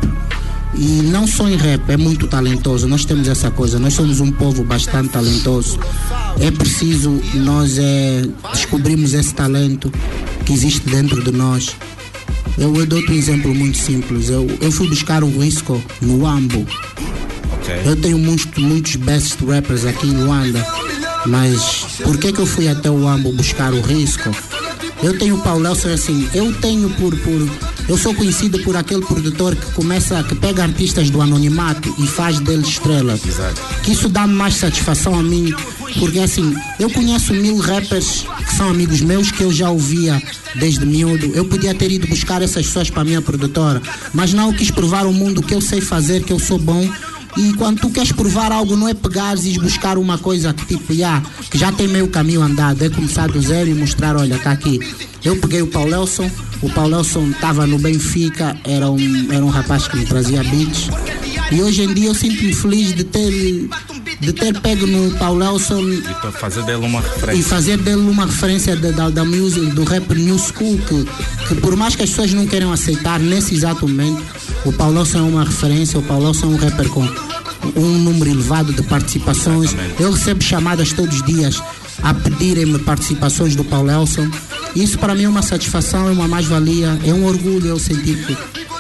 E 0.74 1.02
não 1.04 1.26
só 1.26 1.48
em 1.48 1.56
rap, 1.56 1.90
é 1.90 1.98
muito 1.98 2.28
talentoso. 2.28 2.88
Nós 2.88 3.06
temos 3.06 3.28
essa 3.28 3.50
coisa, 3.50 3.80
nós 3.80 3.94
somos 3.94 4.20
um 4.20 4.32
povo 4.32 4.64
bastante 4.64 5.10
talentoso. 5.10 5.80
É 6.40 6.52
preciso 6.52 7.22
nós 7.34 7.78
é, 7.78 8.24
descobrirmos 8.52 9.14
esse 9.14 9.34
talento 9.34 9.92
que 10.46 10.54
existe 10.54 10.88
dentro 10.90 11.24
de 11.24 11.32
nós. 11.32 11.76
Eu, 12.58 12.76
eu 12.76 12.86
dou-te 12.86 13.12
um 13.12 13.16
exemplo 13.16 13.54
muito 13.54 13.78
simples. 13.78 14.30
Eu, 14.30 14.48
eu 14.62 14.72
fui 14.72 14.88
buscar 14.88 15.24
o 15.24 15.40
Risco 15.40 15.82
no 16.02 16.26
Ambo. 16.26 16.66
Eu 17.86 17.96
tenho 17.96 18.18
muitos, 18.18 18.48
muitos 18.58 18.96
best 18.96 19.44
rappers 19.46 19.86
aqui 19.86 20.08
em 20.08 20.24
Luanda. 20.24 20.66
Mas 21.26 22.00
por 22.04 22.18
que, 22.18 22.32
que 22.32 22.40
eu 22.40 22.46
fui 22.46 22.68
até 22.68 22.90
o 22.90 23.08
Ambo 23.08 23.32
buscar 23.34 23.74
o 23.74 23.82
Risco? 23.82 24.30
Eu 25.04 25.18
tenho 25.20 25.36
o 25.36 25.42
Paulelson 25.42 25.90
assim, 25.90 26.28
eu 26.34 26.54
tenho 26.54 26.90
por, 26.92 27.16
por. 27.18 27.50
Eu 27.88 27.98
sou 27.98 28.14
conhecido 28.14 28.60
por 28.60 28.76
aquele 28.76 29.02
produtor 29.02 29.56
que 29.56 29.72
começa, 29.72 30.22
que 30.24 30.36
pega 30.36 30.64
artistas 30.64 31.10
do 31.10 31.22
anonimato 31.22 31.94
e 31.98 32.06
faz 32.06 32.40
deles 32.40 32.68
estrelas. 32.68 33.22
Que 33.84 33.92
isso 33.92 34.10
dá 34.10 34.28
mais 34.28 34.56
satisfação 34.56 35.18
a 35.18 35.24
mim, 35.24 35.54
porque 35.98 36.20
assim, 36.20 36.54
eu 36.80 36.90
conheço 36.90 37.34
mil 37.34 37.58
rappers 37.58 38.26
que 38.46 38.56
são 38.56 38.70
amigos 38.70 39.00
meus 39.00 39.32
que 39.32 39.42
eu 39.42 39.52
já 39.54 39.70
ouvia 39.70 40.22
desde 40.56 40.86
miúdo. 40.86 41.32
Eu 41.34 41.46
podia 41.46 41.74
ter 41.74 41.90
ido 41.90 42.08
buscar 42.08 42.42
essas 42.42 42.66
pessoas 42.66 42.90
para 42.90 43.02
a 43.02 43.06
minha 43.06 43.22
produtora, 43.22 43.82
mas 44.14 44.34
não 44.34 44.52
eu 44.52 44.54
quis 44.54 44.70
provar 44.70 45.06
ao 45.06 45.14
mundo 45.14 45.42
que 45.42 45.54
eu 45.54 45.62
sei 45.62 45.80
fazer, 45.80 46.24
que 46.24 46.34
eu 46.34 46.40
sou 46.40 46.60
bom. 46.60 46.90
E 47.38 47.54
quando 47.54 47.80
tu 47.80 47.90
queres 47.92 48.12
provar 48.12 48.52
algo, 48.52 48.76
não 48.76 48.88
é 48.88 48.94
pegares 48.96 49.46
e 49.46 49.60
buscar 49.60 49.98
uma 49.98 50.18
coisa 50.18 50.54
que 50.54 50.66
tipo, 50.66 50.94
já, 50.94 51.22
que 51.52 51.58
já 51.58 51.72
tem 51.72 51.88
meio 51.88 52.08
caminho 52.08 52.42
andado, 52.42 52.84
é 52.84 52.90
começar 52.90 53.28
do 53.28 53.40
zero 53.40 53.70
e 53.70 53.74
mostrar, 53.76 54.18
olha, 54.18 54.40
tá 54.40 54.52
aqui. 54.52 54.80
Eu 55.24 55.36
peguei 55.38 55.62
o 55.62 55.68
Paulelson, 55.68 56.30
o 56.62 56.70
Paulelson 56.70 57.30
estava 57.30 57.68
no 57.68 57.78
Benfica, 57.78 58.58
era 58.64 58.90
um, 58.90 59.32
era 59.32 59.46
um 59.46 59.50
rapaz 59.50 59.88
que 59.88 59.98
me 59.98 60.06
trazia 60.06 60.44
beats. 60.44 60.90
E 61.52 61.62
hoje 61.62 61.84
em 61.84 61.94
dia 61.94 62.10
eu 62.10 62.16
sinto-me 62.16 62.54
feliz 62.54 62.94
de 62.94 63.04
ter, 63.04 63.70
de 64.20 64.34
ter 64.34 64.60
pego 64.60 64.88
no 64.88 65.12
Paulelson 65.18 65.82
E 65.82 66.02
para 66.02 66.32
fazer 66.32 66.64
dele 66.64 66.86
uma 66.86 67.00
e 67.00 67.04
referência. 67.04 67.44
fazer 67.44 67.78
dele 67.78 68.02
uma 68.02 68.26
referência 68.26 68.76
da, 68.76 68.92
da, 68.92 69.10
da 69.10 69.26
music, 69.26 69.68
do 69.72 69.84
rap 69.84 70.14
new 70.16 70.38
school 70.38 70.78
que, 70.78 71.06
que 71.48 71.56
por 71.62 71.76
mais 71.76 71.96
que 71.96 72.04
as 72.04 72.10
pessoas 72.10 72.34
não 72.34 72.48
queiram 72.48 72.72
aceitar 72.72 73.20
nesse 73.20 73.54
exato 73.54 73.88
momento 73.88 74.24
O 74.66 74.74
Paulson 74.74 75.20
é 75.20 75.22
uma 75.22 75.44
referência, 75.44 76.00
o 76.00 76.04
Paulson 76.04 76.48
é 76.48 76.50
um 76.50 76.58
rapper 76.58 76.90
com 76.90 77.08
um 77.76 77.98
número 78.00 78.30
elevado 78.30 78.74
de 78.74 78.84
participações. 78.84 79.76
Eu 80.00 80.12
recebo 80.12 80.44
chamadas 80.44 80.92
todos 80.94 81.16
os 81.16 81.24
dias 81.26 81.62
a 82.04 82.14
pedirem-me 82.14 82.80
participações 82.80 83.56
do 83.56 83.64
Paulson. 83.64 84.30
Isso 84.76 85.00
para 85.00 85.16
mim 85.16 85.24
é 85.24 85.30
uma 85.30 85.42
satisfação, 85.42 86.08
é 86.08 86.12
uma 86.12 86.28
mais-valia, 86.28 87.00
é 87.06 87.14
um 87.14 87.26
orgulho 87.26 87.68
eu 87.68 87.80
sentir 87.80 88.18
que, 88.26 88.38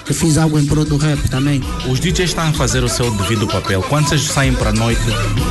que 0.08 0.14
fiz 0.14 0.38
algo 0.38 0.58
em 0.58 0.66
prol 0.66 0.86
do 0.86 0.96
rap 0.98 1.20
também. 1.30 1.62
Os 1.90 2.00
DJs 2.00 2.30
estão 2.30 2.48
a 2.48 2.54
fazer 2.54 2.84
o 2.84 2.88
seu 2.90 3.12
devido 3.12 3.46
papel. 3.48 3.82
Quando 3.84 4.08
vocês 4.08 4.22
saem 4.22 4.54
para 4.54 4.70
a 4.70 4.74
noite, 4.74 5.02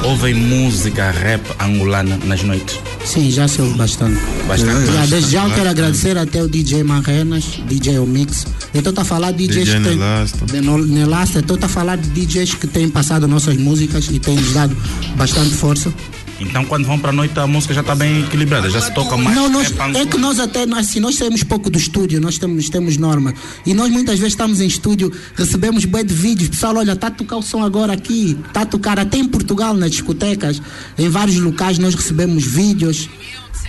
ouvem 0.03 0.35
música 0.35 1.11
rap 1.11 1.43
angolana 1.63 2.19
nas 2.25 2.43
noites? 2.43 2.81
Sim, 3.05 3.31
já 3.31 3.47
se 3.47 3.61
ouve 3.61 3.77
bastante. 3.77 4.19
Bastante. 4.49 4.91
Já, 4.93 5.07
desde 5.07 5.31
já 5.31 5.45
eu 5.47 5.55
quero 5.55 5.69
agradecer 5.69 6.17
até 6.19 6.43
o 6.43 6.49
DJ 6.49 6.83
Marrenas, 6.83 7.45
DJ 7.69 7.99
Omix. 7.99 8.47
Eu 8.73 8.81
estou 8.81 8.95
a 9.01 9.05
falar 9.05 9.33
de 9.33 9.47
DJs 9.47 9.65
DJ 9.69 9.81
que 9.83 10.53
de 10.53 10.61
No- 10.61 10.79
Nelasta, 10.85 11.39
estou 11.41 11.59
a 11.61 11.69
falar 11.69 11.97
de 11.97 12.09
DJs 12.09 12.55
que 12.55 12.67
têm 12.67 12.89
passado 12.89 13.29
nossas 13.29 13.57
músicas 13.57 14.09
e 14.11 14.19
têm 14.19 14.37
nos 14.37 14.53
dado 14.53 14.77
bastante 15.17 15.55
força. 15.55 15.93
Então, 16.39 16.65
quando 16.67 16.85
vão 16.85 16.99
para 16.99 17.09
a 17.11 17.13
noite, 17.13 17.39
a 17.39 17.47
música 17.47 17.73
já 17.73 17.81
está 17.81 17.95
bem 17.95 18.21
equilibrada, 18.21 18.69
já 18.69 18.81
se 18.81 18.93
toca 18.93 19.17
mais 19.17 19.35
Não, 19.35 19.49
nós, 19.49 19.71
é 19.71 19.75
angolano. 19.75 20.07
que 20.07 20.19
nós 20.19 20.39
até, 20.39 20.67
nós, 20.67 20.81
assim, 20.89 21.01
nós 21.01 21.15
saímos 21.17 21.43
pouco 21.43 21.71
do 21.71 21.79
estúdio, 21.79 22.21
nós 22.21 22.37
temos, 22.37 22.69
temos 22.69 22.99
norma. 22.99 23.33
E 23.65 23.73
nós 23.73 23.91
muitas 23.91 24.19
vezes 24.19 24.35
estamos 24.35 24.61
em 24.61 24.67
estúdio, 24.67 25.11
recebemos 25.35 25.87
bué 25.87 26.05
de 26.05 26.13
vídeos, 26.13 26.51
pessoal, 26.51 26.77
olha, 26.77 26.93
está 26.93 27.07
a 27.07 27.11
tocar 27.11 27.37
o 27.37 27.43
som 27.43 27.63
agora 27.63 27.95
aqui, 27.95 28.37
está 28.49 28.63
a 28.63 28.67
tocar 28.67 28.99
até 28.99 29.17
em 29.17 29.25
Portugal, 29.25 29.75
nas 29.75 29.91
discotecas, 29.93 30.61
em 30.99 31.09
vários 31.09 31.37
locais 31.39 31.79
nós 31.79 31.95
recebemos 31.95 32.45
vídeos 32.45 33.09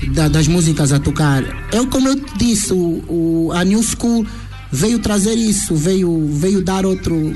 da- 0.10 0.28
das 0.28 0.48
músicas 0.48 0.92
a 0.92 1.00
tocar. 1.00 1.44
Eu, 1.72 1.88
como 1.88 2.10
eu 2.10 2.16
disse, 2.38 2.74
o, 2.74 3.04
o- 3.08 3.52
a 3.54 3.64
New 3.64 3.82
School 3.82 4.26
veio 4.72 5.00
trazer 5.00 5.36
isso, 5.36 5.74
veio, 5.74 6.28
veio 6.34 6.62
dar 6.62 6.86
outro. 6.86 7.34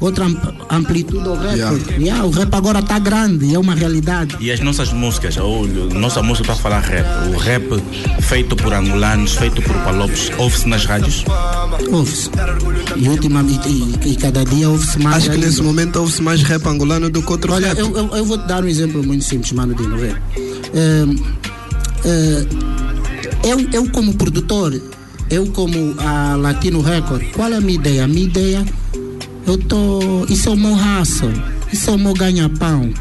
Outra 0.00 0.26
amp- 0.26 0.54
amplitude 0.70 1.26
ao 1.28 1.34
rap. 1.36 1.56
Yeah. 1.56 1.76
Yeah, 1.98 2.24
o 2.24 2.30
rap 2.30 2.54
agora 2.54 2.78
está 2.78 2.98
grande, 3.00 3.52
é 3.52 3.58
uma 3.58 3.74
realidade. 3.74 4.36
E 4.38 4.50
as 4.52 4.60
nossas 4.60 4.92
músicas, 4.92 5.36
ou 5.36 5.66
nossa 5.66 6.22
música 6.22 6.46
para 6.46 6.54
falar 6.54 6.80
rap, 6.80 7.06
o 7.34 7.36
rap 7.36 7.64
feito 8.22 8.54
por 8.54 8.72
angolanos, 8.72 9.32
feito 9.34 9.60
por 9.60 9.74
palopes, 9.78 10.30
ouve-se 10.38 10.68
nas 10.68 10.84
rádios? 10.84 11.24
Ouve-se. 11.90 12.30
E, 12.96 13.08
ultimamente, 13.08 13.68
e, 13.68 14.10
e 14.12 14.16
cada 14.16 14.44
dia 14.44 14.68
ouve-se 14.68 14.98
mais. 15.00 15.16
Acho 15.16 15.26
que 15.30 15.34
ainda. 15.34 15.46
nesse 15.46 15.62
momento 15.62 15.96
ouve-se 15.96 16.22
mais 16.22 16.42
rap 16.42 16.64
angolano 16.66 17.10
do 17.10 17.20
que 17.20 17.32
outro 17.32 17.52
Olha, 17.52 17.68
rap. 17.68 17.78
eu, 17.78 17.96
eu, 17.96 18.16
eu 18.16 18.24
vou 18.24 18.38
te 18.38 18.46
dar 18.46 18.62
um 18.62 18.68
exemplo 18.68 19.02
muito 19.02 19.24
simples, 19.24 19.50
Mano 19.52 19.74
Dino. 19.74 19.96
Vê. 19.98 20.14
Ehm, 20.74 21.16
eh, 22.04 22.46
eu, 23.44 23.60
eu, 23.72 23.90
como 23.90 24.14
produtor, 24.14 24.80
eu, 25.30 25.46
como 25.48 25.94
a 25.98 26.36
Latino 26.36 26.80
Record, 26.82 27.24
qual 27.32 27.52
é 27.52 27.56
a 27.56 27.60
minha 27.60 27.74
ideia? 27.74 28.04
A 28.04 28.08
minha 28.08 28.24
ideia, 28.24 28.64
eu 29.50 29.58
tô. 29.58 30.26
Isso 30.28 30.48
é 30.48 30.52
o 30.52 30.56
meu 30.56 30.74
hustle, 30.74 31.32
isso 31.72 31.90
é 31.90 31.94
o 31.94 31.98
meu 31.98 32.14
ganha-pão. 32.14 32.92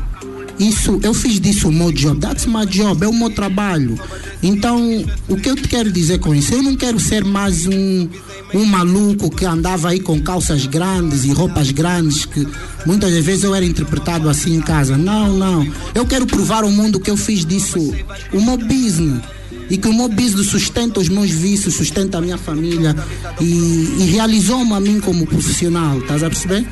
Isso, 0.59 0.99
eu 1.03 1.13
fiz 1.13 1.39
disso 1.39 1.69
o 1.69 1.71
meu 1.71 1.91
job, 1.91 2.19
that's 2.19 2.47
my 2.47 2.65
job, 2.65 3.03
é 3.03 3.07
o 3.07 3.13
meu 3.13 3.29
trabalho. 3.29 3.99
Então, 4.41 5.05
o 5.27 5.35
que 5.37 5.49
eu 5.49 5.55
te 5.55 5.67
quero 5.67 5.91
dizer 5.91 6.19
com 6.19 6.33
isso? 6.33 6.51
Eu 6.51 6.63
não 6.63 6.75
quero 6.75 6.99
ser 6.99 7.23
mais 7.23 7.67
um, 7.67 8.09
um 8.55 8.65
maluco 8.65 9.29
que 9.29 9.45
andava 9.45 9.89
aí 9.89 9.99
com 9.99 10.19
calças 10.19 10.65
grandes 10.65 11.25
e 11.25 11.31
roupas 11.31 11.69
grandes, 11.69 12.25
que 12.25 12.47
muitas 12.87 13.11
vezes 13.23 13.43
eu 13.43 13.53
era 13.53 13.65
interpretado 13.65 14.27
assim 14.27 14.55
em 14.55 14.61
casa. 14.61 14.97
Não, 14.97 15.31
não. 15.31 15.67
Eu 15.93 16.07
quero 16.07 16.25
provar 16.25 16.63
ao 16.63 16.71
mundo 16.71 16.99
que 16.99 17.11
eu 17.11 17.17
fiz 17.17 17.45
disso 17.45 17.93
o 18.33 18.41
meu 18.41 18.57
business. 18.57 19.21
E 19.69 19.77
que 19.77 19.87
o 19.87 19.93
meu 19.93 20.07
business 20.07 20.47
sustenta 20.47 20.99
os 20.99 21.09
meus 21.09 21.29
vícios, 21.29 21.75
sustenta 21.75 22.17
a 22.17 22.21
minha 22.21 22.37
família 22.37 22.95
e, 23.39 23.95
e 23.99 24.05
realizou-me 24.11 24.73
a 24.73 24.79
mim 24.79 24.99
como 24.99 25.27
profissional, 25.27 25.99
estás 25.99 26.23
a 26.23 26.29
perceber? 26.29 26.65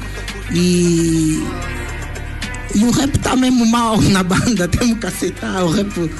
E 0.53 1.43
e 2.75 2.83
o 2.83 2.91
rap 2.91 3.17
tá 3.19 3.37
mesmo 3.37 3.65
mal 3.65 4.01
na 4.01 4.21
banda, 4.21 4.67
temos 4.69 4.99
que 4.99 5.05
aceitar. 5.05 5.63
O 5.63 5.69
rap. 5.69 6.11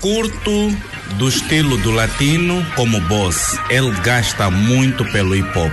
Curto 0.00 0.76
do 1.18 1.28
estilo 1.28 1.76
do 1.78 1.92
latino 1.92 2.66
como 2.74 3.00
boss. 3.02 3.56
Ele 3.70 3.92
gasta 4.02 4.50
muito 4.50 5.04
pelo 5.06 5.36
hip 5.36 5.56
hop. 5.56 5.72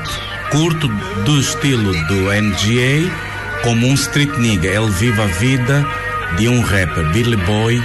Curto 0.51 0.87
do 1.25 1.39
estilo 1.39 1.91
do 2.07 2.31
NGA 2.31 3.11
como 3.63 3.87
um 3.87 3.95
street 3.95 4.37
nigga. 4.37 4.67
Ele 4.67 4.91
vive 4.91 5.19
a 5.19 5.25
vida 5.25 5.85
de 6.37 6.47
um 6.47 6.61
rapper, 6.61 7.11
Billy 7.11 7.37
Boy 7.37 7.81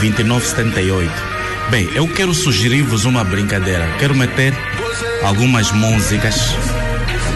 2978. 0.00 1.37
Bem, 1.70 1.86
eu 1.94 2.08
quero 2.08 2.32
sugerir-vos 2.32 3.04
uma 3.04 3.22
brincadeira. 3.22 3.86
Quero 3.98 4.14
meter 4.14 4.54
algumas 5.22 5.70
músicas 5.70 6.34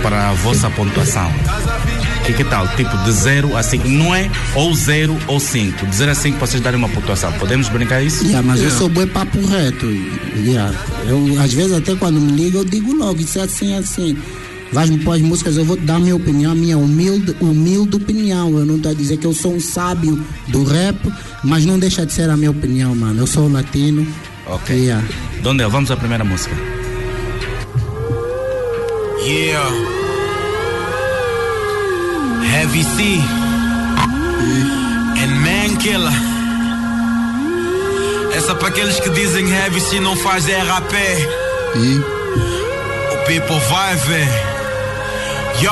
para 0.02 0.30
a 0.30 0.32
vossa 0.32 0.70
pontuação. 0.70 1.30
Que, 2.24 2.32
que 2.32 2.44
tal? 2.44 2.66
Tipo 2.68 2.96
de 2.98 3.12
0 3.12 3.54
a 3.56 3.62
5. 3.62 3.86
Não 3.88 4.14
é 4.14 4.30
ou 4.54 4.74
0 4.74 5.18
ou 5.26 5.38
5. 5.38 5.86
De 5.86 5.96
0 5.96 6.12
a 6.12 6.14
5 6.14 6.38
vocês 6.38 6.62
darem 6.62 6.78
uma 6.78 6.88
pontuação. 6.88 7.30
Podemos 7.32 7.68
brincar 7.68 8.02
isso? 8.02 8.24
Yeah, 8.24 8.46
mas 8.46 8.62
eu 8.62 8.70
sou 8.70 8.88
boi 8.88 9.06
papo 9.06 9.44
reto. 9.44 9.86
Yeah. 10.36 10.74
Eu, 11.06 11.38
às 11.38 11.52
vezes, 11.52 11.72
até 11.72 11.94
quando 11.94 12.18
me 12.18 12.32
liga, 12.32 12.58
eu 12.58 12.64
digo 12.64 12.94
logo: 12.94 13.20
isso 13.20 13.38
é 13.38 13.42
assim, 13.42 13.74
é 13.74 13.78
assim. 14.72 14.74
Vais-me 14.74 14.98
pôr 14.98 15.14
as 15.14 15.20
músicas, 15.20 15.56
eu 15.56 15.64
vou 15.64 15.76
dar 15.76 15.96
a 15.96 15.98
minha 15.98 16.16
opinião, 16.16 16.52
a 16.52 16.54
minha 16.54 16.78
humilde, 16.78 17.36
humilde 17.40 17.96
opinião. 17.96 18.58
Eu 18.58 18.64
não 18.64 18.76
estou 18.76 18.92
a 18.92 18.94
dizer 18.94 19.18
que 19.18 19.26
eu 19.26 19.34
sou 19.34 19.54
um 19.54 19.60
sábio 19.60 20.18
do 20.48 20.64
rap, 20.64 20.96
mas 21.44 21.64
não 21.64 21.78
deixa 21.78 22.06
de 22.06 22.12
ser 22.12 22.30
a 22.30 22.36
minha 22.36 22.50
opinião, 22.50 22.94
mano. 22.94 23.20
Eu 23.20 23.26
sou 23.26 23.50
latino. 23.50 24.06
Ok. 24.46 24.74
Yeah. 24.74 25.06
Dondel, 25.42 25.70
vamos 25.70 25.90
à 25.90 25.96
primeira 25.96 26.24
música. 26.24 26.54
Yeah. 29.24 29.70
Heavy 32.52 32.82
C. 32.82 33.20
And 35.22 35.34
Man 35.40 35.76
Killer. 35.76 36.12
Essa 38.34 38.54
para 38.54 38.68
aqueles 38.68 38.98
que 38.98 39.10
dizem 39.10 39.48
Heavy 39.48 39.80
C 39.80 40.00
não 40.00 40.16
faz 40.16 40.46
RAP. 40.46 40.92
O 43.12 43.26
people 43.26 43.60
vai 43.68 43.96
ver. 43.96 44.51
Yo, 45.62 45.70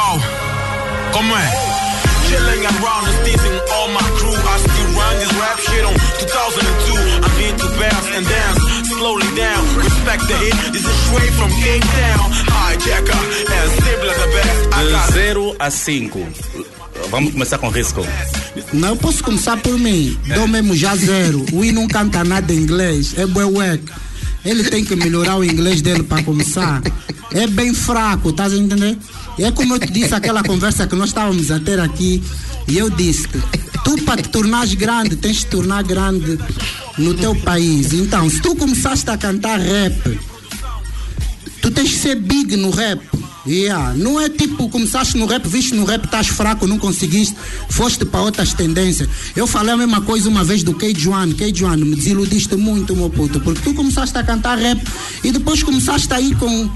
como 1.12 1.36
é? 1.36 1.50
Chilling 2.28 2.64
around 2.64 3.08
and 3.08 3.24
teasing 3.24 3.58
all 3.74 3.88
my 3.88 4.06
crew. 4.14 4.30
I 4.30 4.58
still 4.62 4.90
run 4.94 5.18
this 5.18 5.32
rap 5.34 5.58
shit 5.58 5.84
on 5.84 5.94
2002. 6.20 6.94
I'm 7.24 7.34
here 7.40 7.56
to 7.58 7.66
bounce 7.74 8.06
and 8.14 8.24
dance 8.24 8.86
slowly 8.86 9.26
down. 9.34 9.66
Respect 9.74 10.28
the 10.28 10.36
hit. 10.36 10.54
This 10.72 10.86
is 10.86 10.96
straight 11.06 11.32
from 11.32 11.50
King 11.58 11.82
Town. 11.82 12.30
Hijacker 12.54 13.18
and 13.50 13.70
simple 13.82 14.14
the 14.14 14.28
best. 14.32 14.74
I 14.74 14.90
got 14.92 15.06
De 15.08 15.12
0 15.12 15.56
a 15.58 15.70
5. 15.70 16.28
Vamos 17.10 17.32
começar 17.32 17.58
com 17.58 17.68
Risco. 17.68 18.06
Não, 18.72 18.90
eu 18.90 18.96
posso 18.96 19.24
começar 19.24 19.56
por 19.56 19.76
mim. 19.76 20.16
Dou 20.32 20.46
mesmo 20.46 20.76
já 20.76 20.94
zero. 20.94 21.44
O 21.52 21.64
I 21.64 21.72
não 21.72 21.88
canta 21.88 22.22
nada 22.22 22.52
em 22.52 22.58
inglês. 22.58 23.18
É 23.18 23.26
bué. 23.26 23.80
Ele 24.44 24.62
tem 24.70 24.84
que 24.84 24.94
melhorar 24.94 25.36
o 25.36 25.44
inglês 25.44 25.82
dele 25.82 26.04
para 26.04 26.22
começar. 26.22 26.80
É 27.32 27.46
bem 27.46 27.72
fraco, 27.72 28.30
estás 28.30 28.52
a 28.52 28.56
entender? 28.56 28.98
É 29.38 29.50
como 29.50 29.74
eu 29.74 29.78
te 29.78 29.92
disse 29.92 30.14
aquela 30.14 30.42
conversa 30.42 30.86
que 30.86 30.96
nós 30.96 31.10
estávamos 31.10 31.50
a 31.50 31.60
ter 31.60 31.78
aqui. 31.78 32.22
E 32.66 32.76
eu 32.76 32.90
disse 32.90 33.28
tu 33.84 33.96
para 34.02 34.22
te 34.22 34.28
tornares 34.28 34.74
grande, 34.74 35.16
tens 35.16 35.38
de 35.38 35.44
te 35.44 35.46
tornar 35.46 35.82
grande 35.82 36.38
no 36.98 37.14
teu 37.14 37.34
país. 37.34 37.92
Então, 37.92 38.28
se 38.28 38.40
tu 38.40 38.54
começaste 38.54 39.08
a 39.10 39.16
cantar 39.16 39.58
rap, 39.58 40.20
tu 41.62 41.70
tens 41.70 41.90
que 41.90 41.98
ser 41.98 42.16
big 42.16 42.56
no 42.56 42.70
rap. 42.70 43.00
Yeah. 43.46 43.94
Não 43.94 44.20
é 44.20 44.28
tipo, 44.28 44.68
começaste 44.68 45.16
no 45.16 45.24
rap, 45.26 45.48
viste 45.48 45.74
no 45.74 45.84
rap, 45.84 46.04
estás 46.04 46.28
fraco, 46.28 46.66
não 46.66 46.78
conseguiste, 46.78 47.34
foste 47.70 48.04
para 48.04 48.20
outras 48.20 48.52
tendências. 48.52 49.08
Eu 49.34 49.46
falei 49.46 49.72
a 49.72 49.76
mesma 49.76 50.02
coisa 50.02 50.28
uma 50.28 50.44
vez 50.44 50.62
do 50.62 50.74
K-Juan. 50.74 51.32
K-Juan, 51.32 51.78
me 51.78 51.96
desiludiste 51.96 52.54
muito, 52.56 52.94
meu 52.94 53.08
puto, 53.08 53.40
porque 53.40 53.62
tu 53.62 53.74
começaste 53.74 54.16
a 54.18 54.22
cantar 54.22 54.58
rap 54.58 54.80
e 55.24 55.32
depois 55.32 55.62
começaste 55.62 56.12
a 56.12 56.20
ir 56.20 56.36
com, 56.36 56.70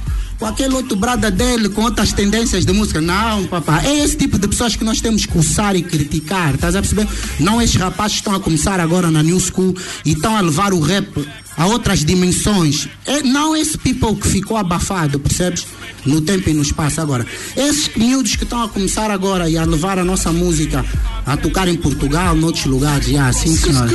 com 0.45 0.49
aquele 0.49 0.75
outro 0.75 0.95
brada 0.95 1.31
dele, 1.31 1.71
com 1.71 1.81
outras 1.81 2.13
tendências 2.13 2.67
de 2.67 2.73
música. 2.75 3.01
Não, 3.01 3.47
papá, 3.47 3.83
é 3.83 4.05
esse 4.05 4.15
tipo 4.15 4.39
de 4.39 4.47
pessoas 4.47 4.77
que 4.77 4.85
nós 4.85 5.01
temos 5.01 5.25
que 5.25 5.39
usar 5.39 5.75
e 5.75 5.83
criticar, 5.83 6.55
estás 6.55 6.77
a 6.77 6.83
perceber? 6.83 7.09
Não 7.41 7.63
esses 7.63 7.77
rapazes 7.77 8.17
que 8.17 8.21
estão 8.21 8.35
a 8.35 8.41
começar 8.41 8.79
agora 8.79 9.11
na 9.11 9.23
New 9.23 9.41
School 9.41 9.75
e 10.05 10.13
estão 10.13 10.37
a 10.37 10.43
levar 10.43 10.75
o 10.75 10.81
rap 10.81 11.27
a 11.57 11.67
outras 11.67 12.05
dimensões. 12.05 12.91
É, 13.07 13.23
não 13.23 13.57
esse 13.57 13.79
people 13.79 14.15
que 14.17 14.29
ficou 14.29 14.59
abafado, 14.59 15.19
percebes? 15.19 15.67
No 16.05 16.21
tempo 16.21 16.51
e 16.51 16.53
no 16.53 16.61
espaço 16.61 17.01
agora. 17.01 17.27
Esses 17.57 17.89
miúdos 17.97 18.37
que 18.37 18.45
estão 18.45 18.63
a 18.63 18.69
começar 18.69 19.11
agora 19.11 19.49
e 19.49 19.57
a 19.57 19.65
levar 19.65 19.99
a 19.99 20.05
nossa 20.05 20.31
música 20.31 20.85
a 21.25 21.39
tocar 21.39 21.69
em 21.69 21.77
Portugal, 21.77 22.37
noutros 22.37 22.67
lugares, 22.67 23.07
já 23.07 23.29
assim, 23.29 23.57
senhora. 23.57 23.91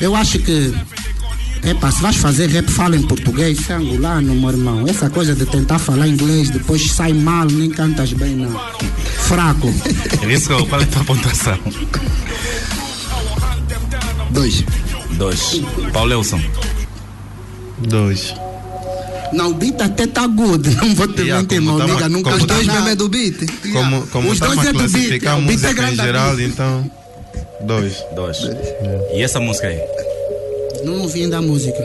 Eu 0.00 0.16
acho 0.16 0.38
que. 0.38 0.72
Epá, 1.64 1.90
se 1.92 2.02
vais 2.02 2.16
fazer 2.16 2.48
rap, 2.48 2.68
fala 2.70 2.96
em 2.96 3.02
português, 3.02 3.58
isso 3.58 3.70
é 3.72 3.76
angolano, 3.76 4.34
meu 4.34 4.50
irmão. 4.50 4.84
Essa 4.88 5.08
coisa 5.08 5.34
de 5.34 5.46
tentar 5.46 5.78
falar 5.78 6.08
inglês, 6.08 6.50
depois 6.50 6.90
sai 6.90 7.12
mal, 7.12 7.46
nem 7.46 7.70
cantas 7.70 8.12
bem, 8.12 8.34
não. 8.34 8.50
Fraco. 9.28 9.72
Risco, 10.26 10.66
qual 10.66 10.80
é 10.80 10.84
a 10.84 10.86
tua 10.88 11.04
pontuação? 11.04 11.58
Dois. 14.30 14.64
2. 15.12 15.62
Paulelson. 15.92 16.40
2. 17.78 18.34
Não, 19.32 19.50
o 19.50 19.54
beat 19.54 19.80
até 19.80 20.06
tá 20.06 20.26
good. 20.26 20.68
Não 20.76 20.94
vou 20.94 21.08
te 21.08 21.22
Yeah, 21.22 21.40
mentir, 21.40 21.60
meu 21.62 21.78
tamo- 21.78 21.94
nigga. 21.94 22.08
Nunca 22.08 22.34
Os 22.34 22.44
dois 22.44 22.60
está 22.62 22.74
mesmo 22.74 22.88
é 22.88 22.94
do 22.96 23.08
beat. 23.08 23.36
Como, 23.72 24.06
como 24.08 24.28
Os 24.28 24.34
estamos 24.34 24.56
dois 24.56 24.66
a 24.66 24.70
é 24.70 24.72
do 24.72 24.78
beat, 24.78 24.90
classificar 24.92 25.34
é, 25.34 25.38
o 25.38 25.40
beat 25.46 25.48
é 25.50 25.52
música 25.52 25.72
grande 25.72 25.92
em 25.92 26.04
geral, 26.04 26.36
beat. 26.36 26.50
então. 26.50 26.90
Dois. 27.64 27.94
Dois. 28.14 28.36
E 29.14 29.22
essa 29.22 29.38
música 29.40 29.68
aí? 29.68 29.78
Não 30.84 31.06
vim 31.08 31.28
da 31.28 31.40
música. 31.40 31.78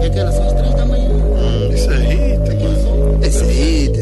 É 0.00 0.06
aquela, 0.06 0.32
são 0.32 0.46
as 0.46 0.52
três 0.54 0.74
da 0.74 0.86
manhã. 0.86 1.08
Hum, 1.08 1.70
isso 1.72 1.90
é 1.90 1.96
hit, 1.96 2.38
mano. 2.62 3.18
Esse 3.24 3.42
é 3.42 3.46
hit. 3.46 3.98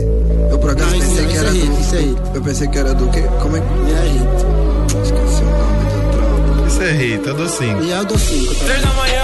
Eu 0.51 0.59
por 0.59 0.71
acaso 0.71 0.91
Não, 0.93 1.01
pensei 1.01 1.25
é- 1.25 1.29
que 1.29 1.37
era 1.37 1.49
é 1.49 1.53
hit, 1.53 1.67
do. 1.67 1.81
isso 1.81 1.95
é 1.95 1.99
hit. 2.01 2.17
Eu 2.35 2.43
pensei 2.43 2.69
que 2.69 2.79
era 2.79 2.95
do 2.95 3.09
quê? 3.09 3.23
Como 3.43 3.57
é 3.57 3.61
que. 3.61 3.67
É 3.93 4.09
hit. 4.09 5.03
Esqueci 5.05 5.43
o 5.43 5.47
nome 5.47 5.85
do 5.85 6.11
trampo. 6.13 6.67
Isso 6.69 6.83
é 6.83 6.93
hit, 6.93 7.27
eu 7.27 7.35
dou 7.35 7.49
cinco. 7.49 7.83
E 7.83 7.91
eu 7.91 8.05
dou 8.05 8.19
cinco. 8.19 8.55
Tá? 8.55 8.65
Três 8.67 8.83
da 8.83 8.89
manhã. 8.95 9.23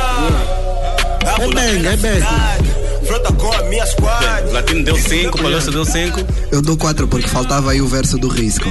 É 1.40 1.48
bem, 1.54 1.86
é 1.86 1.96
bem. 1.96 2.20
Frota 3.06 3.32
com 3.32 3.52
a 3.52 3.62
minha 3.64 3.84
squad. 3.86 4.48
O 4.48 4.52
Latino 4.52 4.84
deu 4.84 4.96
5, 4.96 5.36
o 5.38 5.42
Palhoça 5.42 5.70
deu 5.72 5.84
5. 5.84 6.20
Eu 6.52 6.62
dou 6.62 6.76
quatro 6.76 7.08
porque 7.08 7.26
faltava 7.26 7.72
aí 7.72 7.80
o 7.82 7.86
verso 7.88 8.16
do 8.16 8.28
risco. 8.28 8.68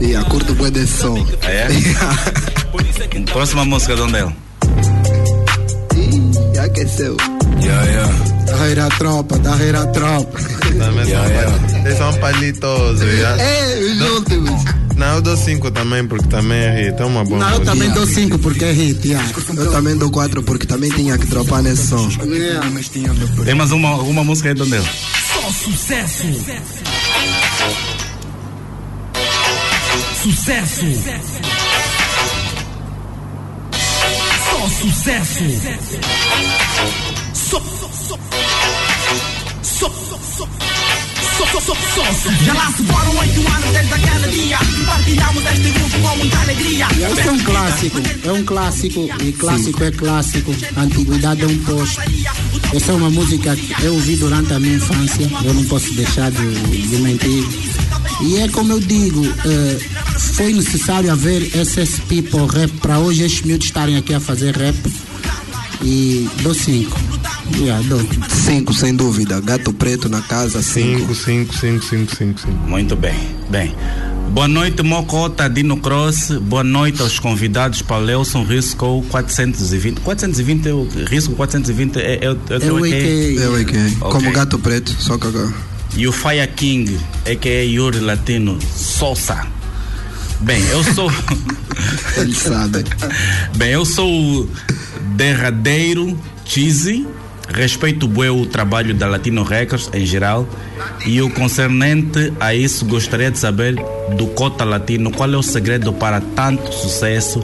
E 0.00 0.14
a 0.16 0.22
curto 0.24 0.54
bué 0.54 0.70
desse 0.70 0.98
som. 1.02 1.16
É? 1.42 1.68
Próxima 3.32 3.64
música 3.64 3.94
de 3.94 4.02
onde 4.02 4.16
é? 4.16 4.26
Ih, 5.96 6.58
aqueceu. 6.58 7.16
Yeah, 7.62 7.84
yeah. 7.86 8.12
Da 8.46 8.56
reira 8.56 8.88
tropa, 8.98 9.38
da 9.38 9.54
reira 9.54 9.86
tropa. 9.88 10.38
Também 10.78 11.04
são, 11.06 11.22
pali- 11.22 11.80
eles 11.86 11.98
são 11.98 12.14
palitosos. 12.14 13.18
já. 13.18 13.36
É, 13.40 13.78
os 13.78 14.00
últimos. 14.10 14.64
Não, 14.96 15.14
eu 15.16 15.22
dou 15.22 15.36
cinco 15.36 15.70
também, 15.70 16.06
porque 16.06 16.26
também 16.28 16.58
é 16.58 16.90
hit. 16.90 17.00
É 17.00 17.04
uma 17.04 17.24
boa 17.24 17.38
Não, 17.40 17.46
eu 17.50 17.58
música. 17.58 17.72
também 17.72 17.90
dou 17.90 18.06
cinco 18.06 18.38
porque 18.38 18.64
é 18.64 18.72
hit. 18.72 19.06
Yeah. 19.08 19.28
Eu 19.56 19.70
também 19.70 19.96
dou 19.96 20.10
quatro 20.10 20.42
porque 20.42 20.66
também 20.66 20.90
tinha 20.90 21.16
que 21.16 21.26
dropar 21.26 21.62
nesse 21.62 21.86
som. 21.88 22.08
Yeah. 22.24 22.68
Tem 23.44 23.54
mais 23.54 23.70
uma, 23.72 23.94
uma 23.96 24.24
música 24.24 24.48
aí 24.50 24.54
de 24.54 24.62
onde 24.62 24.76
é? 24.76 24.80
Só 24.80 25.50
sucesso. 25.50 26.24
Sucesso. 30.22 30.84
Só 34.64 34.70
sucesso. 34.70 35.44
Só, 37.34 37.60
só, 37.60 37.90
só. 37.92 38.18
Só, 39.62 39.90
só, 39.90 40.18
só. 40.18 40.48
Só, 41.36 41.46
só, 41.46 41.60
só, 41.60 41.74
só. 41.74 42.44
Já 42.46 42.54
lá 42.54 42.72
se 42.72 42.82
foram 42.84 43.18
oito 43.18 43.40
anos 43.40 43.70
desde 43.72 43.92
aquele 43.92 44.32
dia 44.32 44.58
partilhamos 44.86 45.44
este 45.44 45.70
grupo 45.70 45.98
com 46.00 46.16
muita 46.16 46.38
alegria. 46.38 46.86
Esse 47.12 47.28
é 47.28 47.32
um 47.32 47.38
clássico, 47.40 47.98
é 48.24 48.32
um 48.32 48.44
clássico, 48.44 49.08
e 49.22 49.32
clássico 49.32 49.84
é 49.84 49.90
clássico, 49.90 50.54
a 50.76 50.80
antiguidade 50.80 51.42
é 51.42 51.46
um 51.46 51.58
posto. 51.58 52.00
Essa 52.74 52.92
é 52.92 52.94
uma 52.94 53.10
música 53.10 53.54
que 53.54 53.84
eu 53.84 53.92
ouvi 53.92 54.16
durante 54.16 54.50
a 54.54 54.58
minha 54.58 54.76
infância, 54.76 55.30
eu 55.44 55.52
não 55.52 55.64
posso 55.64 55.92
deixar 55.92 56.30
de, 56.30 56.88
de 56.88 56.96
mentir. 57.02 57.83
E 58.22 58.36
é 58.38 58.48
como 58.48 58.72
eu 58.72 58.80
digo, 58.80 59.24
eh, 59.44 59.78
foi 60.34 60.52
necessário 60.52 61.10
haver 61.12 61.42
esses 61.56 61.98
people 62.00 62.46
rap 62.46 62.70
para 62.80 62.98
hoje 62.98 63.22
estes 63.24 63.42
miúdos 63.42 63.66
estarem 63.66 63.96
aqui 63.96 64.14
a 64.14 64.20
fazer 64.20 64.56
rap. 64.56 64.76
E 65.82 66.28
dou 66.42 66.54
cinco. 66.54 66.98
Yeah, 67.58 67.86
dou. 67.88 68.00
Cinco, 68.30 68.72
sem 68.72 68.94
dúvida. 68.94 69.38
Gato 69.40 69.72
preto 69.72 70.08
na 70.08 70.22
casa, 70.22 70.62
cinco. 70.62 71.14
Cinco, 71.14 71.54
cinco, 71.54 71.54
cinco, 71.54 71.84
cinco, 71.84 72.16
cinco, 72.16 72.40
cinco. 72.40 72.58
Muito 72.68 72.96
bem. 72.96 73.14
Bem. 73.50 73.74
Boa 74.30 74.48
noite, 74.48 74.82
Mocota, 74.82 75.48
Dino 75.50 75.76
Cross. 75.76 76.30
Boa 76.40 76.64
noite 76.64 77.02
aos 77.02 77.18
convidados 77.18 77.82
para 77.82 77.98
Lelson 77.98 78.44
Risco 78.44 79.04
420. 79.10 80.00
420 80.00 80.66
é 80.68 80.72
o 80.72 80.88
Risco 81.06 81.34
420 81.34 81.96
é, 81.98 82.24
é, 82.24 82.30
o- 82.30 82.38
é 82.48 82.56
o 82.56 82.60
teu 82.60 82.74
o 82.76 82.78
AKA? 82.78 82.86
AKA. 82.96 83.42
Eu 83.42 83.56
é 83.58 83.64
que 83.64 83.76
Ok. 83.76 84.10
Como 84.10 84.32
gato 84.32 84.58
preto, 84.58 84.96
só 84.98 85.18
que 85.18 85.26
agora. 85.26 85.52
E 85.96 86.08
o 86.08 86.12
Fire 86.12 86.46
King, 86.56 86.98
a.k.a. 87.24 87.62
Yuri 87.62 88.00
Latino 88.00 88.58
Sousa. 88.60 89.46
Bem, 90.40 90.60
eu 90.68 90.82
sou. 90.82 91.10
Eles 92.18 92.38
sabem. 92.38 92.82
Bem, 93.56 93.70
eu 93.70 93.84
sou 93.84 94.10
o 94.10 94.50
derradeiro 95.16 96.18
Cheesy. 96.44 97.06
Respeito 97.48 98.08
bué 98.08 98.30
o 98.30 98.44
trabalho 98.44 98.92
da 98.92 99.06
Latino 99.06 99.44
Records 99.44 99.88
em 99.94 100.04
geral. 100.04 100.48
E 101.06 101.22
o 101.22 101.30
concernente 101.30 102.32
a 102.40 102.54
isso, 102.54 102.84
gostaria 102.84 103.30
de 103.30 103.38
saber 103.38 103.76
do 104.16 104.26
Cota 104.28 104.64
Latino 104.64 105.12
qual 105.12 105.32
é 105.32 105.36
o 105.36 105.42
segredo 105.42 105.92
para 105.92 106.20
tanto 106.20 106.72
sucesso 106.72 107.40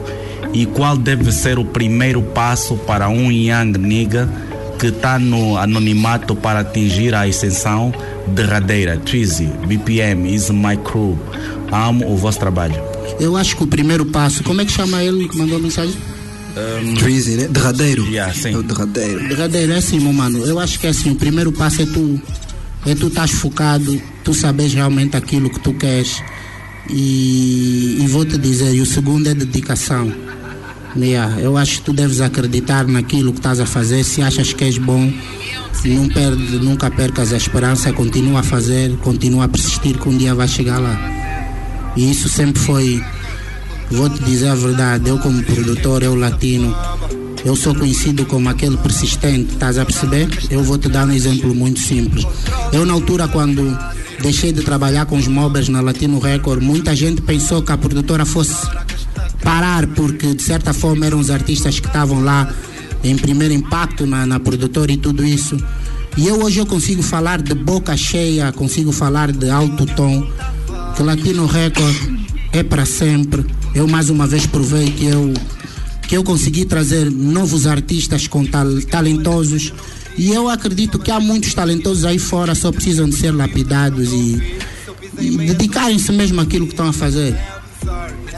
e 0.53 0.65
qual 0.65 0.97
deve 0.97 1.31
ser 1.31 1.57
o 1.57 1.63
primeiro 1.63 2.21
passo 2.21 2.75
para 2.75 3.07
um 3.07 3.31
young 3.31 3.77
nigga 3.77 4.27
que 4.81 4.87
está 4.87 5.19
no 5.19 5.57
anonimato 5.57 6.35
para 6.35 6.61
atingir 6.61 7.13
a 7.13 7.21
ascensão 7.21 7.93
derradeira. 8.29 8.99
Cheesy, 9.05 9.45
BPM, 9.67 10.33
is 10.33 10.49
my 10.49 10.75
crew. 10.77 11.19
Amo 11.71 12.11
o 12.11 12.17
vosso 12.17 12.39
trabalho. 12.39 12.73
Eu 13.19 13.37
acho 13.37 13.55
que 13.55 13.63
o 13.63 13.67
primeiro 13.67 14.07
passo, 14.07 14.43
como 14.43 14.59
é 14.59 14.65
que 14.65 14.71
chama 14.71 15.03
ele 15.03 15.29
que 15.29 15.37
mandou 15.37 15.59
a 15.59 15.61
mensagem? 15.61 15.95
Drizzy, 16.97 17.35
né? 17.35 17.47
Derradeiro. 17.47 18.07
Yeah, 18.07 18.33
sim. 18.33 18.55
É 18.55 18.57
o 18.57 18.63
derradeiro. 18.63 19.27
Derradeiro, 19.29 19.71
é 19.71 19.77
assim, 19.77 19.99
meu 19.99 20.13
mano. 20.13 20.43
Eu 20.43 20.59
acho 20.59 20.79
que 20.79 20.87
é 20.87 20.89
assim, 20.89 21.11
o 21.11 21.15
primeiro 21.15 21.51
passo 21.51 21.83
é 21.83 21.85
tu. 21.85 22.19
É 22.83 22.95
tu 22.95 23.05
estás 23.07 23.29
focado, 23.29 24.01
tu 24.23 24.33
sabes 24.33 24.73
realmente 24.73 25.15
aquilo 25.15 25.47
que 25.51 25.59
tu 25.59 25.73
queres. 25.75 26.23
E, 26.89 27.99
e 28.01 28.07
vou 28.07 28.25
te 28.25 28.35
dizer, 28.39 28.73
e 28.73 28.81
o 28.81 28.85
segundo 28.87 29.29
é 29.29 29.35
dedicação. 29.35 30.11
Yeah, 30.95 31.39
eu 31.39 31.55
acho 31.57 31.77
que 31.77 31.83
tu 31.83 31.93
deves 31.93 32.19
acreditar 32.19 32.85
naquilo 32.85 33.31
que 33.31 33.39
estás 33.39 33.59
a 33.59 33.65
fazer. 33.65 34.03
Se 34.03 34.21
achas 34.21 34.51
que 34.51 34.63
és 34.63 34.77
bom, 34.77 35.11
não 35.85 36.07
perde, 36.09 36.57
nunca 36.57 36.91
percas 36.91 37.31
a 37.31 37.37
esperança, 37.37 37.93
continua 37.93 38.41
a 38.41 38.43
fazer, 38.43 38.95
continua 38.97 39.45
a 39.45 39.47
persistir 39.47 39.97
que 39.97 40.09
um 40.09 40.17
dia 40.17 40.35
vai 40.35 40.47
chegar 40.47 40.79
lá. 40.79 40.99
E 41.95 42.11
isso 42.11 42.27
sempre 42.27 42.61
foi, 42.61 43.03
vou 43.89 44.09
te 44.09 44.21
dizer 44.23 44.49
a 44.49 44.55
verdade, 44.55 45.09
eu 45.09 45.17
como 45.19 45.41
produtor, 45.43 46.03
eu 46.03 46.15
latino, 46.15 46.75
eu 47.43 47.55
sou 47.55 47.73
conhecido 47.73 48.25
como 48.25 48.49
aquele 48.49 48.77
persistente, 48.77 49.53
estás 49.53 49.77
a 49.77 49.85
perceber? 49.85 50.29
Eu 50.49 50.63
vou 50.63 50.77
te 50.77 50.89
dar 50.89 51.07
um 51.07 51.11
exemplo 51.11 51.55
muito 51.55 51.79
simples. 51.79 52.25
Eu 52.71 52.85
na 52.85 52.93
altura 52.93 53.27
quando 53.27 53.77
deixei 54.21 54.51
de 54.51 54.61
trabalhar 54.61 55.05
com 55.05 55.17
os 55.17 55.27
mobbers 55.27 55.67
na 55.67 55.81
Latino 55.81 56.19
Record, 56.19 56.61
muita 56.61 56.95
gente 56.95 57.21
pensou 57.21 57.61
que 57.61 57.71
a 57.71 57.77
produtora 57.77 58.25
fosse 58.25 58.67
parar 59.43 59.87
porque 59.87 60.33
de 60.33 60.41
certa 60.41 60.73
forma 60.73 61.05
eram 61.05 61.19
os 61.19 61.29
artistas 61.29 61.79
que 61.79 61.87
estavam 61.87 62.23
lá 62.23 62.53
em 63.03 63.15
primeiro 63.17 63.53
impacto 63.53 64.05
na, 64.05 64.25
na 64.25 64.39
produtora 64.39 64.91
e 64.91 64.97
tudo 64.97 65.25
isso. 65.25 65.57
E 66.17 66.27
eu 66.27 66.43
hoje 66.43 66.59
eu 66.59 66.65
consigo 66.65 67.01
falar 67.01 67.41
de 67.41 67.53
boca 67.53 67.95
cheia, 67.95 68.51
consigo 68.51 68.91
falar 68.91 69.31
de 69.31 69.49
alto 69.49 69.85
tom, 69.85 70.27
que 70.95 71.03
Latino 71.03 71.45
Record 71.45 71.95
é 72.51 72.63
para 72.63 72.85
sempre. 72.85 73.45
Eu 73.73 73.87
mais 73.87 74.09
uma 74.09 74.27
vez 74.27 74.45
provei 74.45 74.91
que 74.91 75.05
eu 75.05 75.33
que 76.07 76.17
eu 76.17 76.25
consegui 76.25 76.65
trazer 76.65 77.09
novos 77.09 77.65
artistas 77.65 78.27
com 78.27 78.45
tal, 78.45 78.81
talentosos 78.81 79.71
e 80.17 80.29
eu 80.31 80.49
acredito 80.49 80.99
que 80.99 81.09
há 81.09 81.21
muitos 81.21 81.53
talentosos 81.53 82.03
aí 82.03 82.19
fora 82.19 82.53
só 82.53 82.69
precisam 82.69 83.07
de 83.07 83.15
ser 83.15 83.31
lapidados 83.31 84.11
e, 84.11 84.59
e 85.17 85.37
dedicarem-se 85.37 86.11
mesmo 86.11 86.41
àquilo 86.41 86.65
que 86.65 86.73
estão 86.73 86.87
a 86.87 86.91
fazer. 86.93 87.33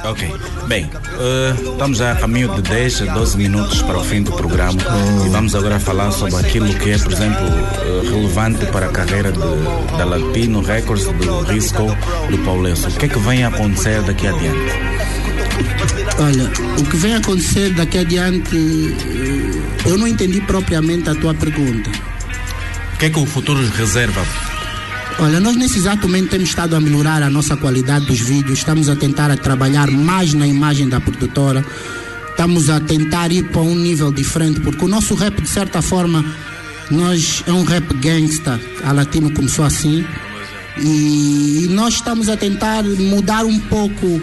Ok. 0.06 0.34
Bem, 0.68 0.90
eh, 1.20 1.54
estamos 1.72 1.98
já 1.98 2.12
a 2.12 2.16
caminho 2.16 2.54
de 2.56 2.62
10 2.62 3.02
a 3.04 3.14
12 3.14 3.38
minutos 3.38 3.82
para 3.82 3.98
o 3.98 4.04
fim 4.04 4.22
do 4.22 4.32
programa 4.32 4.80
e 5.26 5.30
vamos 5.30 5.56
agora 5.56 5.80
falar 5.80 6.12
sobre 6.12 6.36
aquilo 6.38 6.74
que 6.76 6.92
é, 6.92 6.98
por 6.98 7.12
exemplo, 7.12 7.46
eh, 7.46 8.10
relevante 8.10 8.66
para 8.68 8.88
a 8.88 8.90
carreira 8.90 9.32
de, 9.32 9.40
da 9.98 10.06
Latino 10.06 10.62
Records, 10.62 11.06
do 11.06 11.42
Risco, 11.42 11.86
do 12.30 12.38
Paulenço. 12.40 12.88
O 12.88 12.92
que 12.94 13.06
é 13.06 13.10
que 13.10 13.20
vem 13.20 13.44
a 13.44 13.50
acontecer 13.50 14.02
daqui 14.04 14.28
adiante? 14.28 14.74
Olha, 16.20 16.52
o 16.80 16.84
que 16.84 16.98
vem 16.98 17.16
acontecer 17.16 17.74
daqui 17.74 18.00
adiante, 18.00 18.56
eh, 18.56 19.90
eu 19.90 19.98
não 19.98 20.08
entendi 20.08 20.42
propriamente 20.42 21.10
a 21.10 21.16
tua 21.16 21.34
pergunta. 21.34 21.90
O 22.94 22.98
que 22.98 23.06
é 23.06 23.10
que 23.10 23.20
o 23.20 23.26
futuro 23.26 23.60
reserva? 23.72 24.22
Olha, 25.20 25.40
nós 25.40 25.56
nesse 25.56 25.78
exato 25.78 26.08
momento 26.08 26.32
temos 26.32 26.50
estado 26.50 26.76
a 26.76 26.80
melhorar 26.80 27.22
a 27.22 27.30
nossa 27.30 27.56
qualidade 27.56 28.06
dos 28.06 28.20
vídeos, 28.20 28.60
estamos 28.60 28.90
a 28.90 28.96
tentar 28.96 29.30
a 29.32 29.38
trabalhar 29.38 29.90
mais 29.90 30.34
na 30.34 30.46
imagem 30.46 30.90
da 30.90 31.00
produtora, 31.00 31.64
estamos 32.30 32.70
a 32.70 32.80
tentar 32.80 33.32
ir 33.32 33.44
para 33.44 33.62
um 33.62 33.76
nível 33.76 34.12
diferente, 34.12 34.60
porque 34.60 34.84
o 34.84 34.88
nosso 34.88 35.14
rap, 35.14 35.40
de 35.42 35.48
certa 35.48 35.82
forma, 35.82 36.26
nós 36.90 37.44
é 37.48 37.54
um 37.54 37.64
rap 37.64 37.94
gangsta, 37.96 38.60
a 38.84 38.92
Latino 38.92 39.32
começou 39.32 39.64
assim, 39.64 40.06
e 40.78 41.68
nós 41.70 41.96
estamos 41.96 42.28
a 42.28 42.36
tentar 42.36 42.84
mudar 42.84 43.46
um 43.46 43.60
pouco 43.60 44.22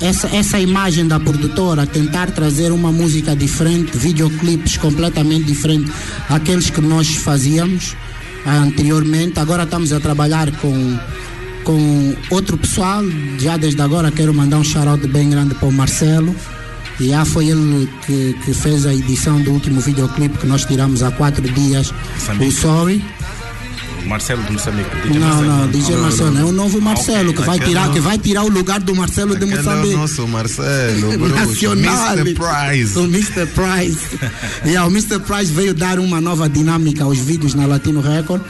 essa, 0.00 0.28
essa 0.28 0.58
imagem 0.60 1.06
da 1.06 1.18
produtora, 1.18 1.86
tentar 1.86 2.30
trazer 2.30 2.72
uma 2.72 2.92
música 2.92 3.34
diferente, 3.34 3.96
videoclipes 3.96 4.76
completamente 4.76 5.44
diferentes 5.44 5.92
àqueles 6.30 6.70
que 6.70 6.80
nós 6.80 7.16
fazíamos 7.16 7.96
anteriormente. 8.46 9.38
Agora 9.40 9.64
estamos 9.64 9.92
a 9.92 10.00
trabalhar 10.00 10.50
com, 10.58 10.98
com 11.64 12.14
outro 12.30 12.56
pessoal. 12.56 13.02
Já 13.38 13.56
desde 13.56 13.80
agora 13.80 14.10
quero 14.10 14.32
mandar 14.34 14.58
um 14.58 14.64
shout 14.64 15.06
bem 15.08 15.30
grande 15.30 15.54
para 15.54 15.68
o 15.68 15.72
Marcelo. 15.72 16.34
E 17.00 17.12
ah, 17.12 17.24
foi 17.24 17.48
ele 17.48 17.88
que, 18.06 18.34
que 18.44 18.54
fez 18.54 18.86
a 18.86 18.94
edição 18.94 19.40
do 19.40 19.50
último 19.50 19.80
videoclipe 19.80 20.38
que 20.38 20.46
nós 20.46 20.64
tiramos 20.64 21.02
há 21.02 21.10
quatro 21.10 21.42
dias. 21.42 21.92
O 22.46 22.52
Sorry. 22.52 23.04
Marcelo 24.06 24.42
de 24.44 24.52
Moçambique. 24.52 24.90
DJ 25.02 25.18
Não, 25.18 25.26
Marcelo. 25.28 25.46
não, 25.46 25.68
DJ 25.68 25.96
Marcelo, 25.96 26.38
é 26.38 26.44
o 26.44 26.52
novo 26.52 26.80
Marcelo 26.80 27.32
que 27.34 27.42
vai 27.42 27.58
tirar, 27.58 27.90
que 27.92 28.00
vai 28.00 28.18
tirar 28.18 28.42
o 28.44 28.48
lugar 28.48 28.80
do 28.80 28.94
Marcelo 28.94 29.30
de 29.36 29.44
Aquele 29.44 29.52
é 29.52 29.54
o 29.60 29.64
Moçambique. 29.64 29.96
nosso 29.96 30.28
Marcelo, 30.28 31.18
bruxo, 31.18 31.34
Nacional. 31.74 32.18
Mr. 32.18 32.34
Price. 32.34 32.98
O 32.98 33.04
Mr. 33.04 33.46
Price. 33.46 34.00
yeah, 34.64 34.86
o 34.86 34.90
Mr. 34.90 35.18
Price 35.20 35.52
veio 35.52 35.74
dar 35.74 35.98
uma 35.98 36.20
nova 36.20 36.48
dinâmica 36.48 37.04
aos 37.04 37.18
vídeos 37.18 37.54
na 37.54 37.66
Latino 37.66 38.00
Record. 38.00 38.42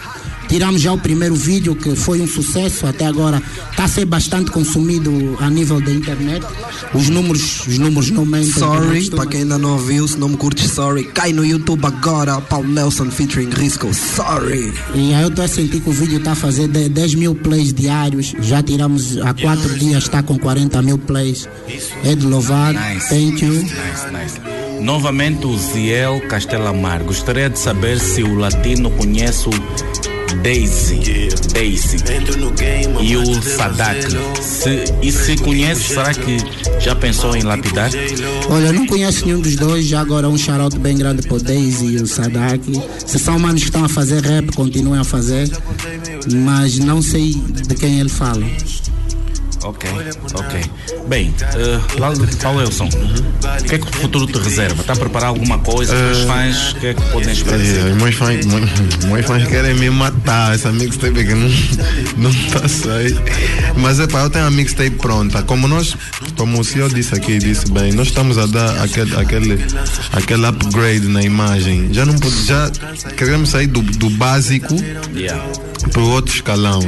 Tiramos 0.49 0.81
já 0.81 0.93
o 0.93 0.99
primeiro 0.99 1.35
vídeo 1.35 1.75
que 1.75 1.97
foi 1.97 2.21
um 2.21 2.27
sucesso 2.27 2.87
até 2.87 3.07
agora. 3.07 3.43
Está 3.71 3.85
a 3.85 3.89
ser 3.89 4.05
bastante 4.05 4.51
consumido 4.51 5.37
a 5.41 5.51
nível 5.51 5.81
da 5.81 5.91
internet. 5.91 6.45
Os 6.95 7.09
números, 7.09 7.67
os 7.67 7.79
números 7.79 8.11
não 8.11 8.25
mentem. 8.25 8.53
Sorry, 8.53 9.11
para 9.11 9.27
quem 9.27 9.41
ainda 9.43 9.59
não 9.59 9.73
ouviu, 9.73 10.07
se 10.07 10.17
não 10.17 10.29
me 10.29 10.37
curte 10.37 10.69
Sorry, 10.69 11.05
cai 11.05 11.33
no 11.33 11.45
YouTube 11.45 11.85
agora, 11.85 12.41
Paulo 12.41 12.69
Nelson 12.69 13.11
featuring 13.11 13.51
Risco, 13.51 13.93
Sorry. 13.93 14.73
E 14.95 15.13
aí 15.15 15.23
eu 15.23 15.29
estou 15.29 15.45
a 15.45 15.49
sentir 15.49 15.81
que 15.81 15.89
o 15.91 15.93
vídeo 15.93 16.19
está 16.19 16.33
a 16.33 16.37
fazer 16.37 16.69
de- 16.69 16.89
10 16.89 17.15
mil 17.17 17.35
plays 17.35 17.73
diários. 17.73 18.35
Já 18.41 18.63
tiramos 18.63 19.19
há 19.19 19.35
4 19.35 19.77
dias, 19.79 20.05
está 20.05 20.23
com 20.23 20.39
40 20.39 20.81
mil 20.83 20.99
plays. 20.99 21.49
É 22.05 22.15
de 22.15 22.25
louvar. 22.27 22.73
Nice. 22.75 23.09
Thank 23.09 23.45
you. 23.45 23.53
Nice, 23.55 23.73
nice. 24.13 24.81
Novamente 24.81 25.47
o 25.47 25.57
Ziel 25.59 26.21
Castelamar. 26.29 27.03
Gostaria 27.03 27.49
de 27.51 27.59
saber 27.59 27.99
se 27.99 28.23
o 28.23 28.35
latino 28.37 28.91
conhece 28.93 29.49
o 29.49 30.14
Daisy. 30.43 31.29
Daisy. 31.53 31.97
E 33.01 33.17
o 33.17 33.43
Sadak. 33.43 34.07
Se, 34.43 34.85
e 35.03 35.13
se 35.13 35.37
conhece, 35.37 35.95
será 35.95 36.13
que 36.13 36.37
já 36.81 36.95
pensou 36.95 37.37
em 37.37 37.43
lapidar? 37.43 37.91
Olha, 38.49 38.67
eu 38.67 38.73
não 38.73 38.87
conheço 38.87 39.25
nenhum 39.27 39.41
dos 39.41 39.57
dois, 39.57 39.87
já 39.87 40.01
agora 40.01 40.29
um 40.29 40.37
shout 40.37 40.79
bem 40.79 40.97
grande 40.97 41.23
para 41.23 41.37
o 41.37 41.41
Daisy 41.41 41.97
e 41.97 41.97
o 41.97 42.07
Sadak. 42.07 42.63
Se 43.07 43.19
são 43.19 43.39
manos 43.39 43.63
que 43.63 43.69
estão 43.69 43.85
a 43.85 43.89
fazer 43.89 44.23
rap, 44.23 44.53
continuem 44.55 45.01
a 45.01 45.05
fazer, 45.05 45.51
mas 46.33 46.79
não 46.79 47.01
sei 47.03 47.35
de 47.35 47.75
quem 47.75 48.01
ele 48.01 48.09
fala. 48.09 48.45
Ok, 49.65 49.89
ok. 50.35 50.61
Bem, 51.09 51.29
uh, 51.31 51.99
Paulo 51.99 52.27
Paulo 52.43 52.61
Elson, 52.61 52.85
o 52.87 53.65
que 53.65 53.75
é 53.75 53.79
que 53.79 53.87
o 53.89 53.93
futuro 53.93 54.27
te 54.27 54.39
reserva? 54.39 54.83
Está 54.83 54.93
a 54.93 54.97
preparar 54.97 55.29
alguma 55.31 55.59
coisa? 55.59 55.95
Os 55.95 56.01
teus 56.19 56.25
fãs, 56.27 56.73
o 56.73 56.75
que 56.77 56.87
é 56.89 56.95
que 56.95 57.03
podem 57.11 57.33
esperar? 57.33 57.61
É, 57.61 57.65
si? 57.65 57.79
os 57.79 57.97
meus 57.97 58.15
fãs, 58.15 58.45
meus- 58.47 59.05
meus 59.07 59.27
fãs 59.27 59.49
querem 59.49 59.75
me 59.75 59.89
matar. 59.89 60.55
Essa 60.55 60.71
mixtape 60.71 61.25
que 61.25 61.35
não, 61.35 61.49
não 62.19 62.33
tá 62.51 62.69
saindo. 62.69 63.23
Mas 63.77 63.99
é 64.01 64.07
pá, 64.07 64.21
eu 64.21 64.31
tenho 64.31 64.45
a 64.47 64.51
mixtape 64.51 64.91
pronta. 64.91 65.43
Como 65.43 65.67
nós, 65.67 65.97
como 66.37 66.61
o 66.61 66.65
senhor 66.65 66.93
disse 66.93 67.15
aqui, 67.15 67.39
disse 67.39 67.71
bem, 67.73 67.91
nós 67.93 68.09
estamos 68.09 68.37
a 68.37 68.45
dar 68.47 68.83
aquele, 68.83 69.17
aquele, 69.17 69.65
aquele 70.13 70.47
upgrade 70.47 71.09
na 71.09 71.23
imagem. 71.23 71.89
Já 71.93 72.05
não 72.05 72.15
pode, 72.19 72.45
já 72.45 72.71
queremos 73.17 73.49
sair 73.49 73.67
do, 73.69 73.81
do 73.81 74.11
básico 74.11 74.75
Yeah. 75.15 75.43
para 75.93 76.03
o 76.03 76.11
outro 76.11 76.35
escalão. 76.35 76.81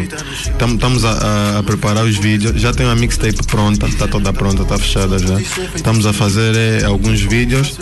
Estamos 0.72 1.04
a, 1.04 1.10
a- 1.12 1.58
a 1.58 1.62
preparar 1.62 2.04
os 2.04 2.16
vídeos. 2.16 2.60
Já 2.66 2.72
tenho 2.72 2.90
a 2.90 2.96
mixtape 2.96 3.46
pronta, 3.46 3.86
está 3.86 4.08
toda 4.08 4.32
pronta, 4.32 4.64
está 4.64 4.76
fechada 4.76 5.20
já. 5.20 5.40
Estamos 5.72 6.04
a 6.04 6.12
fazer 6.12 6.56
eh, 6.56 6.84
alguns 6.84 7.20
vídeos 7.20 7.78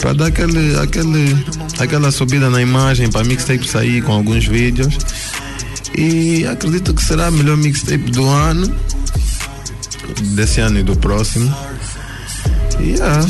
para 0.00 0.12
dar 0.12 0.26
aquele, 0.26 0.76
aquele, 0.76 1.36
aquela 1.78 2.10
subida 2.10 2.50
na 2.50 2.60
imagem 2.60 3.08
para 3.08 3.20
a 3.20 3.24
mixtape 3.24 3.64
sair 3.64 4.02
com 4.02 4.10
alguns 4.10 4.44
vídeos. 4.44 4.98
E 5.96 6.44
acredito 6.48 6.92
que 6.92 7.04
será 7.04 7.28
a 7.28 7.30
melhor 7.30 7.56
mixtape 7.56 8.10
do 8.10 8.26
ano, 8.28 8.74
desse 10.34 10.60
ano 10.60 10.80
e 10.80 10.82
do 10.82 10.96
próximo. 10.96 11.56
Yeah, 12.80 13.24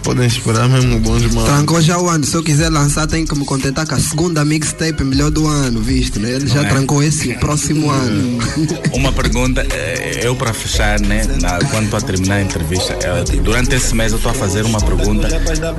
podem 0.00 0.26
esperar 0.26 0.68
mesmo 0.68 0.98
bons 1.00 1.22
manos. 1.32 1.44
Trancou 1.44 1.80
já 1.80 1.98
o 1.98 2.08
ano, 2.08 2.24
se 2.24 2.34
eu 2.34 2.42
quiser 2.42 2.70
lançar, 2.70 3.06
tem 3.06 3.24
que 3.24 3.38
me 3.38 3.44
contentar 3.44 3.86
com 3.86 3.94
a 3.94 4.00
segunda 4.00 4.44
mixtape 4.44 5.04
melhor 5.04 5.30
do 5.30 5.46
ano, 5.46 5.80
visto, 5.80 6.18
né? 6.18 6.32
Ele 6.32 6.46
já 6.46 6.62
é? 6.62 6.68
trancou 6.68 7.02
esse 7.02 7.34
próximo 7.34 7.90
ano. 7.90 8.38
Uma 8.92 9.12
pergunta, 9.12 9.66
eh, 9.72 10.20
eu 10.22 10.34
para 10.34 10.52
fechar, 10.52 11.00
né, 11.00 11.24
na, 11.40 11.58
quando 11.70 11.84
estou 11.84 11.98
a 11.98 12.02
terminar 12.02 12.36
a 12.36 12.42
entrevista, 12.42 12.96
eh, 13.02 13.36
durante 13.42 13.74
esse 13.74 13.94
mês 13.94 14.12
eu 14.12 14.16
estou 14.16 14.32
a 14.32 14.34
fazer 14.34 14.64
uma 14.64 14.80
pergunta, 14.80 15.28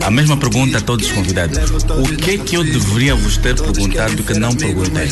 a 0.04 0.12
mesma 0.12 0.38
pergunta 0.38 0.78
a 0.78 0.82
todos 0.82 1.08
os 1.08 1.12
convidados. 1.12 1.58
O 1.90 2.16
que 2.16 2.32
é 2.32 2.38
que 2.38 2.56
eu 2.56 2.64
deveria 2.64 3.16
vos 3.16 3.38
ter 3.38 3.56
perguntado 3.56 4.24
que 4.24 4.34
não 4.40 4.54
perguntei? 4.54 5.10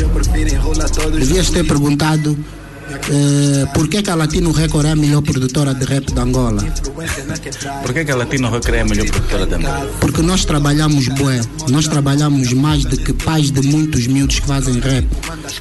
Devias 1.18 1.50
ter 1.50 1.66
perguntado 1.66 2.38
eh, 2.92 3.66
por 3.74 3.88
que, 3.88 4.02
que 4.02 4.10
a 4.10 4.16
Latino 4.16 4.52
Record 4.52 4.86
é 4.86 4.92
a 4.92 4.96
melhor 4.96 5.22
produtora 5.22 5.74
de 5.74 5.86
rap 5.86 6.12
da 6.14 6.24
Angola. 6.24 6.64
Por 7.84 7.94
que, 7.94 8.06
que 8.06 8.12
a 8.12 8.16
Latino 8.16 8.50
Rock 8.50 8.72
é 8.72 8.82
a 8.82 8.86
melhor 8.86 9.08
produtora 9.08 9.46
da 9.46 9.58
Angola? 9.58 9.90
Porque 10.00 10.22
nós 10.22 10.46
trabalhamos 10.46 11.08
bué, 11.10 11.42
nós 11.70 11.88
trabalhamos 11.88 12.52
mais 12.54 12.84
do 12.86 12.98
que 12.98 13.14
pais 13.14 13.52
de 13.52 13.62
muitos 13.68 14.08
miúdos 14.08 14.40
que 14.40 14.48
fazem 14.48 14.80
rap. 14.80 15.06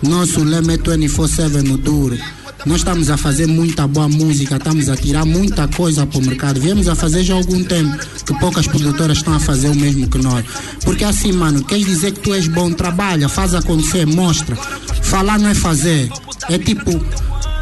Nosso 0.02 0.42
lema 0.42 0.72
é 0.72 0.78
24-7 0.78 1.62
no 1.62 1.76
duro. 1.76 2.18
Nós 2.66 2.78
estamos 2.78 3.08
a 3.08 3.16
fazer 3.16 3.46
muita 3.46 3.86
boa 3.86 4.08
música, 4.08 4.56
estamos 4.56 4.88
a 4.88 4.96
tirar 4.96 5.24
muita 5.24 5.68
coisa 5.68 6.04
para 6.04 6.18
o 6.18 6.22
mercado. 6.22 6.60
Viemos 6.60 6.88
a 6.88 6.94
fazer 6.94 7.22
já 7.22 7.34
há 7.34 7.36
algum 7.36 7.62
tempo 7.62 7.96
que 8.26 8.38
poucas 8.40 8.66
produtoras 8.66 9.18
estão 9.18 9.34
a 9.34 9.38
fazer 9.38 9.68
o 9.68 9.74
mesmo 9.74 10.08
que 10.08 10.18
nós. 10.18 10.44
Porque 10.84 11.04
assim, 11.04 11.32
mano, 11.32 11.64
queres 11.64 11.86
dizer 11.86 12.12
que 12.12 12.20
tu 12.20 12.34
és 12.34 12.48
bom, 12.48 12.72
trabalha, 12.72 13.28
faz 13.28 13.54
acontecer, 13.54 14.06
mostra. 14.06 14.56
Falar 15.02 15.38
não 15.38 15.48
é 15.48 15.54
fazer. 15.54 16.10
É 16.48 16.58
tipo, 16.58 16.90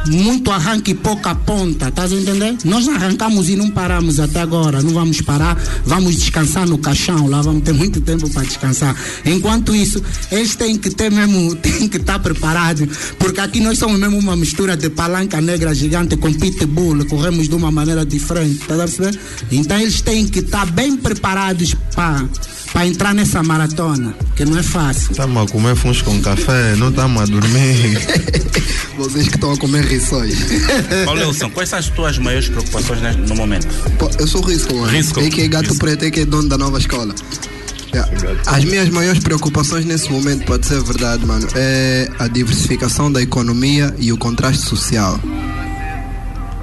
muito 0.09 0.51
arranque 0.51 0.93
e 0.93 0.95
pouca 0.95 1.35
ponta, 1.35 1.89
estás 1.89 2.13
a 2.13 2.17
entender? 2.17 2.57
Nós 2.65 2.89
arrancamos 2.89 3.49
e 3.49 3.57
não 3.57 3.71
paramos 3.71 4.21
até 4.21 4.41
agora, 4.41 4.83
não 4.83 4.93
vamos 4.93 5.21
parar, 5.21 5.57
vamos 5.85 6.17
descansar 6.17 6.67
no 6.67 6.79
caixão, 6.79 7.27
lá 7.27 7.43
vamos 7.43 7.63
ter 7.63 7.73
muito 7.73 8.01
tempo 8.01 8.29
para 8.31 8.43
descansar. 8.45 8.95
Enquanto 9.25 9.75
isso, 9.75 10.03
eles 10.31 10.55
têm 10.55 10.77
que 10.77 10.91
ter 10.91 11.11
mesmo, 11.11 11.55
têm 11.57 11.89
que 11.89 11.97
estar 11.97 12.19
preparados, 12.19 12.89
porque 13.19 13.41
aqui 13.41 13.61
nós 13.61 13.79
somos 13.79 13.99
mesmo 13.99 14.19
uma 14.19 14.37
mistura 14.37 14.77
de 14.77 14.89
palanca 14.91 15.41
negra 15.41 15.75
gigante 15.75 16.17
com 16.17 16.33
pitbull, 16.33 17.05
corremos 17.07 17.49
de 17.49 17.55
uma 17.55 17.71
maneira 17.71 18.05
diferente, 18.05 18.61
estás 18.61 18.81
a 18.81 18.85
perceber? 18.85 19.21
Então 19.51 19.79
eles 19.79 20.01
têm 20.01 20.27
que 20.27 20.41
estar 20.41 20.67
bem 20.67 20.97
preparados 20.97 21.75
para 21.95 22.25
para 22.77 22.87
entrar 22.87 23.15
nessa 23.15 23.43
maratona, 23.43 24.15
que 24.37 24.45
não 24.45 24.59
é 24.59 24.63
fácil. 24.63 25.13
Estamos 25.13 25.43
a 25.43 25.51
comer 25.51 25.75
funs 25.75 26.03
com 26.03 26.21
café, 26.21 26.77
não 26.77 26.91
estamos 26.91 27.23
a 27.23 27.25
dormir. 27.25 27.99
Vocês 28.99 29.29
que 29.29 29.35
estão 29.35 29.53
a 29.53 29.57
comer 29.57 29.83
rissóis. 29.83 30.37
Paulo 31.07 31.23
Elson, 31.23 31.49
quais 31.49 31.71
são 31.71 31.79
as 31.79 31.89
tuas 31.89 32.19
maiores 32.19 32.51
preocupações 32.51 33.01
no 33.17 33.35
momento? 33.35 33.67
Pô, 33.99 34.11
eu 34.19 34.27
sou 34.27 34.43
Risco, 34.43 34.75
mano. 34.75 34.93
Risco. 34.93 35.19
É 35.21 35.31
que 35.31 35.41
é 35.41 35.49
gato 35.49 35.75
preto, 35.79 36.05
é 36.05 36.11
que 36.11 36.21
é 36.21 36.25
dono 36.27 36.51
da 36.51 36.59
nova 36.59 36.79
escola. 36.79 37.15
Yeah. 37.95 38.13
As 38.45 38.63
minhas 38.63 38.91
maiores 38.91 39.23
preocupações 39.23 39.87
nesse 39.87 40.13
momento, 40.13 40.45
pode 40.45 40.67
ser 40.67 40.83
verdade, 40.83 41.25
mano, 41.25 41.49
é 41.55 42.11
a 42.19 42.29
diversificação 42.29 43.11
da 43.11 43.23
economia 43.23 43.95
e 43.99 44.13
o 44.13 44.19
contraste 44.19 44.67
social. 44.67 45.19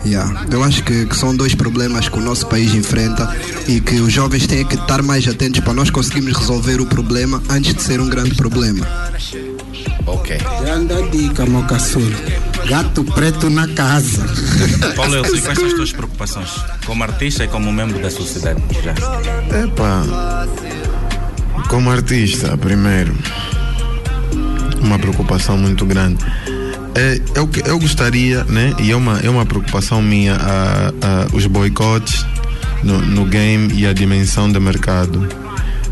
Yeah. 0.06 0.45
Eu 0.51 0.64
acho 0.64 0.84
que, 0.84 1.06
que 1.06 1.16
são 1.16 1.36
dois 1.36 1.56
problemas 1.56 2.10
que 2.10 2.18
o 2.18 2.22
nosso 2.22 2.47
país 2.47 2.74
enfrenta 2.74 3.36
e 3.68 3.80
que 3.80 3.95
os 3.95 4.12
jovens 4.12 4.45
têm 4.45 4.66
que 4.66 4.76
estar 4.76 5.01
mais 5.01 5.28
atentos 5.28 5.62
para 5.62 5.74
nós 5.74 5.89
conseguirmos 5.89 6.34
resolver 6.38 6.82
o 6.82 6.86
problema 6.86 7.41
antes 7.49 7.74
de 7.74 7.82
ser 7.82 8.01
um 8.01 8.10
grande 8.10 8.36
problema. 8.36 8.86
Ok. 10.06 10.38
Grande 10.62 11.10
dica, 11.10 11.45
meu. 11.45 11.66
Gato 12.68 13.04
preto 13.04 13.49
na 13.49 13.68
casa. 13.70 14.24
Paulo 14.95 15.16
Elson, 15.16 15.41
quais 15.41 15.58
são 15.58 15.68
as 15.68 15.74
tuas 15.74 15.91
preocupações 15.91 16.49
como 16.86 17.04
artista 17.04 17.43
e 17.43 17.47
como 17.47 17.72
membro 17.72 17.99
da 17.99 18.10
sociedade? 18.10 18.62
Já. 18.84 18.93
Epá, 19.64 20.47
como 21.70 21.89
artista, 21.89 22.58
primeiro, 22.58 23.16
uma 24.82 24.99
preocupação 24.99 25.58
muito 25.58 25.86
grande. 25.86 26.24
É, 26.96 27.20
eu, 27.36 27.48
que- 27.48 27.68
eu 27.68 27.80
gostaria, 27.80 28.44
né, 28.44 28.74
e 28.80 28.91
é 28.91 28.96
uma, 28.96 29.20
é 29.20 29.30
uma 29.30 29.46
preocupação 29.46 30.02
minha, 30.02 30.36
a, 30.36 30.88
a, 30.89 31.28
os 31.36 31.46
boicotes 31.48 32.26
no, 32.84 33.00
no 33.00 33.26
game 33.26 33.74
e 33.74 33.88
a 33.88 33.94
dimensão 33.94 34.52
do 34.52 34.62
mercado. 34.62 35.28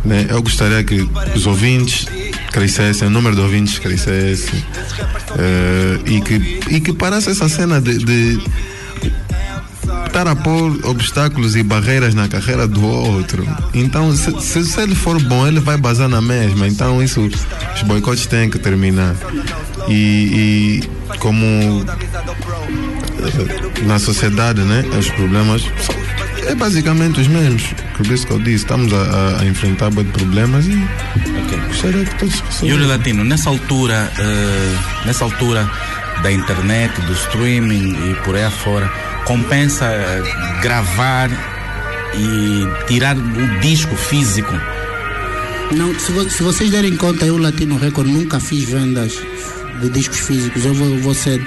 Né? 0.05 0.27
Eu 0.29 0.41
gostaria 0.43 0.83
que 0.83 1.07
os 1.35 1.45
ouvintes 1.47 2.05
crescessem, 2.51 3.07
o 3.07 3.11
número 3.11 3.35
de 3.35 3.41
ouvintes 3.41 3.79
crescesse 3.79 4.63
eh, 5.37 5.99
e, 6.05 6.21
que, 6.21 6.59
e 6.69 6.79
que 6.81 6.91
parasse 6.93 7.29
essa 7.29 7.47
cena 7.47 7.79
de- 7.79 7.97
de 7.99 8.39
estar 10.07 10.27
a 10.27 10.35
pôr 10.35 10.85
obstáculos 10.85 11.55
e 11.55 11.63
barreiras 11.63 12.13
na 12.13 12.27
carreira 12.27 12.67
do 12.67 12.83
outro. 12.85 13.47
Então, 13.73 14.13
se, 14.15 14.31
se, 14.41 14.65
se 14.65 14.81
ele 14.81 14.93
for 14.95 15.21
bom, 15.21 15.47
ele 15.47 15.59
vai 15.61 15.77
basar 15.77 16.09
na 16.09 16.21
mesma. 16.21 16.67
Então, 16.67 17.01
isso, 17.01 17.21
os 17.75 17.81
boicotes 17.83 18.25
têm 18.25 18.49
que 18.49 18.59
terminar. 18.59 19.15
E, 19.87 20.81
e 21.11 21.17
como 21.17 21.45
eh, 21.45 21.85
na 23.85 23.99
sociedade, 23.99 24.61
né, 24.61 24.83
os 24.97 25.09
problemas 25.11 25.61
são- 25.61 25.95
é 26.47 26.55
basicamente 26.55 27.19
os 27.21 27.27
mesmos. 27.27 27.63
Por 27.97 28.05
isso 28.07 28.25
que 28.25 28.33
eu 28.33 28.39
disse, 28.39 28.63
estamos 28.63 28.91
a, 28.93 29.39
a- 29.41 29.45
enfrentar 29.45 29.89
de 29.91 30.03
problemas 30.05 30.65
e 30.67 30.87
gostaria 31.67 32.05
que 32.05 32.15
todos 32.15 32.41
Yuri 32.61 32.85
Latino, 32.85 33.23
nessa 33.23 33.49
altura, 33.49 34.11
eh, 34.17 34.75
nessa 35.05 35.23
altura 35.23 35.69
da 36.23 36.31
internet, 36.31 36.99
do 37.01 37.13
streaming 37.13 38.11
e 38.11 38.15
por 38.23 38.35
aí 38.35 38.43
afora, 38.43 38.91
compensa 39.25 39.85
eh, 39.85 40.21
gravar 40.61 41.29
e 42.15 42.67
tirar 42.87 43.15
o 43.17 43.59
disco 43.61 43.95
físico. 43.95 44.53
Não, 45.75 45.97
se, 45.97 46.11
vo- 46.11 46.29
se 46.29 46.43
vocês 46.43 46.69
derem 46.69 46.95
conta, 46.97 47.25
eu, 47.25 47.37
Latino 47.37 47.77
Record, 47.77 48.07
nunca 48.07 48.39
fiz 48.39 48.65
vendas 48.69 49.17
de 49.81 49.89
discos 49.89 50.19
físicos. 50.19 50.63
Eu 50.65 50.73
vou, 50.73 50.97
vou 50.99 51.13
ser. 51.13 51.41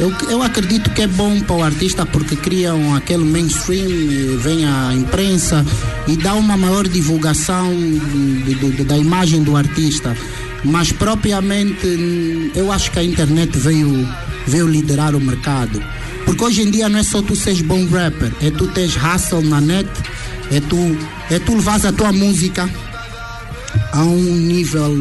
Eu, 0.00 0.12
eu 0.30 0.42
acredito 0.42 0.90
que 0.90 1.02
é 1.02 1.06
bom 1.06 1.40
para 1.40 1.54
o 1.56 1.62
artista 1.62 2.04
porque 2.06 2.34
criam 2.34 2.94
aquele 2.94 3.24
mainstream, 3.24 4.38
vem 4.38 4.64
a 4.66 4.92
imprensa 4.94 5.64
e 6.08 6.16
dá 6.16 6.34
uma 6.34 6.56
maior 6.56 6.88
divulgação 6.88 7.70
de- 7.74 8.54
de- 8.54 8.70
de- 8.72 8.84
da 8.84 8.96
imagem 8.96 9.42
do 9.42 9.56
artista. 9.56 10.16
Mas 10.64 10.90
propriamente 10.92 11.86
hum, 11.86 12.50
eu 12.54 12.72
acho 12.72 12.90
que 12.90 12.98
a 12.98 13.04
internet 13.04 13.56
veio, 13.58 14.08
veio 14.46 14.66
liderar 14.66 15.14
o 15.14 15.20
mercado. 15.20 15.82
Porque 16.24 16.42
hoje 16.44 16.62
em 16.62 16.70
dia 16.70 16.88
não 16.88 16.98
é 16.98 17.02
só 17.02 17.20
tu 17.20 17.36
seres 17.36 17.60
bom 17.62 17.84
rapper, 17.86 18.32
é 18.40 18.50
tu 18.50 18.66
teres 18.68 18.94
hustle 18.96 19.42
na 19.42 19.60
net, 19.60 19.88
é 20.50 20.60
tu, 20.60 20.76
é 21.30 21.38
tu 21.38 21.54
levares 21.54 21.84
a 21.84 21.92
tua 21.92 22.12
música 22.12 22.68
a 23.92 24.02
um 24.04 24.36
nível. 24.36 24.96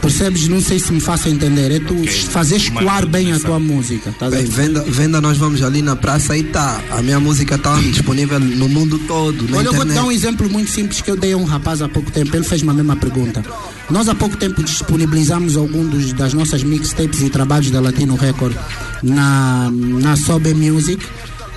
Percebes? 0.00 0.48
Não 0.48 0.60
sei 0.62 0.78
se 0.78 0.92
me 0.92 1.00
faço 1.00 1.28
entender. 1.28 1.70
É 1.70 1.78
tu 1.80 1.94
fazer 2.30 2.56
escoar 2.56 3.06
bem 3.06 3.32
a 3.32 3.38
tua 3.38 3.58
música. 3.60 4.14
A 4.20 4.30
Bem, 4.30 4.44
venda, 4.44 4.82
venda, 4.88 5.20
nós 5.20 5.36
vamos 5.36 5.62
ali 5.62 5.82
na 5.82 5.94
praça 5.94 6.36
e 6.36 6.42
tá. 6.44 6.80
A 6.90 7.02
minha 7.02 7.20
música 7.20 7.58
tá 7.58 7.74
disponível 7.76 8.40
no 8.40 8.68
mundo 8.68 8.98
todo. 9.06 9.46
Na 9.48 9.58
Olha, 9.58 9.66
eu 9.66 9.72
vou 9.72 9.80
te 9.80 9.90
internet. 9.90 9.94
dar 9.94 10.04
um 10.04 10.12
exemplo 10.12 10.48
muito 10.50 10.70
simples 10.70 11.00
que 11.02 11.10
eu 11.10 11.16
dei 11.16 11.32
a 11.32 11.36
um 11.36 11.44
rapaz 11.44 11.82
há 11.82 11.88
pouco 11.88 12.10
tempo. 12.10 12.34
Ele 12.34 12.44
fez-me 12.44 12.70
a 12.70 12.74
mesma 12.74 12.96
pergunta. 12.96 13.44
Nós 13.90 14.08
há 14.08 14.14
pouco 14.14 14.36
tempo 14.36 14.62
disponibilizamos 14.62 15.56
alguns 15.56 16.12
das 16.14 16.32
nossas 16.32 16.62
mixtapes 16.62 17.20
e 17.22 17.28
trabalhos 17.28 17.70
da 17.70 17.80
Latino 17.80 18.14
Record 18.16 18.56
na, 19.02 19.70
na 19.72 20.16
Sobe 20.16 20.54
Music. 20.54 21.04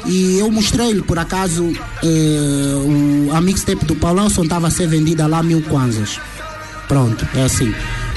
E 0.06 0.38
eu 0.38 0.52
mostrei-lhe, 0.52 1.02
por 1.02 1.18
acaso, 1.18 1.72
eh, 2.04 2.74
o- 3.30 3.34
a 3.34 3.40
mixtape 3.40 3.86
do 3.86 3.96
Paulson 3.96 4.44
estava 4.44 4.68
a 4.68 4.70
ser 4.70 4.86
vendida 4.88 5.26
lá 5.28 5.42
mil 5.42 5.62
kwanzas. 5.62 6.20
Pronto, 6.90 7.26
é 7.34 7.44
assim. 7.44 7.74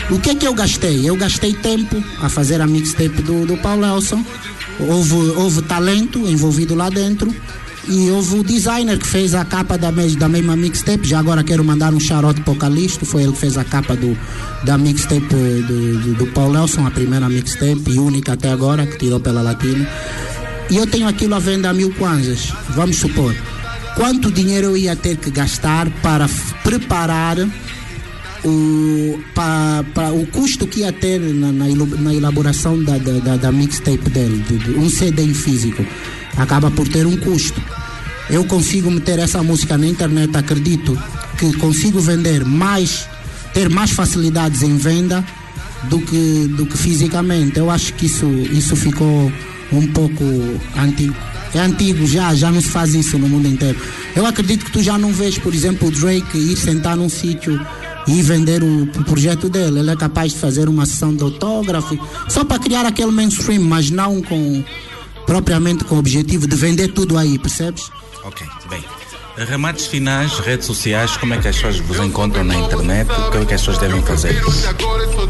O 0.09 0.21
que 0.21 0.31
é 0.31 0.35
que 0.37 0.47
eu 0.47 0.55
gastei? 0.55 1.09
Eu 1.09 1.17
gastei 1.17 1.53
tempo 1.53 2.03
a 2.23 2.29
fazer 2.29 2.61
a 2.61 2.67
mixtape 2.67 3.23
do, 3.23 3.45
do 3.45 3.57
Paulo 3.57 3.85
Elson. 3.85 4.25
Houve, 4.79 5.15
houve 5.15 5.63
talento 5.63 6.21
envolvido 6.29 6.77
lá 6.77 6.89
dentro. 6.89 7.35
E 7.89 8.11
houve 8.11 8.39
o 8.39 8.45
designer 8.45 8.99
que 8.99 9.07
fez 9.07 9.35
a 9.35 9.45
capa 9.45 9.77
da, 9.77 9.91
da 9.91 10.29
mesma 10.29 10.57
mixtape. 10.57 11.09
Já 11.09 11.19
agora 11.19 11.43
quero 11.43 11.65
mandar 11.65 11.93
um 11.93 11.99
charote 11.99 12.41
para 12.41 12.53
o 12.53 12.57
Calixto. 12.57 13.05
Foi 13.05 13.25
ele 13.25 13.33
que 13.33 13.39
fez 13.39 13.59
a 13.59 13.65
capa 13.65 13.97
do, 13.97 14.17
da 14.65 14.79
mixtape 14.79 15.27
do, 15.27 15.99
do, 15.99 16.15
do 16.15 16.27
Paulo 16.29 16.57
Elson, 16.57 16.87
a 16.87 16.91
primeira 16.91 17.29
mixtape 17.29 17.83
e 17.89 17.99
única 17.99 18.35
até 18.35 18.51
agora, 18.51 18.87
que 18.87 18.99
tirou 18.99 19.19
pela 19.19 19.43
Latina. 19.43 19.89
E 20.71 20.77
eu 20.77 20.87
tenho 20.87 21.09
aquilo 21.09 21.35
à 21.35 21.41
venda 21.41 21.71
a 21.71 21.73
mil 21.73 21.93
kwanzas. 21.95 22.53
Vamos 22.71 22.97
supor. 22.97 23.35
Quanto 23.97 24.31
dinheiro 24.31 24.69
eu 24.69 24.77
ia 24.77 24.95
ter 24.95 25.17
que 25.17 25.31
gastar 25.31 25.89
para 26.03 26.29
preparar 26.63 27.39
o, 28.45 29.19
pa, 29.35 29.85
pa- 29.95 30.11
o 30.11 30.27
custo 30.27 30.67
que 30.67 30.81
ia 30.81 30.93
ter 30.93 31.19
na, 31.21 31.53
na 31.53 31.67
na 32.01 32.15
elaboração 32.15 32.83
da, 32.83 32.99
da, 32.99 33.13
da- 33.19 33.37
da 33.37 33.53
mixtape 33.53 34.11
dele, 34.11 34.45
de, 34.49 34.59
de 34.59 34.71
um 34.79 34.89
CD 34.89 35.23
em 35.23 35.35
físico, 35.35 35.85
acaba 36.37 36.71
por 36.71 36.87
ter 36.89 37.07
um 37.07 37.17
custo. 37.17 37.61
Eu 38.29 38.45
consigo 38.45 38.91
meter 38.91 39.19
essa 39.19 39.43
música 39.43 39.79
na 39.79 39.87
internet, 39.87 40.37
acredito 40.37 40.97
que 41.39 41.53
consigo 41.59 42.01
vender 42.01 42.45
mais, 42.45 43.09
ter 43.55 43.69
mais 43.71 43.91
facilidades 43.91 44.63
em 44.63 44.77
venda 44.77 45.25
do 45.85 46.01
que, 46.01 46.49
do 46.57 46.67
que 46.67 46.77
fisicamente. 46.77 47.59
Eu 47.59 47.71
acho 47.71 47.93
que 47.95 48.07
isso, 48.07 48.27
isso 48.51 48.75
ficou 48.75 49.31
um 49.73 49.87
pouco 49.89 50.25
antigo. 50.77 51.15
É 51.55 51.61
antigo 51.61 52.07
já, 52.07 52.35
já 52.35 52.51
não 52.51 52.61
se 52.61 52.69
faz 52.69 52.95
isso 52.95 53.17
no 53.19 53.29
mundo 53.29 53.47
inteiro. 53.49 53.79
Eu 54.15 54.27
acredito 54.27 54.65
que 54.65 54.73
tu 54.73 54.83
já 54.83 54.99
não 54.99 55.13
vês, 55.13 55.39
por 55.39 55.55
exemplo, 55.55 55.89
o 55.89 55.91
Drake 55.91 56.37
ir 56.37 56.57
sentar 56.57 56.97
num 56.97 57.09
sítio 57.09 57.59
e 58.07 58.23
vender 58.23 58.63
o, 58.63 58.85
o 58.85 59.05
projeto 59.05 59.49
dele. 59.49 59.81
Ele 59.81 59.91
é 59.91 59.97
capaz 59.97 60.33
de 60.33 60.39
fazer 60.39 60.69
uma 60.69 60.87
sessão 60.87 61.15
de 61.15 61.23
autógrafo 61.23 61.99
só 62.29 62.45
para 62.45 62.59
criar 62.59 62.87
aquele 62.87 63.11
mainstream, 63.11 63.63
mas 63.63 63.91
não 63.91 64.23
com 64.23 64.65
propriamente 65.27 65.85
com 65.85 65.97
o 65.97 65.99
objetivo 65.99 66.47
de 66.47 66.57
vender 66.57 66.89
tudo 66.89 67.19
aí, 67.19 67.39
percebes? 67.39 67.91
Ok, 68.25 68.47
bem. 68.71 68.85
Remates 69.37 69.87
finais, 69.87 70.39
redes 70.39 70.67
sociais, 70.67 71.15
como 71.19 71.35
é 71.35 71.39
que 71.39 71.47
as 71.47 71.57
pessoas 71.57 71.79
vos 71.81 71.99
encontram 71.99 72.43
na 72.43 72.55
internet? 72.55 73.11
O 73.11 73.31
que 73.31 73.37
é 73.37 73.45
que 73.45 73.55
as 73.55 73.61
pessoas 73.61 73.77
devem 73.77 74.03
fazer? 74.03 74.43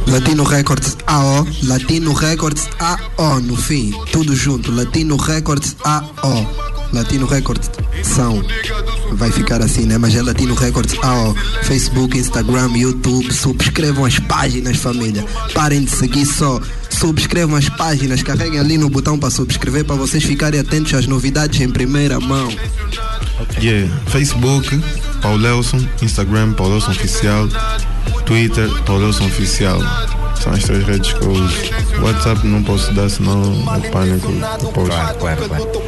Latino 0.07 0.45
Records 0.45 0.97
AO, 1.09 1.45
Latino 1.65 2.13
Records 2.13 2.69
AO 2.79 3.41
no 3.41 3.57
fim, 3.57 3.93
tudo 4.13 4.37
junto, 4.37 4.71
Latino 4.71 5.17
Records 5.17 5.77
AO, 5.85 6.47
Latino 6.93 7.27
Records 7.27 7.69
são, 8.05 8.41
vai 9.13 9.31
ficar 9.31 9.63
assim, 9.63 9.85
né? 9.87 9.99
Mas 9.99 10.15
é 10.15 10.23
Latino 10.23 10.55
Records 10.55 10.97
AO, 11.03 11.35
Facebook, 11.63 12.19
Instagram, 12.19 12.71
YouTube, 12.77 13.33
subscrevam 13.33 14.05
as 14.05 14.19
páginas, 14.19 14.77
família. 14.77 15.25
Parem 15.55 15.85
de 15.85 15.91
seguir 15.91 16.27
só, 16.27 16.61
subscrevam 16.91 17.57
as 17.57 17.69
páginas, 17.69 18.23
carreguem 18.23 18.59
ali 18.59 18.79
no 18.79 18.89
botão 18.89 19.19
para 19.19 19.31
subscrever 19.31 19.85
para 19.85 19.97
vocês 19.97 20.25
ficarem 20.25 20.61
atentos 20.61 20.95
às 20.95 21.07
novidades 21.07 21.61
em 21.61 21.71
primeira 21.71 22.19
mão. 22.21 22.49
Yeah. 23.61 23.93
Facebook, 24.07 24.83
Paulelson, 25.21 25.87
Instagram, 26.03 26.53
Paulelson 26.53 26.91
Oficial, 26.93 27.49
Twitter, 28.25 28.69
Paulelson 28.85 29.27
Oficial. 29.27 29.81
São 30.41 30.53
as 30.53 30.63
três 30.65 30.85
redes 30.87 31.13
que 31.13 31.25
eu 31.25 31.31
uso. 31.31 31.55
WhatsApp 32.03 32.47
não 32.47 32.63
posso 32.63 32.93
dar, 32.93 33.09
senão 33.09 33.43
o 33.43 33.91
pânico 33.91 34.31
eu 34.31 34.69
posto. 34.69 34.91
Claro, 34.91 35.19
claro, 35.19 35.49
claro. 35.49 35.87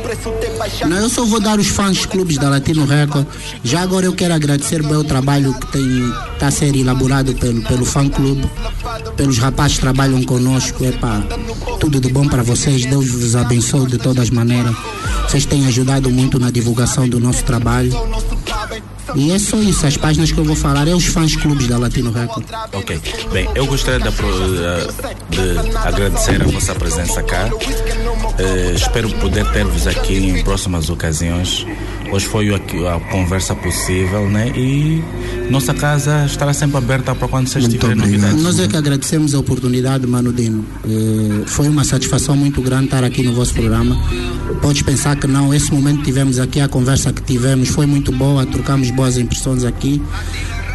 Não, 0.88 0.96
eu 0.98 1.08
só 1.08 1.24
vou 1.24 1.40
dar 1.40 1.58
os 1.58 1.68
fãs 1.68 2.04
clubes 2.06 2.38
da 2.38 2.48
Latino 2.48 2.84
Record. 2.84 3.26
Já 3.62 3.82
agora 3.82 4.06
eu 4.06 4.12
quero 4.12 4.34
agradecer 4.34 4.80
o 4.80 4.86
meu 4.86 5.04
trabalho 5.04 5.54
que 5.54 5.66
tem 5.68 6.12
está 6.34 6.48
a 6.48 6.50
ser 6.50 6.74
elaborado 6.76 7.34
pelo, 7.34 7.62
pelo 7.62 7.84
fã 7.84 8.08
clube, 8.08 8.48
pelos 9.16 9.38
rapazes 9.38 9.76
que 9.76 9.80
trabalham 9.82 10.22
conosco. 10.22 10.84
Epá, 10.84 11.22
tudo 11.80 12.00
de 12.00 12.12
bom 12.12 12.26
para 12.26 12.42
vocês. 12.42 12.84
Deus 12.86 13.08
vos 13.10 13.36
abençoe 13.36 13.86
de 13.86 13.98
todas 13.98 14.24
as 14.24 14.30
maneiras. 14.30 14.74
Vocês 15.28 15.44
têm 15.44 15.66
ajudado 15.66 16.10
muito 16.10 16.38
na 16.38 16.50
divulgação 16.50 17.08
do 17.08 17.20
nosso 17.20 17.44
trabalho. 17.44 17.92
E 19.14 19.32
é 19.32 19.38
só 19.38 19.56
isso, 19.58 19.86
as 19.86 19.96
páginas 19.96 20.32
que 20.32 20.38
eu 20.38 20.44
vou 20.44 20.56
falar 20.56 20.86
é 20.86 20.94
os 20.94 21.06
fãs 21.06 21.34
clubes 21.36 21.66
da 21.66 21.78
Latino 21.78 22.10
Record. 22.10 22.44
Ok. 22.72 23.00
Bem, 23.32 23.48
eu 23.54 23.66
gostaria 23.66 24.00
de, 24.00 24.10
de 24.10 25.76
agradecer 25.76 26.42
a 26.42 26.46
vossa 26.46 26.74
presença 26.74 27.22
cá. 27.22 27.48
Eh, 28.38 28.72
espero 28.74 29.10
poder 29.14 29.50
ter-vos 29.52 29.86
aqui 29.86 30.14
em 30.14 30.42
próximas 30.44 30.90
ocasiões. 30.90 31.66
Hoje 32.10 32.26
foi 32.26 32.48
a 32.54 33.00
conversa 33.10 33.54
possível, 33.54 34.28
né? 34.28 34.48
E 34.56 35.02
nossa 35.50 35.74
casa 35.74 36.24
estará 36.24 36.52
sempre 36.52 36.78
aberta 36.78 37.14
para 37.14 37.28
quando 37.28 37.48
vocês 37.48 37.68
tiverem 37.68 37.96
novidades. 37.96 38.42
Nós 38.42 38.58
é 38.58 38.66
que 38.66 38.76
agradecemos 38.76 39.34
a 39.34 39.38
oportunidade, 39.38 40.06
Mano 40.06 40.32
Dino. 40.32 40.64
Eh, 40.84 41.46
foi 41.46 41.68
uma 41.68 41.84
satisfação 41.84 42.34
muito 42.34 42.62
grande 42.62 42.86
estar 42.86 43.04
aqui 43.04 43.22
no 43.22 43.34
vosso 43.34 43.52
programa. 43.52 43.96
Podes 44.62 44.82
pensar 44.82 45.16
que 45.16 45.26
não, 45.26 45.52
esse 45.52 45.72
momento 45.72 45.98
que 45.98 46.04
tivemos 46.04 46.38
aqui, 46.38 46.60
a 46.60 46.68
conversa 46.68 47.12
que 47.12 47.22
tivemos 47.22 47.68
foi 47.68 47.86
muito 47.86 48.10
boa, 48.10 48.46
trocamos 48.46 48.90
boas 48.90 49.18
impressões 49.18 49.64
aqui. 49.64 50.02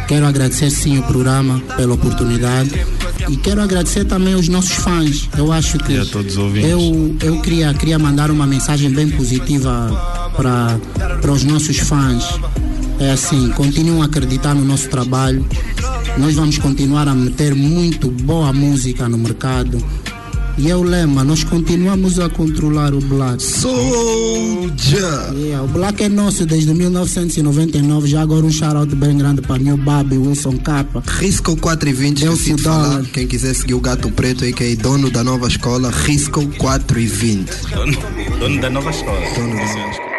Quero 0.06 0.26
agradecer 0.26 0.70
sim 0.70 0.98
o 0.98 1.02
programa 1.02 1.60
pela 1.76 1.94
oportunidade 1.94 2.70
e 3.28 3.36
quero 3.36 3.62
agradecer 3.62 4.04
também 4.04 4.34
aos 4.34 4.48
nossos 4.48 4.72
fãs. 4.72 5.28
Eu 5.36 5.50
acho 5.52 5.78
que 5.78 5.92
E 5.94 5.98
a 5.98 6.04
todos 6.04 6.32
os 6.32 6.38
ouvintes. 6.38 6.70
eu, 6.70 7.16
eu 7.22 7.40
queria, 7.40 7.72
queria 7.74 7.98
mandar 7.98 8.30
uma 8.30 8.46
mensagem 8.46 8.90
bem 8.90 9.08
positiva 9.10 10.30
para 10.36 10.78
para 11.20 11.32
os 11.32 11.42
nossos 11.44 11.78
fãs. 11.78 12.24
É 13.00 13.10
assim, 13.12 13.48
continuem 13.50 14.02
a 14.02 14.04
acreditar 14.04 14.54
no 14.54 14.64
nosso 14.64 14.88
trabalho. 14.88 15.44
Nós 16.18 16.34
vamos 16.34 16.58
continuar 16.58 17.08
a 17.08 17.14
meter 17.14 17.54
muito 17.54 18.10
boa 18.10 18.52
música 18.52 19.08
no 19.08 19.18
mercado. 19.18 19.82
E 20.56 20.70
é 20.70 20.76
o 20.76 20.82
lema, 20.84 21.24
nós 21.24 21.42
continuamos 21.42 22.20
a 22.20 22.30
controlar 22.30 22.94
o 22.94 23.00
Black. 23.00 23.42
Soldier! 23.42 25.02
Yeah, 25.34 25.62
o 25.64 25.66
Black 25.66 26.02
é 26.04 26.08
nosso 26.08 26.46
desde 26.46 26.72
1999. 26.72 28.06
Já 28.08 28.22
agora 28.22 28.46
um 28.46 28.52
shout-out 28.52 28.94
bem 28.94 29.18
grande 29.18 29.42
para 29.42 29.58
New 29.58 29.76
Babi, 29.76 30.16
Wilson 30.16 30.56
Capa. 30.58 31.02
Risco 31.18 31.56
420, 31.56 32.20
Deu 32.20 32.32
esqueci 32.34 32.54
de 32.54 32.62
dólar. 32.62 32.84
falar. 32.84 33.04
Quem 33.12 33.26
quiser 33.26 33.54
seguir 33.54 33.74
o 33.74 33.80
Gato 33.80 34.08
Preto 34.12 34.44
aí, 34.44 34.52
que 34.52 34.62
é 34.62 34.76
dono 34.76 35.10
da 35.10 35.24
nova 35.24 35.48
escola, 35.48 35.90
Risco 35.90 36.46
420. 36.56 37.50
Dono, 37.74 37.96
dono 38.38 38.60
da 38.60 38.70
nova 38.70 38.90
escola. 38.90 39.20
Dono 39.34 39.56
da 39.56 39.64
nova 39.74 39.90
escola. 39.90 40.14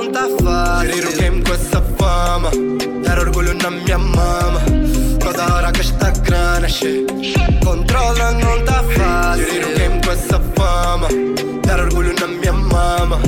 Não 0.07 0.13
tá 0.13 0.29
fácil. 0.41 0.93
Gerir 0.93 1.09
o 1.09 1.13
game 1.17 1.43
com 1.43 1.53
essa 1.53 1.83
fama. 1.99 2.51
Dar 3.03 3.19
orgulho 3.19 3.55
na 3.55 3.73
minha 3.73 3.99
mama. 3.99 4.61
Toda 5.19 5.53
hora 5.53 5.73
que 5.73 5.81
esta 5.81 6.13
grana 6.21 6.69
che. 6.69 7.05
Controla 7.65 8.31
não 8.33 8.65
tá 8.65 8.85
fácil. 8.85 9.47
Gerir 9.47 9.67
o 9.67 9.75
game 9.77 10.01
com 10.05 10.13
essa 10.13 10.39
fama. 10.55 11.09
Dar 11.67 11.81
orgulho 11.81 12.15
na 12.21 12.29
minha 12.29 12.53
mama. 12.53 13.19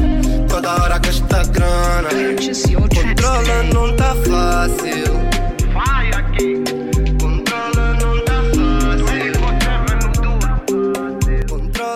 Controla 2.95 3.63
não 3.75 3.97
tá 3.97 4.15
fácil. 4.15 5.19
Vai 5.75 6.11
aqui. 6.13 6.63
Controla 7.21 7.95
não 8.01 8.25
tá 8.25 8.41
fácil. 8.55 9.05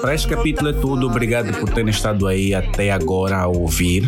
Para 0.01 0.15
este 0.15 0.27
capítulo 0.27 0.71
é 0.71 0.73
tudo. 0.73 1.07
Obrigado 1.07 1.53
por 1.61 1.71
terem 1.71 1.91
estado 1.91 2.27
aí 2.27 2.53
até 2.53 2.91
agora 2.91 3.39
a 3.39 3.47
ouvir. 3.47 4.07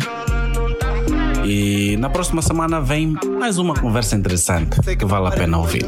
E 1.47 1.95
na 1.97 2.09
próxima 2.09 2.41
semana 2.41 2.81
vem 2.81 3.15
mais 3.37 3.59
uma 3.59 3.75
conversa 3.75 4.15
interessante 4.15 4.95
que 4.95 5.05
vale 5.05 5.27
a 5.27 5.31
pena 5.31 5.59
ouvir. 5.59 5.85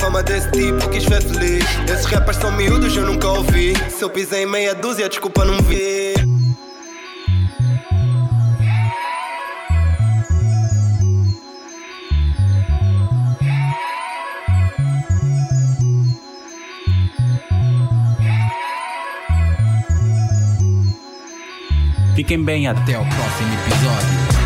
Fama 0.00 0.22
desse 0.22 0.50
tipo 0.52 0.88
quis 0.88 1.04
ver 1.04 1.22
feliz. 1.22 1.64
Esses 1.86 2.06
rappers 2.06 2.38
são 2.38 2.50
miúdos, 2.52 2.96
eu 2.96 3.04
nunca 3.04 3.28
ouvi. 3.28 3.74
Se 3.90 4.02
eu 4.02 4.08
pisei 4.08 4.46
meia 4.46 4.74
dúzia, 4.74 5.06
desculpa, 5.06 5.44
não 5.44 5.58
vi. 5.58 6.14
Fiquem 22.16 22.42
bem 22.42 22.66
até 22.66 22.98
o 22.98 23.04
próximo 23.04 23.54
episódio. 23.54 24.37